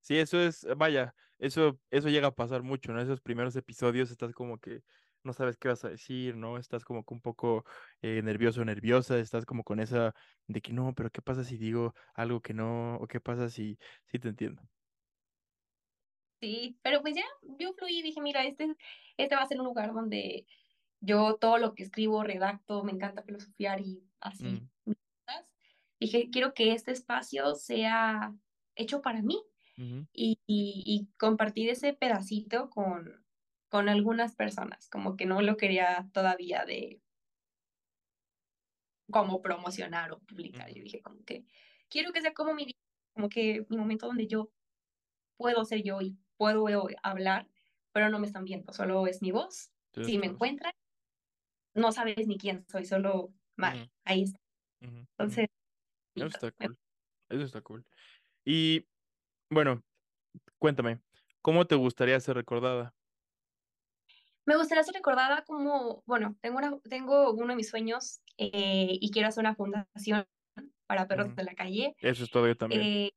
Sí, 0.00 0.18
eso 0.18 0.40
es, 0.40 0.66
vaya, 0.76 1.14
eso, 1.38 1.78
eso 1.90 2.08
llega 2.08 2.28
a 2.28 2.34
pasar 2.34 2.62
mucho, 2.62 2.92
¿no? 2.92 3.00
Esos 3.00 3.20
primeros 3.20 3.54
episodios 3.56 4.10
estás 4.10 4.32
como 4.32 4.58
que 4.58 4.82
no 5.24 5.32
sabes 5.32 5.56
qué 5.56 5.68
vas 5.68 5.84
a 5.84 5.90
decir, 5.90 6.36
¿no? 6.36 6.58
Estás 6.58 6.84
como 6.84 7.04
que 7.04 7.14
un 7.14 7.20
poco 7.20 7.64
eh, 8.00 8.20
nervioso 8.22 8.60
o 8.60 8.64
nerviosa, 8.64 9.18
estás 9.18 9.44
como 9.44 9.64
con 9.64 9.80
esa 9.80 10.14
de 10.46 10.60
que 10.60 10.72
no, 10.72 10.94
pero 10.94 11.10
¿qué 11.10 11.22
pasa 11.22 11.44
si 11.44 11.56
digo 11.56 11.94
algo 12.14 12.40
que 12.40 12.54
no? 12.54 12.96
¿O 12.96 13.06
qué 13.06 13.20
pasa 13.20 13.48
si, 13.48 13.78
si 14.06 14.18
te 14.18 14.28
entiendo? 14.28 14.62
Sí, 16.40 16.76
pero 16.82 17.00
pues 17.02 17.14
ya 17.14 17.24
yo 17.58 17.72
fluí 17.74 18.00
y 18.00 18.02
dije, 18.02 18.20
mira, 18.20 18.44
este, 18.44 18.74
este 19.16 19.36
va 19.36 19.42
a 19.42 19.46
ser 19.46 19.60
un 19.60 19.66
lugar 19.66 19.92
donde 19.92 20.44
yo 21.00 21.36
todo 21.36 21.58
lo 21.58 21.74
que 21.74 21.84
escribo, 21.84 22.24
redacto, 22.24 22.82
me 22.82 22.92
encanta 22.92 23.22
filosofiar 23.22 23.80
y 23.80 24.02
así. 24.20 24.62
Mm. 24.84 24.92
Dije, 26.00 26.30
quiero 26.32 26.52
que 26.52 26.72
este 26.72 26.90
espacio 26.90 27.54
sea 27.54 28.34
hecho 28.74 29.02
para 29.02 29.22
mí, 29.22 29.40
y, 30.12 31.08
compartir 31.18 31.70
ese 31.70 31.92
pedacito 31.92 32.70
con, 32.70 33.21
con 33.72 33.88
algunas 33.88 34.34
personas, 34.36 34.90
como 34.90 35.16
que 35.16 35.24
no 35.24 35.40
lo 35.40 35.56
quería 35.56 36.06
todavía 36.12 36.66
de, 36.66 37.00
como 39.10 39.40
promocionar 39.40 40.12
o 40.12 40.18
publicar. 40.18 40.68
Yo 40.74 40.82
dije 40.82 41.00
como 41.00 41.24
que 41.24 41.46
quiero 41.88 42.12
que 42.12 42.20
sea 42.20 42.34
como 42.34 42.52
mi 42.52 42.76
como 43.14 43.30
que 43.30 43.64
mi 43.70 43.78
momento 43.78 44.08
donde 44.08 44.26
yo 44.26 44.52
puedo 45.38 45.64
ser 45.64 45.82
yo 45.82 46.02
y 46.02 46.18
puedo 46.36 46.66
hablar, 47.02 47.48
pero 47.92 48.10
no 48.10 48.18
me 48.18 48.26
están 48.26 48.44
viendo, 48.44 48.74
solo 48.74 49.06
es 49.06 49.22
mi 49.22 49.32
voz. 49.32 49.72
si 50.04 50.18
me 50.18 50.26
encuentran, 50.26 50.74
no 51.74 51.92
sabes 51.92 52.26
ni 52.26 52.36
quién 52.36 52.66
soy, 52.68 52.84
solo 52.84 53.32
mal, 53.56 53.90
ahí 54.04 54.24
está. 54.24 54.38
Entonces, 54.82 55.48
eso 56.14 56.26
está 56.26 56.50
cool. 56.52 56.78
Eso 57.30 57.44
está 57.44 57.62
cool. 57.62 57.86
Y 58.44 58.86
bueno, 59.48 59.82
cuéntame, 60.58 61.00
¿cómo 61.40 61.66
te 61.66 61.74
gustaría 61.74 62.20
ser 62.20 62.36
recordada? 62.36 62.94
Me 64.44 64.56
gustaría 64.56 64.82
ser 64.82 64.94
recordada 64.94 65.44
como, 65.44 66.02
bueno, 66.06 66.36
tengo, 66.40 66.58
una, 66.58 66.78
tengo 66.88 67.32
uno 67.32 67.48
de 67.48 67.56
mis 67.56 67.70
sueños 67.70 68.20
eh, 68.38 68.98
y 69.00 69.10
quiero 69.10 69.28
hacer 69.28 69.42
una 69.42 69.54
fundación 69.54 70.26
para 70.86 71.06
perros 71.06 71.34
de 71.36 71.44
la 71.44 71.54
calle. 71.54 71.94
Eso 72.00 72.24
es 72.24 72.30
todo 72.30 72.46
yo 72.46 72.56
también. 72.56 72.82
Eh, 72.82 73.12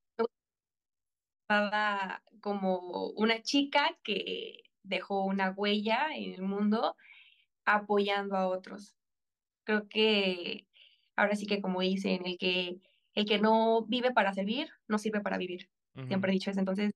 como 2.42 3.10
una 3.16 3.42
chica 3.42 3.98
que 4.04 4.64
dejó 4.84 5.26
una 5.26 5.52
huella 5.52 6.08
en 6.16 6.34
el 6.34 6.42
mundo 6.42 6.96
apoyando 7.66 8.36
a 8.36 8.48
otros. 8.48 8.96
Creo 9.64 9.88
que 9.88 10.68
ahora 11.16 11.36
sí 11.36 11.48
que 11.48 11.62
como 11.62 11.82
dicen, 11.82 12.26
el 12.26 12.38
que, 12.38 12.78
el 13.14 13.26
que 13.26 13.40
no 13.40 13.86
vive 13.86 14.12
para 14.12 14.34
servir, 14.34 14.70
no 14.88 14.98
sirve 15.00 15.22
para 15.22 15.38
vivir. 15.38 15.70
Siempre 16.08 16.32
he 16.32 16.34
dicho 16.34 16.52
eso. 16.52 16.60
Entonces, 16.60 16.92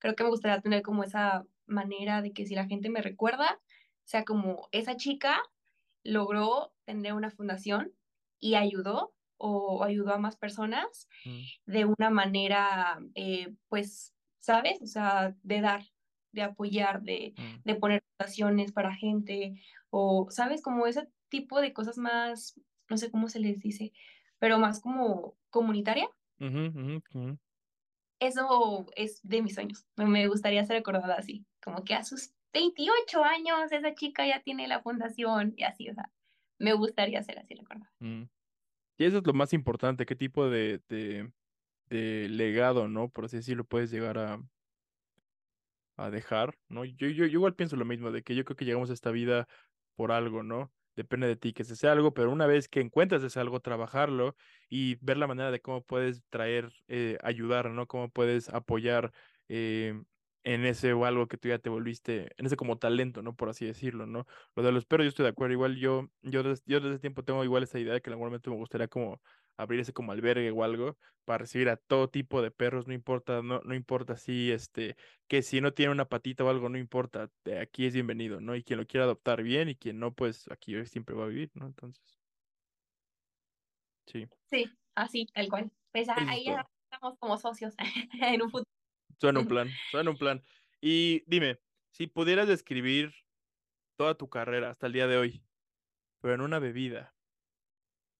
creo 0.00 0.16
que 0.16 0.24
me 0.24 0.30
gustaría 0.30 0.60
tener 0.60 0.82
como 0.82 1.04
esa 1.04 1.44
manera 1.66 2.20
de 2.20 2.32
que 2.32 2.46
si 2.46 2.54
la 2.54 2.66
gente 2.66 2.90
me 2.90 3.00
recuerda, 3.00 3.60
sea 4.10 4.24
como 4.24 4.68
esa 4.72 4.96
chica 4.96 5.40
logró 6.02 6.74
tener 6.84 7.12
una 7.12 7.30
fundación 7.30 7.92
y 8.40 8.56
ayudó 8.56 9.14
o 9.36 9.84
ayudó 9.84 10.12
a 10.12 10.18
más 10.18 10.36
personas 10.36 11.08
mm. 11.24 11.40
de 11.66 11.84
una 11.84 12.10
manera, 12.10 13.00
eh, 13.14 13.54
pues, 13.68 14.12
¿sabes? 14.40 14.82
O 14.82 14.86
sea, 14.86 15.36
de 15.44 15.60
dar, 15.60 15.84
de 16.32 16.42
apoyar, 16.42 17.02
de, 17.02 17.34
mm. 17.36 17.62
de 17.62 17.74
poner 17.76 18.02
fundaciones 18.18 18.72
para 18.72 18.96
gente, 18.96 19.62
o, 19.90 20.26
¿sabes? 20.30 20.60
Como 20.60 20.88
ese 20.88 21.08
tipo 21.28 21.60
de 21.60 21.72
cosas 21.72 21.96
más, 21.96 22.60
no 22.88 22.96
sé 22.96 23.12
cómo 23.12 23.28
se 23.28 23.38
les 23.38 23.60
dice, 23.60 23.92
pero 24.40 24.58
más 24.58 24.80
como 24.80 25.36
comunitaria. 25.50 26.08
Eso 28.18 28.86
es 28.96 29.20
de 29.22 29.40
mis 29.40 29.54
sueños. 29.54 29.86
Me 29.94 30.26
gustaría 30.26 30.64
ser 30.64 30.78
recordada 30.78 31.14
así, 31.14 31.46
como 31.62 31.84
que 31.84 31.94
a 31.94 32.02
sus 32.02 32.34
28 32.52 33.24
años 33.24 33.72
esa 33.72 33.94
chica 33.94 34.26
ya 34.26 34.42
tiene 34.42 34.68
la 34.68 34.82
fundación 34.82 35.54
y 35.56 35.64
así, 35.64 35.88
o 35.88 35.94
sea, 35.94 36.10
me 36.58 36.72
gustaría 36.72 37.22
ser 37.22 37.38
así 37.38 37.54
recordada. 37.54 37.92
Mm. 38.00 38.24
Y 38.98 39.04
eso 39.04 39.18
es 39.18 39.26
lo 39.26 39.32
más 39.32 39.52
importante, 39.52 40.04
qué 40.04 40.14
tipo 40.14 40.48
de, 40.50 40.80
de, 40.88 42.28
legado, 42.28 42.88
¿no? 42.88 43.08
Por 43.08 43.24
así 43.24 43.38
decirlo, 43.38 43.64
puedes 43.64 43.90
llegar 43.90 44.18
a, 44.18 44.42
a 45.96 46.10
dejar, 46.10 46.58
¿no? 46.68 46.84
Yo, 46.84 47.08
yo, 47.08 47.24
yo 47.24 47.26
igual 47.26 47.54
pienso 47.54 47.76
lo 47.76 47.84
mismo, 47.86 48.10
de 48.10 48.22
que 48.22 48.34
yo 48.34 48.44
creo 48.44 48.56
que 48.56 48.64
llegamos 48.66 48.90
a 48.90 48.94
esta 48.94 49.10
vida 49.10 49.48
por 49.96 50.12
algo, 50.12 50.42
¿no? 50.42 50.70
depende 50.96 51.26
de 51.26 51.36
ti 51.36 51.52
que 51.52 51.64
se 51.64 51.76
sea 51.76 51.92
algo, 51.92 52.12
pero 52.14 52.30
una 52.30 52.46
vez 52.46 52.68
que 52.68 52.80
encuentras 52.80 53.22
ese 53.22 53.40
algo, 53.40 53.60
trabajarlo 53.60 54.36
y 54.68 54.96
ver 55.00 55.16
la 55.16 55.26
manera 55.26 55.50
de 55.50 55.60
cómo 55.60 55.82
puedes 55.82 56.22
traer, 56.30 56.72
eh, 56.88 57.18
ayudar, 57.22 57.70
¿no? 57.70 57.86
Cómo 57.86 58.10
puedes 58.10 58.48
apoyar 58.50 59.12
eh, 59.48 60.00
en 60.44 60.64
ese 60.64 60.92
o 60.92 61.04
algo 61.04 61.28
que 61.28 61.36
tú 61.36 61.48
ya 61.48 61.58
te 61.58 61.70
volviste, 61.70 62.30
en 62.38 62.46
ese 62.46 62.56
como 62.56 62.78
talento, 62.78 63.22
¿no? 63.22 63.34
Por 63.36 63.48
así 63.48 63.66
decirlo, 63.66 64.06
¿no? 64.06 64.26
Lo 64.54 64.62
de 64.62 64.72
los 64.72 64.86
perros, 64.86 65.04
yo 65.04 65.08
estoy 65.10 65.24
de 65.24 65.30
acuerdo, 65.30 65.52
igual 65.52 65.76
yo, 65.76 66.08
yo, 66.22 66.42
desde, 66.42 66.62
yo 66.66 66.80
desde 66.80 66.98
tiempo 66.98 67.24
tengo 67.24 67.44
igual 67.44 67.62
esa 67.62 67.78
idea 67.78 67.92
de 67.94 68.00
que 68.00 68.10
en 68.10 68.14
algún 68.14 68.28
momento 68.28 68.50
me 68.50 68.56
gustaría 68.56 68.88
como 68.88 69.20
abrir 69.56 69.80
ese 69.80 69.92
como 69.92 70.12
albergue 70.12 70.50
o 70.50 70.64
algo 70.64 70.96
para 71.24 71.38
recibir 71.38 71.68
a 71.68 71.76
todo 71.76 72.08
tipo 72.08 72.42
de 72.42 72.50
perros, 72.50 72.86
no 72.86 72.94
importa, 72.94 73.42
no, 73.42 73.60
no 73.60 73.74
importa 73.74 74.16
si 74.16 74.50
este, 74.50 74.96
que 75.28 75.42
si 75.42 75.60
no 75.60 75.72
tiene 75.72 75.92
una 75.92 76.06
patita 76.06 76.44
o 76.44 76.48
algo, 76.48 76.68
no 76.68 76.78
importa, 76.78 77.30
aquí 77.60 77.86
es 77.86 77.94
bienvenido, 77.94 78.40
¿no? 78.40 78.56
Y 78.56 78.64
quien 78.64 78.78
lo 78.78 78.86
quiera 78.86 79.04
adoptar 79.04 79.42
bien 79.42 79.68
y 79.68 79.76
quien 79.76 79.98
no, 79.98 80.14
pues 80.14 80.50
aquí 80.50 80.84
siempre 80.86 81.14
va 81.14 81.24
a 81.24 81.28
vivir, 81.28 81.50
¿no? 81.54 81.66
Entonces. 81.66 82.18
Sí. 84.06 84.26
Sí, 84.50 84.66
así, 84.94 85.26
tal 85.26 85.48
cual. 85.48 85.70
Pues 85.92 86.08
ahí 86.08 86.44
ya 86.46 86.66
estamos 86.90 87.18
como 87.18 87.36
socios 87.36 87.74
en 88.20 88.42
un 88.42 88.50
futuro. 88.50 88.79
Suena 89.20 89.40
un 89.40 89.46
plan, 89.46 89.68
suena 89.90 90.10
un 90.10 90.16
plan. 90.16 90.42
Y 90.80 91.22
dime, 91.26 91.58
si 91.92 92.06
pudieras 92.06 92.48
describir 92.48 93.12
toda 93.96 94.14
tu 94.14 94.30
carrera 94.30 94.70
hasta 94.70 94.86
el 94.86 94.94
día 94.94 95.06
de 95.06 95.18
hoy, 95.18 95.44
pero 96.22 96.34
en 96.34 96.40
una 96.40 96.58
bebida, 96.58 97.14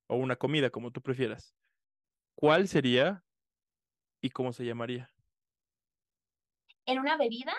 o 0.09 0.17
una 0.17 0.37
comida, 0.37 0.69
como 0.69 0.91
tú 0.91 1.01
prefieras, 1.01 1.55
¿cuál 2.35 2.69
sería 2.69 3.25
y 4.21 4.29
cómo 4.29 4.53
se 4.53 4.67
llamaría? 4.67 5.11
¿En 6.85 6.99
una 6.99 7.17
bebida? 7.17 7.55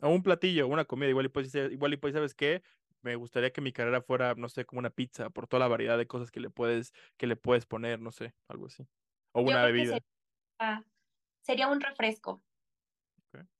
O 0.00 0.08
un 0.08 0.22
platillo, 0.22 0.66
una 0.66 0.84
comida, 0.84 1.10
igual 1.10 1.26
y 1.26 1.28
pues, 1.28 1.54
igual 1.54 1.92
y 1.92 1.96
pues, 1.98 2.14
¿sabes 2.14 2.34
qué? 2.34 2.62
Me 3.02 3.16
gustaría 3.16 3.52
que 3.52 3.60
mi 3.60 3.72
carrera 3.72 4.00
fuera, 4.00 4.34
no 4.34 4.48
sé, 4.48 4.64
como 4.64 4.78
una 4.78 4.90
pizza, 4.90 5.28
por 5.28 5.46
toda 5.46 5.60
la 5.60 5.68
variedad 5.68 5.98
de 5.98 6.06
cosas 6.06 6.30
que 6.30 6.40
le 6.40 6.48
puedes, 6.48 6.92
que 7.18 7.26
le 7.26 7.36
puedes 7.36 7.66
poner, 7.66 8.00
no 8.00 8.12
sé, 8.12 8.34
algo 8.48 8.66
así. 8.66 8.86
O 9.32 9.42
una 9.42 9.64
bebida. 9.64 9.98
Sería, 11.42 11.68
un 11.68 11.80
refresco. 11.80 12.42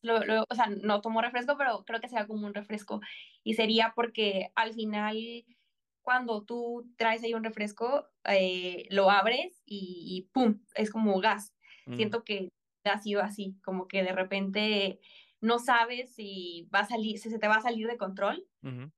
Lo, 0.03 0.45
o 0.49 0.55
sea, 0.55 0.67
no 0.83 1.01
tomo 1.01 1.23
refresco, 1.23 1.57
pero 1.57 1.85
creo 1.85 2.01
que 2.01 2.09
sería 2.09 2.27
como 2.27 2.47
un 2.47 2.55
refresco. 2.55 3.01
Y 3.43 3.55
sería 3.55 3.93
porque 3.95 4.51
al 4.55 4.73
final 4.75 5.45
cuando 6.07 6.45
tú 6.45 6.89
traes 6.97 7.25
ahí 7.25 7.35
un 7.35 7.43
refresco, 7.43 8.07
eh, 8.25 8.87
lo 8.91 9.11
abres 9.11 9.61
y, 9.67 10.29
¡pum! 10.33 10.61
Es 10.77 10.91
como 10.91 11.19
gas. 11.19 11.53
Mm. 11.87 11.97
Siento 11.97 12.23
que 12.23 12.49
ha 12.85 12.99
sido 12.99 13.23
así, 13.23 13.59
como 13.65 13.89
que 13.89 14.05
de 14.05 14.13
repente 14.13 15.01
no 15.41 15.59
sabes 15.59 16.15
si 16.15 16.69
va 16.73 16.81
a 16.81 16.87
salir, 16.87 17.19
si 17.19 17.29
se 17.29 17.41
te 17.41 17.49
va 17.49 17.57
a 17.57 17.61
salir 17.61 17.89
de 17.89 17.97
control 17.97 18.47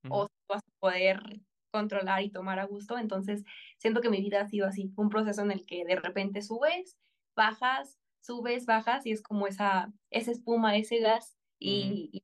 o 0.07 0.27
si 0.27 0.33
vas 0.47 0.61
a 0.61 0.79
poder 0.79 1.41
controlar 1.71 2.21
y 2.21 2.29
tomar 2.29 2.59
a 2.59 2.65
gusto. 2.65 2.99
Entonces, 2.99 3.43
siento 3.79 4.01
que 4.01 4.11
mi 4.11 4.21
vida 4.21 4.41
ha 4.41 4.47
sido 4.47 4.67
así, 4.67 4.93
un 4.95 5.09
proceso 5.09 5.41
en 5.41 5.51
el 5.51 5.65
que 5.65 5.85
de 5.85 5.95
repente 5.95 6.43
subes, 6.43 6.95
bajas, 7.35 7.99
subes, 8.29 8.67
bajas 8.67 9.07
y 9.07 9.11
es 9.11 9.23
como 9.23 9.47
esa, 9.47 9.91
esa 10.11 10.31
espuma, 10.31 10.77
ese 10.77 10.99
gas 10.99 11.35
y 11.57 12.23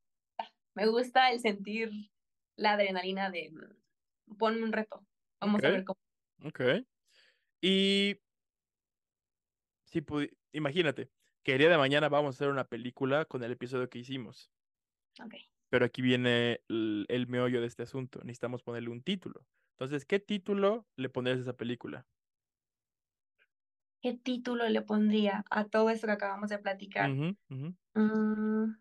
me 0.76 0.86
gusta 0.86 1.32
el 1.32 1.40
sentir 1.40 1.92
la 2.56 2.74
adrenalina 2.74 3.32
de 3.32 3.52
ponme 4.38 4.62
un 4.62 4.72
reto. 4.72 5.04
Vamos 5.42 5.64
a 5.64 5.70
ver 5.70 5.84
cómo. 5.84 6.00
Ok. 6.44 6.62
Y 7.60 8.20
si 9.86 10.06
imagínate 10.52 11.10
que 11.42 11.54
el 11.54 11.58
día 11.58 11.70
de 11.70 11.78
mañana 11.78 12.08
vamos 12.08 12.36
a 12.36 12.38
hacer 12.38 12.50
una 12.50 12.68
película 12.68 13.26
con 13.26 13.44
el 13.44 13.52
episodio 13.52 13.90
que 13.90 14.00
hicimos. 14.00 14.52
Ok. 15.24 15.34
Pero 15.70 15.86
aquí 15.86 16.04
viene 16.04 16.62
el, 16.70 17.26
meollo 17.28 17.62
de 17.62 17.68
este 17.68 17.84
asunto. 17.84 18.20
Necesitamos 18.24 18.62
ponerle 18.62 18.90
un 18.90 19.02
título. 19.02 19.48
Entonces, 19.72 20.06
¿qué 20.06 20.20
título 20.20 20.86
le 20.96 21.10
pondrías 21.10 21.40
a 21.40 21.42
esa 21.42 21.58
película? 21.58 22.06
¿Qué 24.06 24.14
título 24.14 24.70
le 24.70 24.84
pondría 24.84 25.44
a 25.50 25.66
todo 25.66 25.90
esto 25.90 26.06
que 26.06 26.14
acabamos 26.14 26.52
de 26.52 26.60
platicar? 26.60 27.10
Mm, 27.10 28.76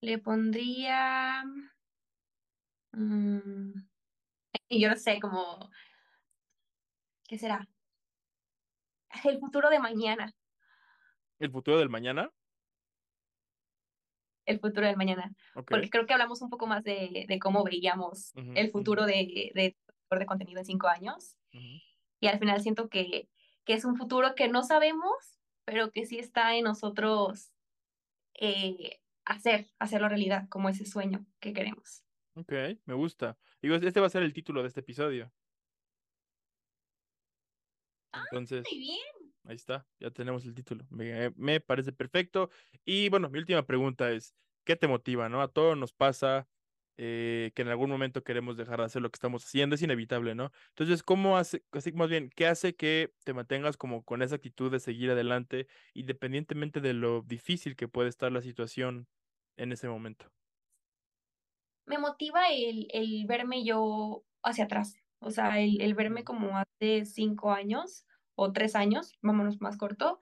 le 0.00 0.18
pondría. 0.18 1.42
Mm, 2.92 3.72
y 4.68 4.80
yo 4.80 4.88
no 4.88 4.94
sé, 4.94 5.18
como, 5.18 5.68
¿qué 7.26 7.36
será? 7.36 7.68
El 9.24 9.40
futuro 9.40 9.68
de 9.70 9.80
mañana. 9.80 10.32
¿El 11.40 11.50
futuro 11.50 11.78
del 11.80 11.90
mañana? 11.90 12.30
El 14.46 14.60
futuro 14.60 14.86
del 14.86 14.96
mañana. 14.96 15.32
Porque 15.68 15.90
creo 15.90 16.06
que 16.06 16.12
hablamos 16.12 16.40
un 16.42 16.48
poco 16.48 16.68
más 16.68 16.84
de, 16.84 17.24
de 17.26 17.38
cómo 17.40 17.64
veíamos 17.64 18.34
el 18.36 18.70
futuro 18.70 19.04
de, 19.04 19.50
de, 19.52 19.76
de 20.16 20.26
contenido 20.26 20.60
en 20.60 20.64
cinco 20.64 20.86
años. 20.86 21.36
Y 22.20 22.28
al 22.28 22.38
final 22.38 22.62
siento 22.62 22.88
que, 22.88 23.28
que 23.64 23.74
es 23.74 23.84
un 23.84 23.96
futuro 23.96 24.34
que 24.34 24.48
no 24.48 24.62
sabemos, 24.62 25.40
pero 25.64 25.90
que 25.90 26.06
sí 26.06 26.18
está 26.18 26.54
en 26.56 26.64
nosotros 26.64 27.52
eh, 28.34 29.00
hacer, 29.24 29.68
hacerlo 29.78 30.08
realidad, 30.08 30.48
como 30.50 30.68
ese 30.68 30.86
sueño 30.86 31.26
que 31.40 31.52
queremos. 31.52 32.04
Ok, 32.34 32.52
me 32.84 32.94
gusta. 32.94 33.38
Digo, 33.62 33.76
este 33.76 34.00
va 34.00 34.06
a 34.06 34.10
ser 34.10 34.22
el 34.22 34.32
título 34.32 34.62
de 34.62 34.68
este 34.68 34.80
episodio. 34.80 35.32
Ah, 38.12 38.24
Entonces, 38.30 38.70
muy 38.70 38.78
bien. 38.78 39.34
ahí 39.44 39.56
está, 39.56 39.88
ya 40.00 40.10
tenemos 40.10 40.44
el 40.46 40.54
título. 40.54 40.86
Me, 40.90 41.30
me 41.36 41.60
parece 41.60 41.92
perfecto. 41.92 42.50
Y 42.84 43.08
bueno, 43.10 43.30
mi 43.30 43.38
última 43.38 43.66
pregunta 43.66 44.10
es, 44.12 44.36
¿qué 44.64 44.76
te 44.76 44.88
motiva, 44.88 45.28
no? 45.28 45.42
A 45.42 45.48
todos 45.52 45.76
nos 45.78 45.92
pasa 45.92 46.48
eh, 46.96 47.52
que 47.54 47.62
en 47.62 47.68
algún 47.68 47.90
momento 47.90 48.22
queremos 48.24 48.56
dejar 48.56 48.78
de 48.80 48.86
hacer 48.86 49.02
lo 49.02 49.10
que 49.10 49.16
estamos 49.16 49.44
haciendo, 49.44 49.74
es 49.74 49.82
inevitable, 49.82 50.34
¿no? 50.34 50.50
Entonces, 50.70 51.02
¿cómo 51.02 51.36
hace, 51.38 51.64
así 51.72 51.92
más 51.92 52.08
bien, 52.08 52.30
qué 52.34 52.46
hace 52.46 52.74
que 52.76 53.14
te 53.24 53.34
mantengas 53.34 53.76
como 53.76 54.04
con 54.04 54.22
esa 54.22 54.36
actitud 54.36 54.70
de 54.70 54.80
seguir 54.80 55.10
adelante, 55.10 55.66
independientemente 55.94 56.80
de 56.80 56.94
lo 56.94 57.22
difícil 57.22 57.76
que 57.76 57.88
puede 57.88 58.08
estar 58.08 58.30
la 58.32 58.42
situación 58.42 59.08
en 59.56 59.72
ese 59.72 59.88
momento? 59.88 60.30
me 61.86 61.98
motiva 61.98 62.48
el, 62.50 62.88
el 62.92 63.26
verme 63.26 63.64
yo 63.64 64.24
hacia 64.42 64.64
atrás. 64.64 64.96
O 65.18 65.30
sea, 65.30 65.60
el, 65.60 65.80
el 65.80 65.94
verme 65.94 66.24
como 66.24 66.58
hace 66.58 67.04
cinco 67.04 67.52
años 67.52 68.06
o 68.34 68.52
tres 68.52 68.74
años, 68.76 69.12
vámonos 69.22 69.60
más 69.60 69.76
corto, 69.76 70.20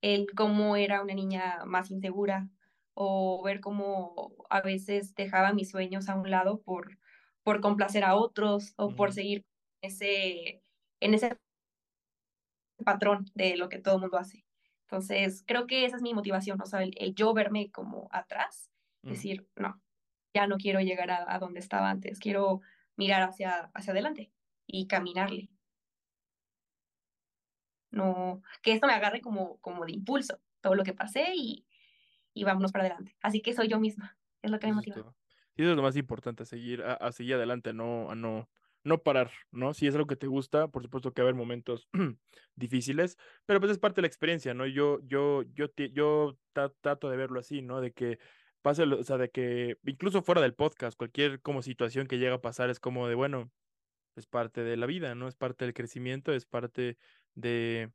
el 0.00 0.26
cómo 0.36 0.76
era 0.76 1.02
una 1.02 1.14
niña 1.14 1.64
más 1.66 1.90
insegura 1.90 2.48
o 2.94 3.42
ver 3.42 3.60
cómo 3.60 4.32
a 4.50 4.60
veces 4.60 5.14
dejaba 5.14 5.52
mis 5.52 5.70
sueños 5.70 6.08
a 6.08 6.14
un 6.14 6.30
lado 6.30 6.60
por, 6.62 6.98
por 7.42 7.60
complacer 7.60 8.04
a 8.04 8.16
otros 8.16 8.74
o 8.76 8.94
por 8.94 9.12
seguir 9.12 9.44
ese, 9.82 10.62
en 11.00 11.14
ese 11.14 11.36
patrón 12.84 13.26
de 13.34 13.56
lo 13.56 13.68
que 13.68 13.78
todo 13.78 13.96
el 13.96 14.00
mundo 14.02 14.18
hace. 14.18 14.44
Entonces, 14.82 15.42
creo 15.46 15.66
que 15.66 15.86
esa 15.86 15.96
es 15.96 16.02
mi 16.02 16.12
motivación, 16.12 16.60
o 16.60 16.66
sea, 16.66 16.82
el, 16.82 17.14
yo 17.14 17.32
verme 17.32 17.70
como 17.70 18.08
atrás, 18.12 18.70
decir, 19.00 19.48
no, 19.56 19.80
ya 20.34 20.46
no 20.46 20.58
quiero 20.58 20.80
llegar 20.80 21.10
a, 21.10 21.34
a, 21.34 21.38
donde 21.38 21.60
estaba 21.60 21.90
antes, 21.90 22.18
quiero 22.18 22.60
mirar 22.96 23.22
hacia, 23.22 23.70
hacia 23.74 23.92
adelante 23.92 24.30
y 24.66 24.86
caminarle. 24.86 25.48
No, 27.90 28.42
que 28.62 28.72
esto 28.72 28.86
me 28.86 28.94
agarre 28.94 29.20
como, 29.20 29.58
como 29.58 29.84
de 29.84 29.92
impulso, 29.92 30.40
todo 30.60 30.74
lo 30.74 30.84
que 30.84 30.94
pasé 30.94 31.32
y, 31.34 31.66
y 32.34 32.44
vámonos 32.44 32.72
para 32.72 32.84
adelante. 32.84 33.16
Así 33.22 33.40
que 33.40 33.52
soy 33.54 33.68
yo 33.68 33.78
misma, 33.80 34.18
es 34.42 34.50
lo 34.50 34.58
que 34.58 34.66
me 34.66 34.74
motiva. 34.74 34.96
Sí, 35.56 35.62
eso 35.62 35.70
es 35.70 35.76
lo 35.76 35.82
más 35.82 35.96
importante, 35.96 36.44
seguir, 36.44 36.82
a, 36.82 36.94
a 36.94 37.12
seguir 37.12 37.34
adelante, 37.34 37.72
no, 37.72 38.10
a 38.10 38.14
no, 38.14 38.48
no 38.84 39.02
parar, 39.02 39.30
¿no? 39.50 39.74
Si 39.74 39.86
es 39.86 39.94
algo 39.94 40.06
que 40.06 40.16
te 40.16 40.26
gusta, 40.26 40.68
por 40.68 40.82
supuesto 40.82 41.12
que 41.12 41.22
va 41.22 41.28
a 41.28 41.30
haber 41.30 41.38
momentos 41.38 41.88
difíciles, 42.56 43.16
pero 43.46 43.60
pues 43.60 43.72
es 43.72 43.78
parte 43.78 43.96
de 43.96 44.02
la 44.02 44.08
experiencia, 44.08 44.54
¿no? 44.54 44.66
Yo, 44.66 44.98
yo, 45.04 45.42
yo, 45.54 45.66
yo 45.76 46.38
trato 46.80 47.10
de 47.10 47.16
verlo 47.16 47.40
así, 47.40 47.62
¿no? 47.62 47.80
De 47.80 47.92
que 47.92 48.18
pase, 48.62 48.84
o 48.84 49.02
sea, 49.04 49.18
de 49.18 49.30
que 49.30 49.78
incluso 49.84 50.22
fuera 50.22 50.40
del 50.40 50.54
podcast, 50.54 50.96
cualquier 50.96 51.40
como 51.40 51.62
situación 51.62 52.06
que 52.06 52.18
llega 52.18 52.36
a 52.36 52.40
pasar 52.40 52.70
es 52.70 52.80
como 52.80 53.08
de, 53.08 53.14
bueno, 53.14 53.52
es 54.16 54.26
parte 54.26 54.62
de 54.62 54.76
la 54.76 54.86
vida, 54.86 55.14
¿no? 55.14 55.28
Es 55.28 55.36
parte 55.36 55.64
del 55.64 55.74
crecimiento, 55.74 56.32
es 56.32 56.46
parte 56.46 56.98
de, 57.34 57.92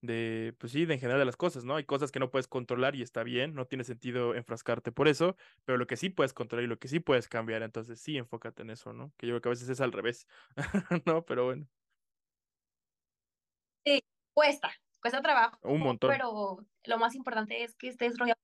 de, 0.00 0.54
pues 0.58 0.72
sí, 0.72 0.84
de 0.84 0.94
en 0.94 1.00
general 1.00 1.18
de 1.18 1.24
las 1.24 1.36
cosas, 1.36 1.64
¿no? 1.64 1.76
Hay 1.76 1.84
cosas 1.84 2.12
que 2.12 2.20
no 2.20 2.30
puedes 2.30 2.46
controlar 2.46 2.94
y 2.94 3.02
está 3.02 3.22
bien, 3.22 3.54
no 3.54 3.66
tiene 3.66 3.84
sentido 3.84 4.34
enfrascarte 4.34 4.92
por 4.92 5.08
eso, 5.08 5.36
pero 5.64 5.78
lo 5.78 5.86
que 5.86 5.96
sí 5.96 6.10
puedes 6.10 6.32
controlar 6.32 6.64
y 6.64 6.68
lo 6.68 6.78
que 6.78 6.88
sí 6.88 7.00
puedes 7.00 7.28
cambiar, 7.28 7.62
entonces 7.62 8.00
sí, 8.00 8.16
enfócate 8.16 8.62
en 8.62 8.70
eso, 8.70 8.92
¿no? 8.92 9.12
Que 9.16 9.26
yo 9.26 9.32
creo 9.32 9.40
que 9.40 9.48
a 9.48 9.50
veces 9.50 9.68
es 9.68 9.80
al 9.80 9.92
revés, 9.92 10.28
¿no? 11.06 11.24
Pero 11.24 11.46
bueno. 11.46 11.66
Sí, 13.84 14.02
cuesta, 14.32 14.70
cuesta 15.00 15.20
trabajo. 15.22 15.58
Un 15.62 15.80
montón. 15.80 16.10
Pero 16.10 16.66
lo 16.84 16.98
más 16.98 17.14
importante 17.14 17.64
es 17.64 17.74
que 17.74 17.88
estés 17.88 18.18
rodeado, 18.18 18.40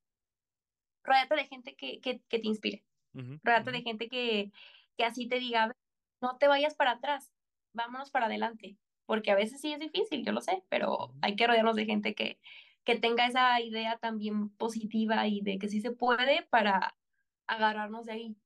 rodeate 1.04 1.36
de 1.36 1.46
gente 1.46 1.76
que, 1.76 2.00
que, 2.00 2.20
que 2.28 2.38
te 2.38 2.48
inspire, 2.48 2.84
uh 3.14 3.38
rodeate 3.44 3.70
de 3.70 3.82
gente 3.82 4.08
que, 4.08 4.50
que 4.96 5.04
así 5.04 5.28
te 5.28 5.38
diga, 5.38 5.76
no 6.20 6.36
te 6.38 6.48
vayas 6.48 6.74
para 6.74 6.92
atrás, 6.92 7.30
vámonos 7.72 8.10
para 8.10 8.26
adelante 8.26 8.78
porque 9.06 9.30
a 9.30 9.36
veces 9.36 9.60
sí 9.60 9.72
es 9.72 9.78
difícil, 9.80 10.24
yo 10.24 10.32
lo 10.32 10.40
sé, 10.40 10.62
pero 10.68 11.12
hay 11.22 11.36
que 11.36 11.46
rodearnos 11.46 11.76
de 11.76 11.86
gente 11.86 12.14
que, 12.14 12.38
que 12.84 12.96
tenga 12.96 13.26
esa 13.26 13.60
idea 13.60 13.98
también 13.98 14.50
positiva 14.50 15.26
y 15.26 15.40
de 15.40 15.58
que 15.58 15.68
sí 15.68 15.80
se 15.80 15.90
puede 15.92 16.42
para 16.50 16.96
agarrarnos 17.46 18.06
de 18.06 18.12
ahí. 18.12 18.36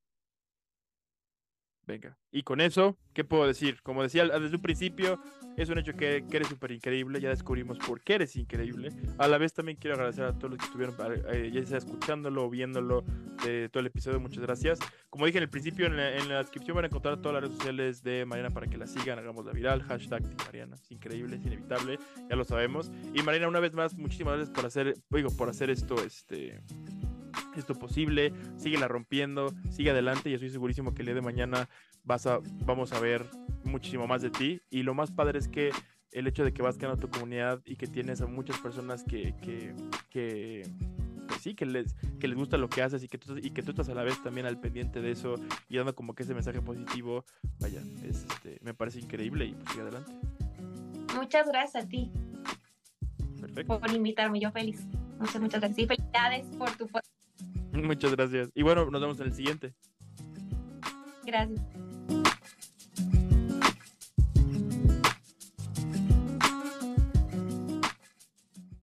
Venga, 1.88 2.18
y 2.30 2.42
con 2.42 2.60
eso, 2.60 2.98
¿qué 3.14 3.24
puedo 3.24 3.46
decir? 3.46 3.80
Como 3.82 4.02
decía 4.02 4.26
desde 4.26 4.56
un 4.56 4.60
principio, 4.60 5.18
es 5.56 5.70
un 5.70 5.78
hecho 5.78 5.94
que, 5.94 6.22
eres 6.30 6.48
súper 6.48 6.72
increíble, 6.72 7.18
ya 7.18 7.30
descubrimos 7.30 7.78
por 7.78 8.02
qué 8.02 8.16
eres 8.16 8.36
increíble. 8.36 8.92
A 9.16 9.26
la 9.26 9.38
vez 9.38 9.54
también 9.54 9.78
quiero 9.78 9.94
agradecer 9.94 10.24
a 10.24 10.34
todos 10.34 10.50
los 10.50 10.58
que 10.58 10.66
estuvieron, 10.66 10.94
eh, 11.32 11.50
ya 11.50 11.64
sea 11.64 11.78
escuchándolo 11.78 12.44
o 12.44 12.50
viéndolo 12.50 13.06
de 13.42 13.70
todo 13.70 13.80
el 13.80 13.86
episodio, 13.86 14.20
muchas 14.20 14.42
gracias. 14.42 14.78
Como 15.08 15.24
dije 15.24 15.38
en 15.38 15.44
el 15.44 15.48
principio, 15.48 15.86
en 15.86 15.96
la, 15.96 16.14
en 16.14 16.28
la, 16.28 16.38
descripción 16.40 16.74
van 16.74 16.84
a 16.84 16.88
encontrar 16.88 17.22
todas 17.22 17.36
las 17.36 17.44
redes 17.44 17.56
sociales 17.56 18.02
de 18.02 18.26
Mariana 18.26 18.50
para 18.50 18.66
que 18.66 18.76
la 18.76 18.86
sigan, 18.86 19.18
hagamos 19.18 19.46
la 19.46 19.52
viral, 19.52 19.82
hashtag 19.84 20.22
Mariana, 20.44 20.74
es 20.74 20.90
increíble, 20.90 21.36
es 21.36 21.46
inevitable, 21.46 21.98
ya 22.28 22.36
lo 22.36 22.44
sabemos. 22.44 22.92
Y 23.14 23.22
Mariana, 23.22 23.48
una 23.48 23.60
vez 23.60 23.72
más, 23.72 23.94
muchísimas 23.94 24.34
gracias 24.34 24.54
por 24.54 24.66
hacer, 24.66 24.94
digo, 25.08 25.30
por 25.38 25.48
hacer 25.48 25.70
esto, 25.70 25.96
este 26.04 26.60
esto 27.56 27.74
posible, 27.74 28.32
sigue 28.56 28.78
la 28.78 28.88
rompiendo, 28.88 29.52
sigue 29.70 29.90
adelante 29.90 30.30
y 30.30 30.34
estoy 30.34 30.50
segurísimo 30.50 30.94
que 30.94 31.02
el 31.02 31.06
día 31.06 31.14
de 31.14 31.22
mañana 31.22 31.68
vas 32.04 32.26
a, 32.26 32.40
vamos 32.64 32.92
a 32.92 33.00
ver 33.00 33.26
muchísimo 33.64 34.06
más 34.06 34.22
de 34.22 34.30
ti. 34.30 34.60
Y 34.70 34.82
lo 34.82 34.94
más 34.94 35.10
padre 35.10 35.38
es 35.38 35.48
que 35.48 35.70
el 36.12 36.26
hecho 36.26 36.44
de 36.44 36.52
que 36.52 36.62
vas 36.62 36.78
creando 36.78 36.98
tu 36.98 37.08
comunidad 37.08 37.60
y 37.64 37.76
que 37.76 37.86
tienes 37.86 38.20
a 38.20 38.26
muchas 38.26 38.58
personas 38.58 39.04
que, 39.04 39.34
que, 39.42 39.74
que 40.10 40.62
pues 41.28 41.42
sí, 41.42 41.54
que 41.54 41.66
les, 41.66 41.94
que 42.18 42.26
les 42.26 42.36
gusta 42.36 42.56
lo 42.56 42.68
que 42.68 42.82
haces 42.82 43.02
y 43.04 43.08
que, 43.08 43.18
tú, 43.18 43.36
y 43.36 43.50
que 43.50 43.62
tú 43.62 43.70
estás 43.70 43.88
a 43.90 43.94
la 43.94 44.02
vez 44.02 44.20
también 44.22 44.46
al 44.46 44.58
pendiente 44.58 45.00
de 45.00 45.10
eso 45.10 45.34
y 45.68 45.76
dando 45.76 45.94
como 45.94 46.14
que 46.14 46.22
ese 46.22 46.34
mensaje 46.34 46.60
positivo, 46.62 47.24
vaya, 47.60 47.80
es, 48.04 48.24
este, 48.24 48.58
me 48.62 48.74
parece 48.74 49.00
increíble 49.00 49.46
y 49.46 49.52
pues 49.52 49.68
sigue 49.70 49.82
adelante. 49.82 50.12
Muchas 51.14 51.46
gracias 51.48 51.84
a 51.84 51.88
ti. 51.88 52.10
Perfecto. 53.40 53.78
Por 53.78 53.90
invitarme, 53.92 54.40
yo 54.40 54.50
feliz. 54.50 54.84
Muchas, 55.18 55.40
muchas 55.40 55.60
gracias. 55.60 55.78
Y 55.78 55.86
felicidades 55.86 56.46
por 56.56 56.70
tu 56.76 56.88
Muchas 57.84 58.14
gracias. 58.14 58.50
Y 58.54 58.62
bueno, 58.62 58.90
nos 58.90 59.00
vemos 59.00 59.20
en 59.20 59.26
el 59.26 59.34
siguiente. 59.34 59.74
Gracias. 61.24 61.77